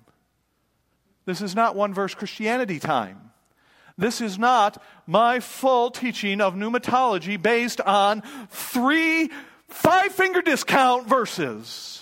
This 1.25 1.41
is 1.41 1.55
not 1.55 1.77
one 1.77 1.95
verse 1.95 2.15
Christianity 2.15 2.79
time. 2.79 3.33
This 3.99 4.21
is 4.21 4.39
not 4.39 4.83
my 5.07 5.41
full 5.41 5.91
teaching 5.91 6.41
of 6.41 6.55
pneumatology 6.55 7.41
based 7.41 7.81
on 7.81 8.23
three 8.49 9.31
five 9.69 10.13
finger 10.13 10.43
discount 10.43 11.09
verses 11.09 12.02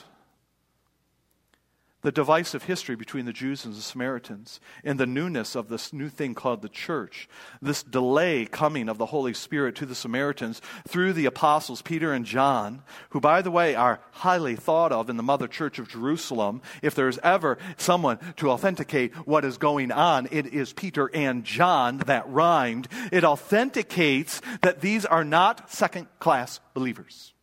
the 2.03 2.13
divisive 2.13 2.65
history 2.65 2.97
between 2.97 3.27
the 3.27 3.33
Jews 3.33 3.65
and 3.65 3.75
the 3.75 3.81
Samaritans, 3.81 4.61
and 4.85 4.99
the 4.99 5.07
newness 5.07 5.55
of 5.55 5.69
this 5.69 5.93
new 5.93 6.09
thing 6.09 6.35
called 6.35 6.63
the 6.63 6.69
church, 6.69 7.29
this 7.61 7.83
delay 7.83 8.47
coming 8.47 8.89
of 8.89 8.99
the 8.99 9.07
Holy 9.07 9.35
Spirit 9.35 9.75
to 9.77 9.87
the 9.87 9.95
Samaritans 9.95 10.61
through 10.89 11.13
the 11.13 11.27
apostles 11.27 11.83
Peter 11.83 12.13
and 12.13 12.25
John, 12.25 12.83
who, 13.11 13.21
by 13.21 13.43
the 13.43 13.51
way, 13.51 13.75
are 13.75 14.01
highly 14.13 14.57
thought 14.57 14.93
of 14.93 15.11
in 15.11 15.17
the 15.17 15.23
mother 15.23 15.49
church 15.49 15.79
of 15.79 15.89
Jerusalem. 15.89 16.63
If 16.83 16.95
there's 16.95 17.19
ever 17.19 17.59
someone 17.77 18.19
to 18.37 18.51
authenticate 18.51 19.15
what 19.27 19.45
is 19.45 19.59
going 19.59 19.93
on, 19.93 20.29
it 20.31 20.47
is 20.47 20.73
Peter 20.73 21.11
and 21.13 21.45
John 21.45 21.99
that 22.07 22.29
rhymed. 22.29 22.89
It 23.13 23.25
authenticates 23.25 24.41
that 24.63 24.81
these 24.81 25.05
are 25.05 25.25
not 25.25 25.71
second 25.71 26.09
class 26.19 26.61
believers 26.75 27.35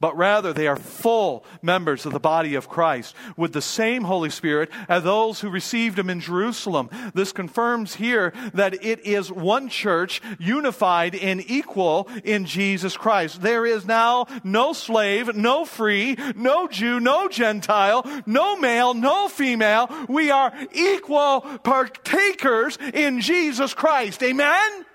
but 0.00 0.16
rather 0.16 0.52
they 0.52 0.66
are 0.66 0.76
full 0.76 1.44
members 1.62 2.06
of 2.06 2.12
the 2.12 2.20
body 2.20 2.54
of 2.54 2.68
Christ 2.68 3.14
with 3.36 3.52
the 3.52 3.62
same 3.62 4.04
Holy 4.04 4.30
Spirit 4.30 4.70
as 4.88 5.02
those 5.02 5.40
who 5.40 5.50
received 5.50 5.98
him 5.98 6.10
in 6.10 6.20
Jerusalem. 6.20 6.88
This 7.14 7.32
confirms 7.32 7.96
here 7.96 8.32
that 8.54 8.84
it 8.84 9.00
is 9.00 9.32
one 9.32 9.68
church 9.68 10.20
unified 10.38 11.14
and 11.14 11.42
equal 11.50 12.08
in 12.24 12.44
Jesus 12.44 12.96
Christ. 12.96 13.42
There 13.42 13.66
is 13.66 13.86
now 13.86 14.26
no 14.44 14.72
slave, 14.72 15.34
no 15.34 15.64
free, 15.64 16.16
no 16.36 16.68
Jew, 16.68 17.00
no 17.00 17.28
Gentile, 17.28 18.04
no 18.26 18.56
male, 18.56 18.94
no 18.94 19.28
female. 19.28 19.88
We 20.08 20.30
are 20.30 20.52
equal 20.72 21.40
partakers 21.40 22.78
in 22.94 23.20
Jesus 23.20 23.74
Christ. 23.74 24.22
Amen? 24.22 24.86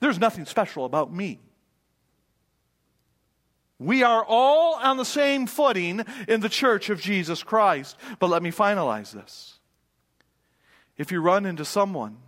There's 0.00 0.18
nothing 0.18 0.44
special 0.44 0.84
about 0.84 1.12
me. 1.12 1.40
We 3.84 4.02
are 4.02 4.24
all 4.24 4.74
on 4.74 4.96
the 4.96 5.04
same 5.04 5.46
footing 5.46 6.04
in 6.28 6.40
the 6.40 6.48
church 6.48 6.90
of 6.90 7.00
Jesus 7.00 7.42
Christ. 7.42 7.96
But 8.18 8.30
let 8.30 8.42
me 8.42 8.50
finalize 8.50 9.12
this. 9.12 9.58
If 10.96 11.10
you 11.10 11.20
run 11.20 11.46
into 11.46 11.64
someone, 11.64 12.18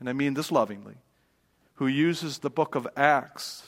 and 0.00 0.08
I 0.08 0.12
mean 0.12 0.34
this 0.34 0.50
lovingly, 0.50 0.96
who 1.74 1.86
uses 1.86 2.38
the 2.38 2.50
book 2.50 2.74
of 2.74 2.88
Acts 2.96 3.62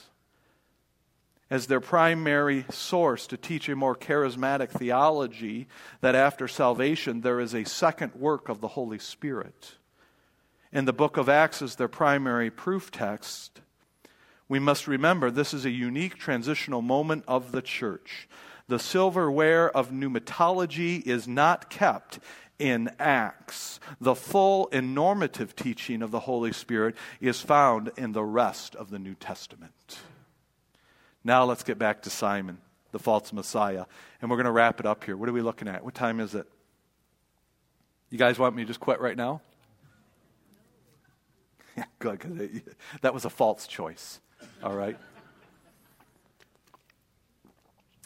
as 1.49 1.67
their 1.67 1.79
primary 1.79 2.65
source 2.69 3.27
to 3.27 3.37
teach 3.37 3.69
a 3.69 3.75
more 3.75 3.95
charismatic 3.95 4.69
theology 4.69 5.67
that 6.01 6.15
after 6.15 6.47
salvation 6.47 7.21
there 7.21 7.39
is 7.39 7.53
a 7.53 7.63
second 7.63 8.13
work 8.15 8.49
of 8.49 8.59
the 8.59 8.67
Holy 8.69 8.99
Spirit. 8.99 9.75
And 10.73 10.87
the 10.87 10.93
book 10.93 11.15
of 11.15 11.29
Acts 11.29 11.61
is 11.61 11.75
their 11.75 11.87
primary 11.87 12.51
proof 12.51 12.91
text 12.91 13.61
we 14.49 14.59
must 14.59 14.87
remember 14.87 15.29
this 15.29 15.53
is 15.53 15.65
a 15.65 15.69
unique 15.69 16.17
transitional 16.17 16.81
moment 16.81 17.23
of 17.27 17.51
the 17.51 17.61
church. 17.61 18.29
The 18.67 18.79
silverware 18.79 19.69
of 19.75 19.91
pneumatology 19.91 21.05
is 21.05 21.27
not 21.27 21.69
kept 21.69 22.19
in 22.59 22.89
Acts. 22.99 23.79
The 24.01 24.15
full 24.15 24.69
and 24.71 24.95
normative 24.95 25.55
teaching 25.55 26.01
of 26.01 26.11
the 26.11 26.21
Holy 26.21 26.51
Spirit 26.51 26.95
is 27.21 27.41
found 27.41 27.91
in 27.97 28.13
the 28.13 28.23
rest 28.23 28.75
of 28.75 28.89
the 28.89 28.99
New 28.99 29.15
Testament. 29.15 29.99
Now 31.23 31.43
let's 31.43 31.63
get 31.63 31.77
back 31.77 32.03
to 32.03 32.09
Simon, 32.09 32.59
the 32.91 32.99
false 32.99 33.33
Messiah, 33.33 33.85
and 34.21 34.31
we're 34.31 34.37
going 34.37 34.45
to 34.45 34.51
wrap 34.51 34.79
it 34.79 34.85
up 34.85 35.03
here. 35.03 35.17
What 35.17 35.29
are 35.29 35.33
we 35.33 35.41
looking 35.41 35.67
at? 35.67 35.83
What 35.83 35.93
time 35.93 36.19
is 36.19 36.35
it? 36.35 36.47
You 38.09 38.17
guys 38.17 38.39
want 38.39 38.55
me 38.55 38.63
to 38.63 38.67
just 38.67 38.79
quit 38.79 38.99
right 39.01 39.17
now? 39.17 39.41
Yeah, 41.77 41.83
good, 41.99 42.17
because 42.17 42.61
that 43.01 43.13
was 43.13 43.23
a 43.23 43.29
false 43.29 43.67
choice. 43.67 44.19
All 44.63 44.73
right? 44.73 44.97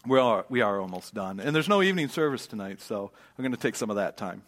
We 0.05 0.19
are, 0.19 0.45
we 0.49 0.61
are 0.61 0.79
almost 0.79 1.13
done. 1.13 1.39
And 1.39 1.55
there's 1.55 1.69
no 1.69 1.81
evening 1.81 2.09
service 2.09 2.47
tonight, 2.47 2.81
so 2.81 3.11
I'm 3.37 3.43
going 3.43 3.51
to 3.51 3.57
take 3.57 3.75
some 3.75 3.89
of 3.89 3.97
that 3.97 4.17
time. 4.17 4.41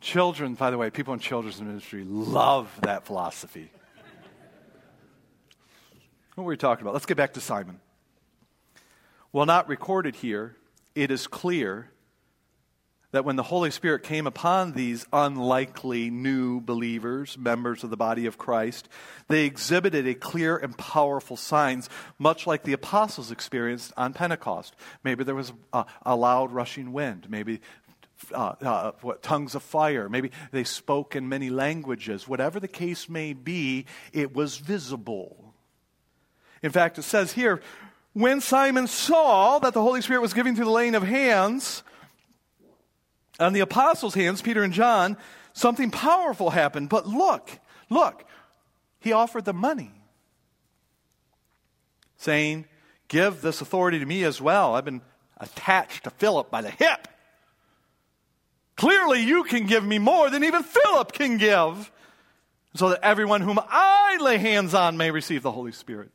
Children, 0.00 0.54
by 0.54 0.70
the 0.70 0.76
way, 0.76 0.90
people 0.90 1.14
in 1.14 1.20
children's 1.20 1.62
ministry 1.62 2.04
love 2.04 2.68
that 2.82 3.06
philosophy. 3.06 3.70
what 6.34 6.44
were 6.44 6.50
we 6.50 6.56
talking 6.56 6.82
about? 6.82 6.92
Let's 6.92 7.06
get 7.06 7.16
back 7.16 7.34
to 7.34 7.40
Simon. 7.40 7.80
While 9.30 9.46
not 9.46 9.68
recorded 9.68 10.16
here, 10.16 10.56
it 10.94 11.10
is 11.10 11.26
clear 11.26 11.90
that 13.14 13.24
when 13.24 13.36
the 13.36 13.44
Holy 13.44 13.70
Spirit 13.70 14.02
came 14.02 14.26
upon 14.26 14.72
these 14.72 15.06
unlikely 15.12 16.10
new 16.10 16.60
believers, 16.60 17.38
members 17.38 17.84
of 17.84 17.90
the 17.90 17.96
body 17.96 18.26
of 18.26 18.38
Christ, 18.38 18.88
they 19.28 19.44
exhibited 19.44 20.04
a 20.08 20.14
clear 20.14 20.56
and 20.56 20.76
powerful 20.76 21.36
signs, 21.36 21.88
much 22.18 22.44
like 22.44 22.64
the 22.64 22.72
apostles 22.72 23.30
experienced 23.30 23.92
on 23.96 24.14
Pentecost. 24.14 24.74
Maybe 25.04 25.22
there 25.22 25.36
was 25.36 25.52
a, 25.72 25.84
a 26.04 26.16
loud 26.16 26.50
rushing 26.50 26.92
wind. 26.92 27.30
Maybe 27.30 27.60
uh, 28.32 28.54
uh, 28.60 28.92
what, 29.00 29.22
tongues 29.22 29.54
of 29.54 29.62
fire. 29.62 30.08
Maybe 30.08 30.32
they 30.50 30.64
spoke 30.64 31.14
in 31.14 31.28
many 31.28 31.50
languages. 31.50 32.26
Whatever 32.26 32.58
the 32.58 32.66
case 32.66 33.08
may 33.08 33.32
be, 33.32 33.86
it 34.12 34.34
was 34.34 34.56
visible. 34.56 35.54
In 36.64 36.72
fact, 36.72 36.98
it 36.98 37.02
says 37.02 37.30
here, 37.30 37.60
when 38.12 38.40
Simon 38.40 38.88
saw 38.88 39.60
that 39.60 39.72
the 39.72 39.82
Holy 39.82 40.00
Spirit 40.02 40.20
was 40.20 40.34
giving 40.34 40.56
to 40.56 40.64
the 40.64 40.70
laying 40.70 40.96
of 40.96 41.04
hands, 41.04 41.84
on 43.38 43.52
the 43.52 43.60
apostles' 43.60 44.14
hands, 44.14 44.42
Peter 44.42 44.62
and 44.62 44.72
John, 44.72 45.16
something 45.52 45.90
powerful 45.90 46.50
happened. 46.50 46.88
But 46.88 47.06
look, 47.06 47.50
look, 47.90 48.24
he 49.00 49.12
offered 49.12 49.44
them 49.44 49.56
money, 49.56 49.92
saying, 52.16 52.66
Give 53.08 53.40
this 53.42 53.60
authority 53.60 53.98
to 53.98 54.06
me 54.06 54.24
as 54.24 54.40
well. 54.40 54.74
I've 54.74 54.84
been 54.84 55.02
attached 55.36 56.04
to 56.04 56.10
Philip 56.10 56.50
by 56.50 56.62
the 56.62 56.70
hip. 56.70 57.06
Clearly, 58.76 59.22
you 59.22 59.44
can 59.44 59.66
give 59.66 59.84
me 59.84 59.98
more 59.98 60.30
than 60.30 60.42
even 60.42 60.62
Philip 60.62 61.12
can 61.12 61.36
give, 61.36 61.92
so 62.74 62.88
that 62.88 63.00
everyone 63.04 63.40
whom 63.40 63.60
I 63.62 64.18
lay 64.20 64.38
hands 64.38 64.74
on 64.74 64.96
may 64.96 65.10
receive 65.10 65.42
the 65.42 65.52
Holy 65.52 65.70
Spirit. 65.72 66.10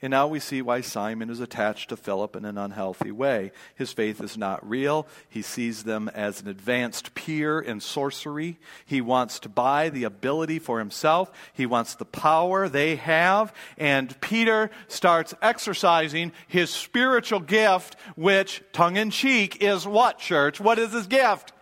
And 0.00 0.12
now 0.12 0.28
we 0.28 0.38
see 0.38 0.62
why 0.62 0.80
Simon 0.80 1.28
is 1.28 1.40
attached 1.40 1.88
to 1.88 1.96
Philip 1.96 2.36
in 2.36 2.44
an 2.44 2.56
unhealthy 2.56 3.10
way. 3.10 3.50
His 3.74 3.92
faith 3.92 4.20
is 4.20 4.38
not 4.38 4.68
real. 4.68 5.08
He 5.28 5.42
sees 5.42 5.82
them 5.82 6.08
as 6.14 6.40
an 6.40 6.46
advanced 6.46 7.14
peer 7.14 7.58
in 7.58 7.80
sorcery. 7.80 8.58
He 8.86 9.00
wants 9.00 9.40
to 9.40 9.48
buy 9.48 9.88
the 9.88 10.04
ability 10.04 10.60
for 10.60 10.78
himself. 10.78 11.32
He 11.52 11.66
wants 11.66 11.96
the 11.96 12.04
power 12.04 12.68
they 12.68 12.94
have. 12.94 13.52
And 13.76 14.18
Peter 14.20 14.70
starts 14.86 15.34
exercising 15.42 16.30
his 16.46 16.70
spiritual 16.70 17.40
gift, 17.40 17.96
which, 18.14 18.62
tongue 18.72 18.96
in 18.96 19.10
cheek, 19.10 19.60
is 19.60 19.84
what, 19.84 20.20
church? 20.20 20.60
What 20.60 20.78
is 20.78 20.92
his 20.92 21.08
gift? 21.08 21.52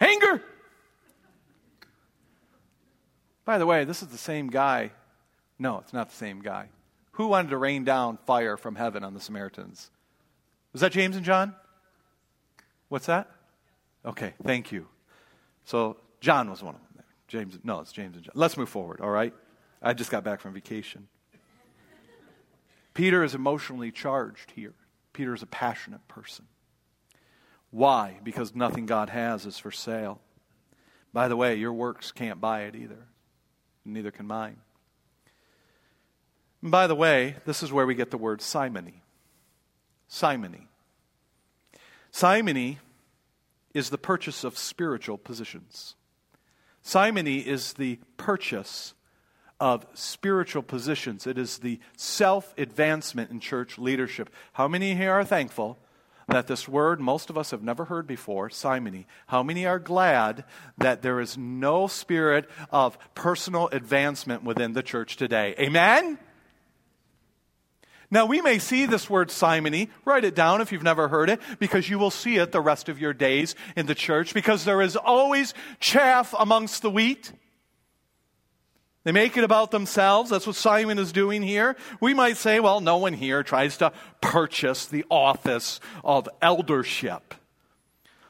Anger. 0.00 0.42
By 3.44 3.58
the 3.58 3.66
way, 3.66 3.84
this 3.84 4.02
is 4.02 4.08
the 4.08 4.18
same 4.18 4.48
guy 4.48 4.90
no, 5.58 5.78
it's 5.78 5.92
not 5.92 6.10
the 6.10 6.16
same 6.16 6.40
guy. 6.40 6.68
Who 7.12 7.28
wanted 7.28 7.50
to 7.50 7.56
rain 7.58 7.84
down 7.84 8.18
fire 8.26 8.56
from 8.56 8.74
heaven 8.74 9.04
on 9.04 9.14
the 9.14 9.20
Samaritans? 9.20 9.90
Was 10.72 10.80
that 10.80 10.92
James 10.92 11.16
and 11.16 11.24
John? 11.24 11.54
What's 12.88 13.06
that? 13.06 13.30
Okay, 14.04 14.34
thank 14.42 14.72
you. 14.72 14.86
So 15.64 15.96
John 16.20 16.50
was 16.50 16.62
one 16.62 16.74
of 16.74 16.80
them. 16.80 17.04
James, 17.28 17.58
no, 17.64 17.80
it's 17.80 17.92
James 17.92 18.16
and 18.16 18.24
John. 18.24 18.32
Let's 18.34 18.56
move 18.56 18.68
forward, 18.68 19.00
all 19.00 19.10
right? 19.10 19.32
I 19.80 19.94
just 19.94 20.10
got 20.10 20.24
back 20.24 20.40
from 20.40 20.52
vacation. 20.52 21.08
Peter 22.92 23.24
is 23.24 23.34
emotionally 23.34 23.90
charged 23.90 24.52
here. 24.52 24.74
Peter 25.12 25.34
is 25.34 25.42
a 25.42 25.46
passionate 25.46 26.06
person. 26.08 26.46
Why? 27.70 28.20
Because 28.22 28.54
nothing 28.54 28.86
God 28.86 29.10
has 29.10 29.46
is 29.46 29.58
for 29.58 29.72
sale. 29.72 30.20
By 31.12 31.28
the 31.28 31.36
way, 31.36 31.56
your 31.56 31.72
works 31.72 32.12
can't 32.12 32.40
buy 32.40 32.62
it 32.62 32.76
either. 32.76 33.06
Neither 33.84 34.10
can 34.10 34.26
mine. 34.26 34.58
And 36.64 36.70
by 36.70 36.86
the 36.86 36.94
way, 36.94 37.36
this 37.44 37.62
is 37.62 37.74
where 37.74 37.86
we 37.86 37.94
get 37.94 38.10
the 38.10 38.16
word 38.16 38.40
simony. 38.40 39.02
Simony. 40.08 40.66
Simony 42.10 42.78
is 43.74 43.90
the 43.90 43.98
purchase 43.98 44.44
of 44.44 44.56
spiritual 44.56 45.18
positions. 45.18 45.94
Simony 46.80 47.40
is 47.40 47.74
the 47.74 47.98
purchase 48.16 48.94
of 49.60 49.86
spiritual 49.92 50.62
positions. 50.62 51.26
It 51.26 51.36
is 51.36 51.58
the 51.58 51.80
self 51.98 52.54
advancement 52.56 53.30
in 53.30 53.40
church 53.40 53.76
leadership. 53.76 54.30
How 54.54 54.66
many 54.66 54.94
here 54.94 55.12
are 55.12 55.24
thankful 55.24 55.78
that 56.28 56.46
this 56.46 56.66
word 56.66 56.98
most 56.98 57.28
of 57.28 57.36
us 57.36 57.50
have 57.50 57.62
never 57.62 57.84
heard 57.84 58.06
before, 58.06 58.48
simony? 58.48 59.06
How 59.26 59.42
many 59.42 59.66
are 59.66 59.78
glad 59.78 60.44
that 60.78 61.02
there 61.02 61.20
is 61.20 61.36
no 61.36 61.88
spirit 61.88 62.48
of 62.70 62.96
personal 63.14 63.68
advancement 63.68 64.44
within 64.44 64.72
the 64.72 64.82
church 64.82 65.18
today? 65.18 65.54
Amen? 65.58 66.18
Now, 68.14 68.26
we 68.26 68.40
may 68.40 68.60
see 68.60 68.86
this 68.86 69.10
word 69.10 69.32
simony. 69.32 69.90
Write 70.04 70.22
it 70.22 70.36
down 70.36 70.60
if 70.60 70.70
you've 70.70 70.84
never 70.84 71.08
heard 71.08 71.28
it, 71.28 71.40
because 71.58 71.90
you 71.90 71.98
will 71.98 72.12
see 72.12 72.36
it 72.36 72.52
the 72.52 72.60
rest 72.60 72.88
of 72.88 73.00
your 73.00 73.12
days 73.12 73.56
in 73.74 73.86
the 73.86 73.94
church, 73.96 74.32
because 74.32 74.64
there 74.64 74.80
is 74.80 74.94
always 74.94 75.52
chaff 75.80 76.32
amongst 76.38 76.82
the 76.82 76.90
wheat. 76.90 77.32
They 79.02 79.10
make 79.10 79.36
it 79.36 79.42
about 79.42 79.72
themselves. 79.72 80.30
That's 80.30 80.46
what 80.46 80.54
Simon 80.54 81.00
is 81.00 81.10
doing 81.10 81.42
here. 81.42 81.74
We 82.00 82.14
might 82.14 82.36
say, 82.36 82.60
well, 82.60 82.80
no 82.80 82.98
one 82.98 83.14
here 83.14 83.42
tries 83.42 83.78
to 83.78 83.92
purchase 84.20 84.86
the 84.86 85.04
office 85.10 85.80
of 86.04 86.28
eldership. 86.40 87.34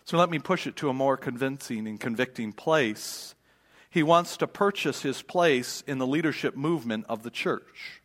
So 0.07 0.16
let 0.16 0.30
me 0.30 0.39
push 0.39 0.66
it 0.66 0.76
to 0.76 0.89
a 0.89 0.95
more 0.95 1.18
convincing 1.18 1.87
and 1.87 2.01
convicting 2.01 2.55
place. 2.55 3.35
He 3.91 4.03
wants 4.03 4.39
to 4.39 4.47
purchase 4.47 5.03
his 5.03 5.20
place 5.20 5.85
in 5.87 5.99
the 5.99 6.07
leadership 6.07 6.57
movement 6.57 7.05
of 7.07 7.22
the 7.22 7.30
church. 7.30 8.01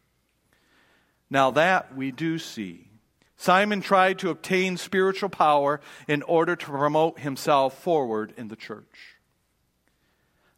Now, 1.29 1.51
that 1.51 1.95
we 1.95 2.11
do 2.11 2.39
see. 2.39 2.89
Simon 3.37 3.81
tried 3.81 4.19
to 4.19 4.29
obtain 4.29 4.75
spiritual 4.75 5.29
power 5.29 5.79
in 6.07 6.23
order 6.23 6.55
to 6.55 6.65
promote 6.65 7.19
himself 7.19 7.81
forward 7.81 8.33
in 8.35 8.49
the 8.49 8.55
church. 8.55 9.17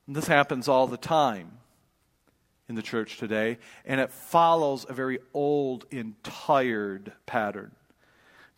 And 0.07 0.15
this 0.15 0.27
happens 0.27 0.67
all 0.67 0.87
the 0.87 0.97
time 0.97 1.59
in 2.67 2.75
the 2.75 2.81
church 2.81 3.17
today, 3.17 3.59
and 3.85 3.99
it 3.99 4.11
follows 4.11 4.85
a 4.87 4.93
very 4.93 5.19
old 5.33 5.85
and 5.91 6.15
tired 6.23 7.11
pattern. 7.25 7.71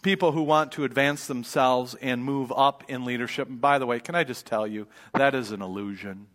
People 0.04 0.32
who 0.32 0.44
want 0.44 0.72
to 0.74 0.84
advance 0.84 1.28
themselves 1.28 1.96
and 1.96 2.24
move 2.24 2.54
up 2.56 2.84
in 2.90 3.06
leadership. 3.06 3.48
And 3.48 3.60
by 3.60 3.80
the 3.80 3.86
way, 3.86 4.00
can 4.00 4.16
I 4.16 4.24
just 4.24 4.46
tell 4.46 4.68
you, 4.68 4.88
that 5.14 5.34
is 5.34 5.52
an 5.52 5.62
illusion. 5.62 6.28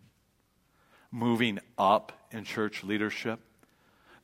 Moving 1.11 1.59
up 1.77 2.11
in 2.31 2.43
church 2.43 2.83
leadership. 2.83 3.39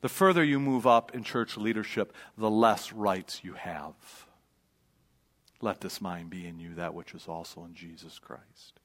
The 0.06 0.10
further 0.10 0.44
you 0.44 0.60
move 0.60 0.86
up 0.86 1.16
in 1.16 1.24
church 1.24 1.56
leadership, 1.56 2.12
the 2.38 2.48
less 2.48 2.92
rights 2.92 3.40
you 3.42 3.54
have. 3.54 3.96
Let 5.60 5.80
this 5.80 6.00
mind 6.00 6.30
be 6.30 6.46
in 6.46 6.60
you, 6.60 6.76
that 6.76 6.94
which 6.94 7.12
is 7.12 7.26
also 7.26 7.64
in 7.64 7.74
Jesus 7.74 8.20
Christ. 8.20 8.75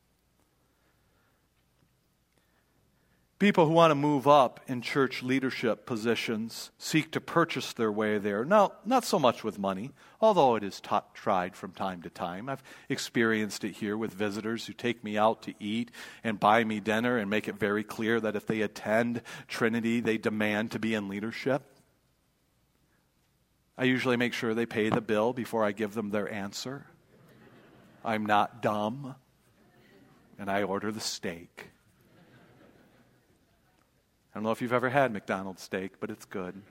People 3.41 3.65
who 3.65 3.73
want 3.73 3.89
to 3.89 3.95
move 3.95 4.27
up 4.27 4.59
in 4.67 4.83
church 4.83 5.23
leadership 5.23 5.87
positions 5.87 6.69
seek 6.77 7.11
to 7.13 7.19
purchase 7.19 7.73
their 7.73 7.91
way 7.91 8.19
there. 8.19 8.45
Now, 8.45 8.73
not 8.85 9.03
so 9.03 9.17
much 9.17 9.43
with 9.43 9.57
money, 9.57 9.89
although 10.21 10.57
it 10.57 10.63
is 10.63 10.79
tried 11.15 11.55
from 11.55 11.71
time 11.71 12.03
to 12.03 12.11
time. 12.11 12.49
I've 12.49 12.61
experienced 12.87 13.63
it 13.63 13.71
here 13.71 13.97
with 13.97 14.13
visitors 14.13 14.67
who 14.67 14.73
take 14.73 15.03
me 15.03 15.17
out 15.17 15.41
to 15.41 15.55
eat 15.59 15.89
and 16.23 16.39
buy 16.39 16.63
me 16.63 16.79
dinner 16.79 17.17
and 17.17 17.31
make 17.31 17.47
it 17.47 17.55
very 17.55 17.83
clear 17.83 18.19
that 18.19 18.35
if 18.35 18.45
they 18.45 18.61
attend 18.61 19.23
Trinity, 19.47 20.01
they 20.01 20.19
demand 20.19 20.69
to 20.73 20.79
be 20.79 20.93
in 20.93 21.07
leadership. 21.07 21.63
I 23.75 23.85
usually 23.85 24.17
make 24.17 24.33
sure 24.33 24.53
they 24.53 24.67
pay 24.67 24.89
the 24.89 25.01
bill 25.01 25.33
before 25.33 25.65
I 25.65 25.71
give 25.71 25.95
them 25.95 26.11
their 26.11 26.31
answer. 26.31 26.85
I'm 28.05 28.27
not 28.27 28.61
dumb. 28.61 29.15
And 30.37 30.47
I 30.47 30.61
order 30.61 30.91
the 30.91 30.99
steak. 30.99 31.71
I 34.33 34.37
don't 34.37 34.43
know 34.43 34.51
if 34.51 34.61
you've 34.61 34.71
ever 34.71 34.89
had 34.89 35.11
McDonald's 35.11 35.61
steak, 35.61 35.99
but 35.99 36.09
it's 36.09 36.23
good. 36.23 36.61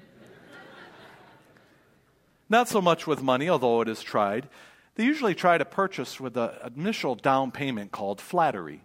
Not 2.48 2.68
so 2.68 2.80
much 2.80 3.06
with 3.06 3.22
money, 3.22 3.50
although 3.50 3.82
it 3.82 3.88
is 3.88 4.02
tried. 4.02 4.48
They 4.94 5.04
usually 5.04 5.34
try 5.34 5.58
to 5.58 5.64
purchase 5.64 6.18
with 6.18 6.36
an 6.36 6.50
initial 6.74 7.14
down 7.14 7.50
payment 7.50 7.92
called 7.92 8.20
flattery. 8.20 8.82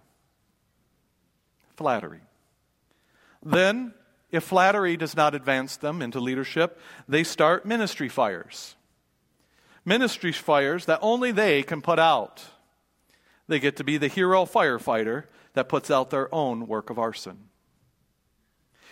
Flattery. 1.78 2.22
Then, 3.44 3.94
if 4.32 4.44
flattery 4.44 4.98
does 4.98 5.16
not 5.16 5.36
advance 5.36 5.78
them 5.78 6.02
into 6.02 6.20
leadership, 6.20 6.80
they 7.08 7.24
start 7.24 7.66
ministry 7.66 8.10
fires. 8.10 8.76
Ministry 9.86 10.32
fires 10.32 10.86
that 10.86 11.00
only 11.02 11.32
they 11.32 11.64
can 11.64 11.82
put 11.82 12.00
out. 12.00 12.44
They 13.48 13.60
get 13.60 13.78
to 13.78 13.84
be 13.84 13.98
the 13.98 14.08
hero 14.08 14.46
firefighter 14.46 15.26
that 15.54 15.70
puts 15.70 15.92
out 15.92 16.10
their 16.10 16.34
own 16.34 16.68
work 16.68 16.90
of 16.90 16.98
arson. 16.98 17.50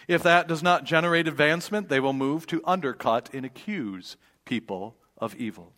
If 0.08 0.24
that 0.24 0.48
does 0.48 0.62
not 0.62 0.84
generate 0.84 1.28
advancement, 1.28 1.90
they 1.90 2.00
will 2.00 2.14
move 2.14 2.46
to 2.48 2.62
undercut 2.66 3.30
and 3.34 3.46
accuse 3.46 4.18
people 4.46 4.98
of 5.18 5.36
evil. 5.36 5.74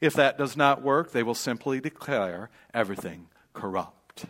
If 0.00 0.14
that 0.14 0.36
does 0.36 0.56
not 0.56 0.82
work, 0.82 1.12
they 1.12 1.22
will 1.22 1.34
simply 1.34 1.80
declare 1.80 2.50
everything 2.74 3.28
corrupt. 3.54 4.26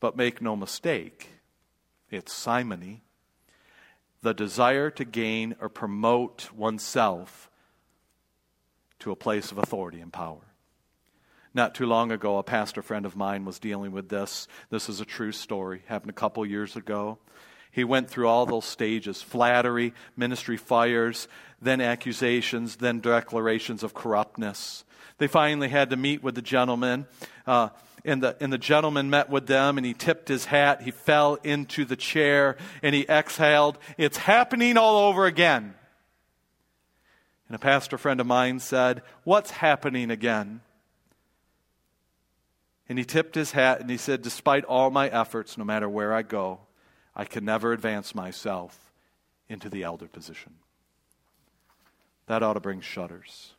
But 0.00 0.16
make 0.16 0.42
no 0.42 0.56
mistake, 0.56 1.28
it's 2.10 2.32
simony. 2.32 3.02
The 4.22 4.34
desire 4.34 4.90
to 4.90 5.04
gain 5.04 5.56
or 5.60 5.68
promote 5.68 6.52
oneself 6.52 7.50
to 9.00 9.10
a 9.10 9.16
place 9.16 9.50
of 9.50 9.58
authority 9.58 10.00
and 10.00 10.12
power. 10.12 10.42
Not 11.54 11.74
too 11.74 11.86
long 11.86 12.12
ago, 12.12 12.38
a 12.38 12.42
pastor 12.42 12.82
friend 12.82 13.04
of 13.04 13.16
mine 13.16 13.44
was 13.44 13.58
dealing 13.58 13.92
with 13.92 14.08
this. 14.08 14.48
This 14.70 14.88
is 14.88 15.00
a 15.00 15.04
true 15.04 15.32
story, 15.32 15.82
happened 15.86 16.10
a 16.10 16.14
couple 16.14 16.46
years 16.46 16.76
ago. 16.76 17.18
He 17.72 17.84
went 17.84 18.08
through 18.08 18.28
all 18.28 18.46
those 18.46 18.66
stages 18.66 19.22
flattery, 19.22 19.94
ministry 20.16 20.58
fires, 20.58 21.26
then 21.60 21.80
accusations, 21.80 22.76
then 22.76 23.00
declarations 23.00 23.82
of 23.82 23.94
corruptness. 23.94 24.84
They 25.18 25.26
finally 25.26 25.68
had 25.68 25.90
to 25.90 25.96
meet 25.96 26.22
with 26.22 26.34
the 26.34 26.42
gentleman. 26.42 27.06
Uh, 27.46 27.70
and 28.04 28.22
the, 28.22 28.36
and 28.40 28.52
the 28.52 28.58
gentleman 28.58 29.10
met 29.10 29.30
with 29.30 29.46
them 29.46 29.78
and 29.78 29.86
he 29.86 29.94
tipped 29.94 30.28
his 30.28 30.44
hat. 30.44 30.82
He 30.82 30.90
fell 30.90 31.36
into 31.44 31.84
the 31.84 31.96
chair 31.96 32.56
and 32.82 32.94
he 32.94 33.08
exhaled. 33.08 33.78
It's 33.96 34.16
happening 34.16 34.76
all 34.76 35.08
over 35.08 35.24
again. 35.24 35.74
And 37.48 37.54
a 37.54 37.58
pastor 37.58 37.98
friend 37.98 38.20
of 38.20 38.26
mine 38.26 38.58
said, 38.58 39.02
What's 39.24 39.50
happening 39.50 40.10
again? 40.10 40.62
And 42.88 42.98
he 42.98 43.04
tipped 43.04 43.34
his 43.34 43.52
hat 43.52 43.80
and 43.80 43.88
he 43.88 43.96
said, 43.96 44.22
Despite 44.22 44.64
all 44.64 44.90
my 44.90 45.08
efforts, 45.08 45.56
no 45.56 45.64
matter 45.64 45.88
where 45.88 46.12
I 46.12 46.22
go, 46.22 46.60
I 47.14 47.24
can 47.24 47.44
never 47.44 47.72
advance 47.72 48.14
myself 48.14 48.92
into 49.48 49.68
the 49.68 49.82
elder 49.82 50.06
position. 50.06 50.54
That 52.26 52.42
ought 52.42 52.54
to 52.54 52.60
bring 52.60 52.80
shudders. 52.80 53.52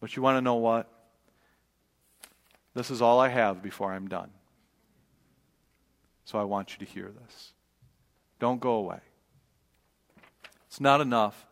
But 0.00 0.16
you 0.16 0.22
want 0.22 0.36
to 0.36 0.42
know 0.42 0.56
what? 0.56 0.88
This 2.74 2.90
is 2.90 3.02
all 3.02 3.20
I 3.20 3.28
have 3.28 3.62
before 3.62 3.92
I'm 3.92 4.08
done. 4.08 4.30
So 6.24 6.38
I 6.38 6.44
want 6.44 6.72
you 6.72 6.84
to 6.84 6.92
hear 6.92 7.10
this. 7.10 7.52
Don't 8.38 8.60
go 8.60 8.72
away. 8.72 9.00
It's 10.66 10.80
not 10.80 11.00
enough 11.00 11.46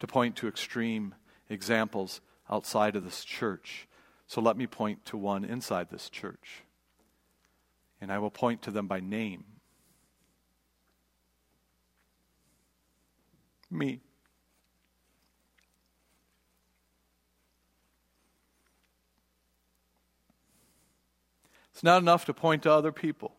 to 0.00 0.06
point 0.06 0.36
to 0.36 0.48
extreme 0.48 1.14
examples 1.48 2.20
outside 2.50 2.96
of 2.96 3.04
this 3.04 3.24
church. 3.24 3.86
So 4.26 4.40
let 4.40 4.56
me 4.56 4.66
point 4.66 5.04
to 5.06 5.16
one 5.16 5.44
inside 5.44 5.88
this 5.88 6.10
church. 6.10 6.62
And 8.00 8.12
I 8.12 8.18
will 8.18 8.30
point 8.30 8.62
to 8.62 8.70
them 8.70 8.86
by 8.86 9.00
name. 9.00 9.44
Me. 13.70 14.00
It's 21.72 21.82
not 21.82 22.00
enough 22.00 22.24
to 22.24 22.32
point 22.32 22.62
to 22.62 22.72
other 22.72 22.90
people. 22.90 23.34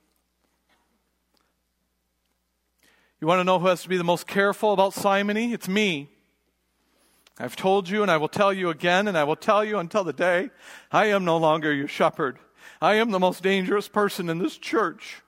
You 3.19 3.25
want 3.25 3.39
to 3.39 3.43
know 3.43 3.57
who 3.57 3.65
has 3.65 3.81
to 3.81 3.89
be 3.89 3.97
the 3.97 4.03
most 4.03 4.27
careful 4.27 4.73
about 4.73 4.93
simony? 4.93 5.53
It's 5.53 5.67
me. 5.67 6.09
I've 7.39 7.55
told 7.55 7.89
you, 7.89 8.03
and 8.03 8.11
I 8.11 8.17
will 8.17 8.27
tell 8.27 8.53
you 8.53 8.69
again, 8.69 9.07
and 9.07 9.17
I 9.17 9.23
will 9.23 9.35
tell 9.35 9.65
you 9.65 9.79
until 9.79 10.03
the 10.03 10.13
day 10.13 10.51
I 10.91 11.07
am 11.07 11.25
no 11.25 11.37
longer 11.37 11.73
your 11.73 11.87
shepherd. 11.87 12.37
I 12.79 12.95
am 12.95 13.09
the 13.09 13.19
most 13.19 13.41
dangerous 13.41 13.87
person 13.87 14.29
in 14.29 14.37
this 14.37 14.57
church. 14.57 15.23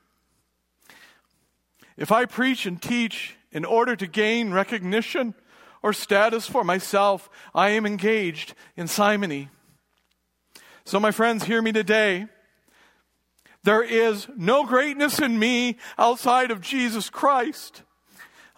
If 1.97 2.12
I 2.12 2.26
preach 2.26 2.68
and 2.68 2.80
teach 2.80 3.36
in 3.52 3.66
order 3.66 3.95
to 3.95 4.08
gain 4.08 4.52
recognition 4.52 5.34
or 5.82 5.93
status 5.93 6.45
for 6.45 6.64
myself, 6.64 7.30
I 7.54 7.70
am 7.70 7.86
engaged 7.86 8.54
in 8.76 8.88
simony. 8.88 9.50
So, 10.84 11.00
my 11.00 11.12
friends, 11.12 11.43
hear 11.43 11.62
me 11.62 11.72
today. 11.72 12.28
There 13.64 13.84
is 13.84 14.28
no 14.36 14.66
greatness 14.66 15.20
in 15.20 15.38
me 15.38 15.78
outside 15.97 16.52
of 16.52 16.62
Jesus 16.62 17.10
Christ. 17.10 17.84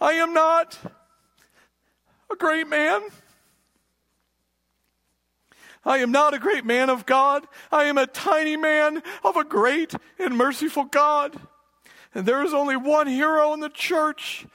I 0.00 0.14
am 0.14 0.32
not 0.32 0.78
a 2.30 2.36
great 2.36 2.68
man. 2.68 3.02
I 5.84 5.98
am 5.98 6.12
not 6.12 6.32
a 6.32 6.38
great 6.38 6.64
man 6.64 6.90
of 6.90 7.06
God. 7.06 7.46
I 7.70 7.84
am 7.84 7.98
a 7.98 8.06
tiny 8.06 8.56
man 8.56 9.02
of 9.24 9.36
a 9.36 9.44
great 9.44 9.94
and 10.18 10.36
merciful 10.36 10.84
God. 10.84 11.36
And 12.14 12.24
there 12.24 12.44
is 12.44 12.54
only 12.54 12.76
one 12.76 13.08
hero 13.08 13.52
in 13.52 13.60
the 13.60 13.68
church, 13.68 14.46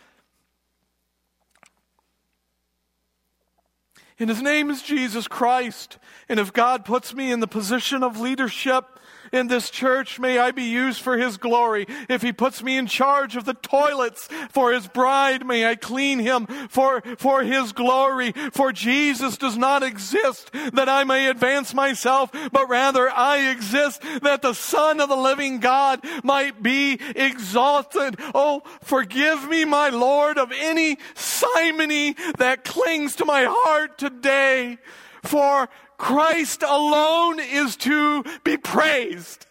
And 4.19 4.29
his 4.29 4.41
name 4.41 4.69
is 4.69 4.81
Jesus 4.81 5.27
Christ. 5.27 5.99
And 6.27 6.39
if 6.39 6.51
God 6.51 6.85
puts 6.85 7.13
me 7.13 7.31
in 7.31 7.39
the 7.39 7.47
position 7.47 8.03
of 8.03 8.19
leadership, 8.19 8.96
in 9.31 9.47
this 9.47 9.69
church, 9.69 10.19
may 10.19 10.39
I 10.39 10.51
be 10.51 10.63
used 10.63 11.01
for 11.01 11.17
His 11.17 11.37
glory. 11.37 11.85
If 12.09 12.21
He 12.21 12.33
puts 12.33 12.63
me 12.63 12.77
in 12.77 12.87
charge 12.87 13.35
of 13.35 13.45
the 13.45 13.53
toilets 13.53 14.27
for 14.49 14.71
His 14.71 14.87
bride, 14.87 15.45
may 15.45 15.65
I 15.65 15.75
clean 15.75 16.19
Him 16.19 16.45
for, 16.69 17.01
for 17.17 17.43
His 17.43 17.71
glory. 17.71 18.33
For 18.51 18.71
Jesus 18.71 19.37
does 19.37 19.57
not 19.57 19.83
exist 19.83 20.51
that 20.73 20.89
I 20.89 21.03
may 21.03 21.29
advance 21.29 21.73
myself, 21.73 22.31
but 22.51 22.69
rather 22.69 23.09
I 23.09 23.49
exist 23.49 24.01
that 24.21 24.41
the 24.41 24.53
Son 24.53 24.99
of 24.99 25.09
the 25.09 25.15
living 25.15 25.59
God 25.59 26.01
might 26.23 26.61
be 26.61 26.99
exalted. 27.15 28.19
Oh, 28.33 28.63
forgive 28.81 29.47
me, 29.47 29.65
my 29.65 29.89
Lord, 29.89 30.37
of 30.37 30.51
any 30.51 30.97
simony 31.15 32.15
that 32.37 32.63
clings 32.63 33.15
to 33.17 33.25
my 33.25 33.45
heart 33.47 33.97
today. 33.97 34.77
For 35.23 35.69
Christ 35.97 36.63
alone 36.63 37.39
is 37.39 37.75
to 37.77 38.23
be 38.43 38.57
praised. 38.57 39.45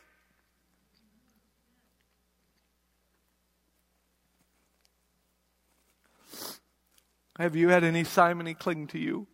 Have 7.38 7.54
you 7.54 7.68
had 7.68 7.84
any 7.84 8.04
simony 8.04 8.54
cling 8.54 8.86
to 8.88 8.98
you? 8.98 9.26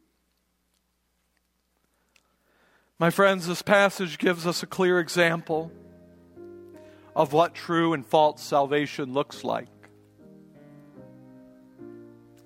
My 2.98 3.10
friends, 3.10 3.46
this 3.46 3.62
passage 3.62 4.18
gives 4.18 4.46
us 4.46 4.62
a 4.62 4.66
clear 4.66 4.98
example 4.98 5.70
of 7.14 7.32
what 7.32 7.54
true 7.54 7.92
and 7.92 8.04
false 8.06 8.42
salvation 8.42 9.12
looks 9.12 9.44
like 9.44 9.68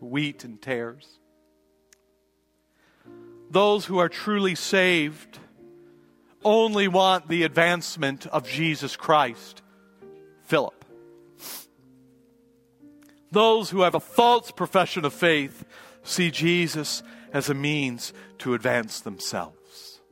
wheat 0.00 0.44
and 0.44 0.60
tares 0.60 1.18
those 3.56 3.86
who 3.86 3.96
are 3.96 4.10
truly 4.10 4.54
saved 4.54 5.38
only 6.44 6.88
want 6.88 7.26
the 7.26 7.42
advancement 7.42 8.26
of 8.26 8.46
Jesus 8.46 8.96
Christ. 8.96 9.62
Philip. 10.44 10.84
Those 13.30 13.70
who 13.70 13.80
have 13.80 13.94
a 13.94 14.00
false 14.00 14.50
profession 14.50 15.06
of 15.06 15.14
faith 15.14 15.64
see 16.02 16.30
Jesus 16.30 17.02
as 17.32 17.48
a 17.48 17.54
means 17.54 18.12
to 18.40 18.52
advance 18.52 19.00
themselves. 19.00 20.02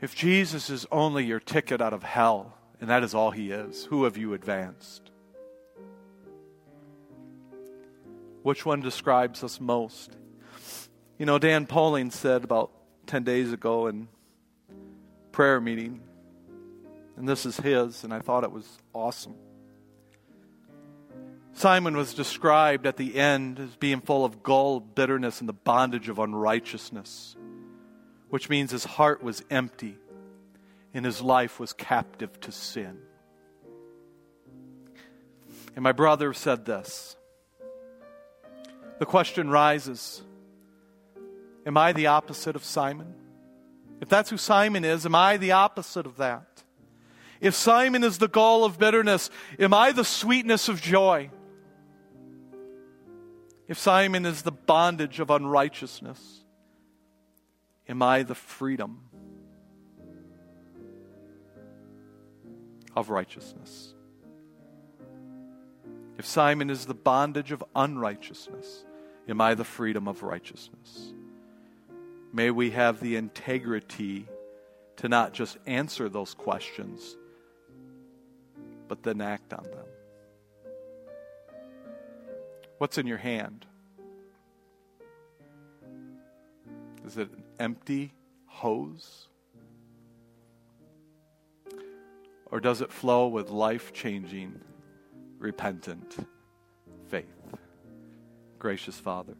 If 0.00 0.14
Jesus 0.14 0.70
is 0.70 0.86
only 0.92 1.24
your 1.24 1.40
ticket 1.40 1.80
out 1.80 1.92
of 1.92 2.04
hell, 2.04 2.56
and 2.80 2.88
that 2.90 3.02
is 3.02 3.12
all 3.12 3.32
he 3.32 3.50
is, 3.50 3.86
who 3.86 4.04
have 4.04 4.16
you 4.16 4.34
advanced? 4.34 5.10
Which 8.44 8.64
one 8.64 8.82
describes 8.82 9.42
us 9.42 9.60
most? 9.60 10.16
You 11.16 11.26
know, 11.26 11.38
Dan 11.38 11.66
Pauling 11.66 12.10
said 12.10 12.42
about 12.42 12.72
10 13.06 13.22
days 13.22 13.52
ago 13.52 13.86
in 13.86 14.08
prayer 15.30 15.60
meeting, 15.60 16.00
and 17.16 17.28
this 17.28 17.46
is 17.46 17.56
his, 17.56 18.02
and 18.02 18.12
I 18.12 18.18
thought 18.18 18.42
it 18.42 18.50
was 18.50 18.66
awesome. 18.92 19.36
Simon 21.52 21.96
was 21.96 22.14
described 22.14 22.84
at 22.84 22.96
the 22.96 23.14
end 23.16 23.60
as 23.60 23.76
being 23.76 24.00
full 24.00 24.24
of 24.24 24.42
gall, 24.42 24.80
bitterness, 24.80 25.38
and 25.38 25.48
the 25.48 25.52
bondage 25.52 26.08
of 26.08 26.18
unrighteousness, 26.18 27.36
which 28.28 28.48
means 28.48 28.72
his 28.72 28.84
heart 28.84 29.22
was 29.22 29.44
empty 29.50 29.96
and 30.92 31.04
his 31.04 31.22
life 31.22 31.60
was 31.60 31.72
captive 31.72 32.40
to 32.40 32.50
sin. 32.50 32.98
And 35.76 35.84
my 35.84 35.92
brother 35.92 36.32
said 36.32 36.64
this. 36.64 37.16
The 38.98 39.06
question 39.06 39.48
rises 39.48 40.20
Am 41.66 41.76
I 41.76 41.92
the 41.92 42.08
opposite 42.08 42.56
of 42.56 42.64
Simon? 42.64 43.14
If 44.00 44.08
that's 44.08 44.30
who 44.30 44.36
Simon 44.36 44.84
is, 44.84 45.06
am 45.06 45.14
I 45.14 45.36
the 45.36 45.52
opposite 45.52 46.06
of 46.06 46.16
that? 46.18 46.62
If 47.40 47.54
Simon 47.54 48.04
is 48.04 48.18
the 48.18 48.28
gall 48.28 48.64
of 48.64 48.78
bitterness, 48.78 49.30
am 49.58 49.74
I 49.74 49.92
the 49.92 50.04
sweetness 50.04 50.68
of 50.68 50.80
joy? 50.80 51.30
If 53.66 53.78
Simon 53.78 54.26
is 54.26 54.42
the 54.42 54.52
bondage 54.52 55.20
of 55.20 55.30
unrighteousness, 55.30 56.44
am 57.88 58.02
I 58.02 58.22
the 58.22 58.34
freedom 58.34 59.00
of 62.94 63.08
righteousness? 63.08 63.94
If 66.18 66.26
Simon 66.26 66.70
is 66.70 66.86
the 66.86 66.94
bondage 66.94 67.52
of 67.52 67.64
unrighteousness, 67.74 68.84
am 69.28 69.40
I 69.40 69.54
the 69.54 69.64
freedom 69.64 70.06
of 70.06 70.22
righteousness? 70.22 71.12
May 72.34 72.50
we 72.50 72.72
have 72.72 72.98
the 72.98 73.14
integrity 73.14 74.26
to 74.96 75.08
not 75.08 75.32
just 75.32 75.56
answer 75.66 76.08
those 76.08 76.34
questions, 76.34 77.16
but 78.88 79.04
then 79.04 79.20
act 79.20 79.52
on 79.52 79.62
them. 79.62 80.74
What's 82.78 82.98
in 82.98 83.06
your 83.06 83.18
hand? 83.18 83.66
Is 87.06 87.16
it 87.18 87.30
an 87.30 87.44
empty 87.60 88.12
hose? 88.46 89.28
Or 92.50 92.58
does 92.58 92.80
it 92.80 92.90
flow 92.90 93.28
with 93.28 93.50
life 93.50 93.92
changing, 93.92 94.60
repentant 95.38 96.16
faith? 97.06 97.26
Gracious 98.58 98.98
Father, 98.98 99.36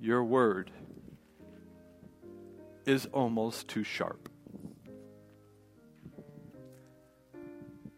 your 0.00 0.24
word 0.24 0.70
is 2.86 3.06
almost 3.12 3.68
too 3.68 3.82
sharp. 3.82 4.28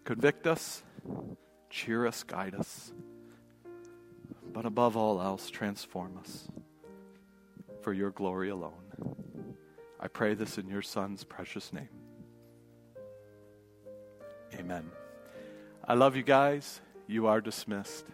Convict 0.04 0.46
us, 0.46 0.82
cheer 1.68 2.06
us, 2.06 2.22
guide 2.22 2.54
us, 2.54 2.92
but 4.52 4.64
above 4.64 4.96
all 4.96 5.20
else, 5.20 5.50
transform 5.50 6.16
us 6.18 6.48
for 7.82 7.92
your 7.92 8.10
glory 8.10 8.48
alone. 8.48 9.16
I 10.00 10.08
pray 10.08 10.34
this 10.34 10.58
in 10.58 10.68
your 10.68 10.82
Son's 10.82 11.24
precious 11.24 11.72
name. 11.72 11.88
Amen. 14.58 14.90
I 15.86 15.94
love 15.94 16.16
you 16.16 16.22
guys. 16.22 16.80
You 17.06 17.26
are 17.26 17.40
dismissed. 17.40 18.06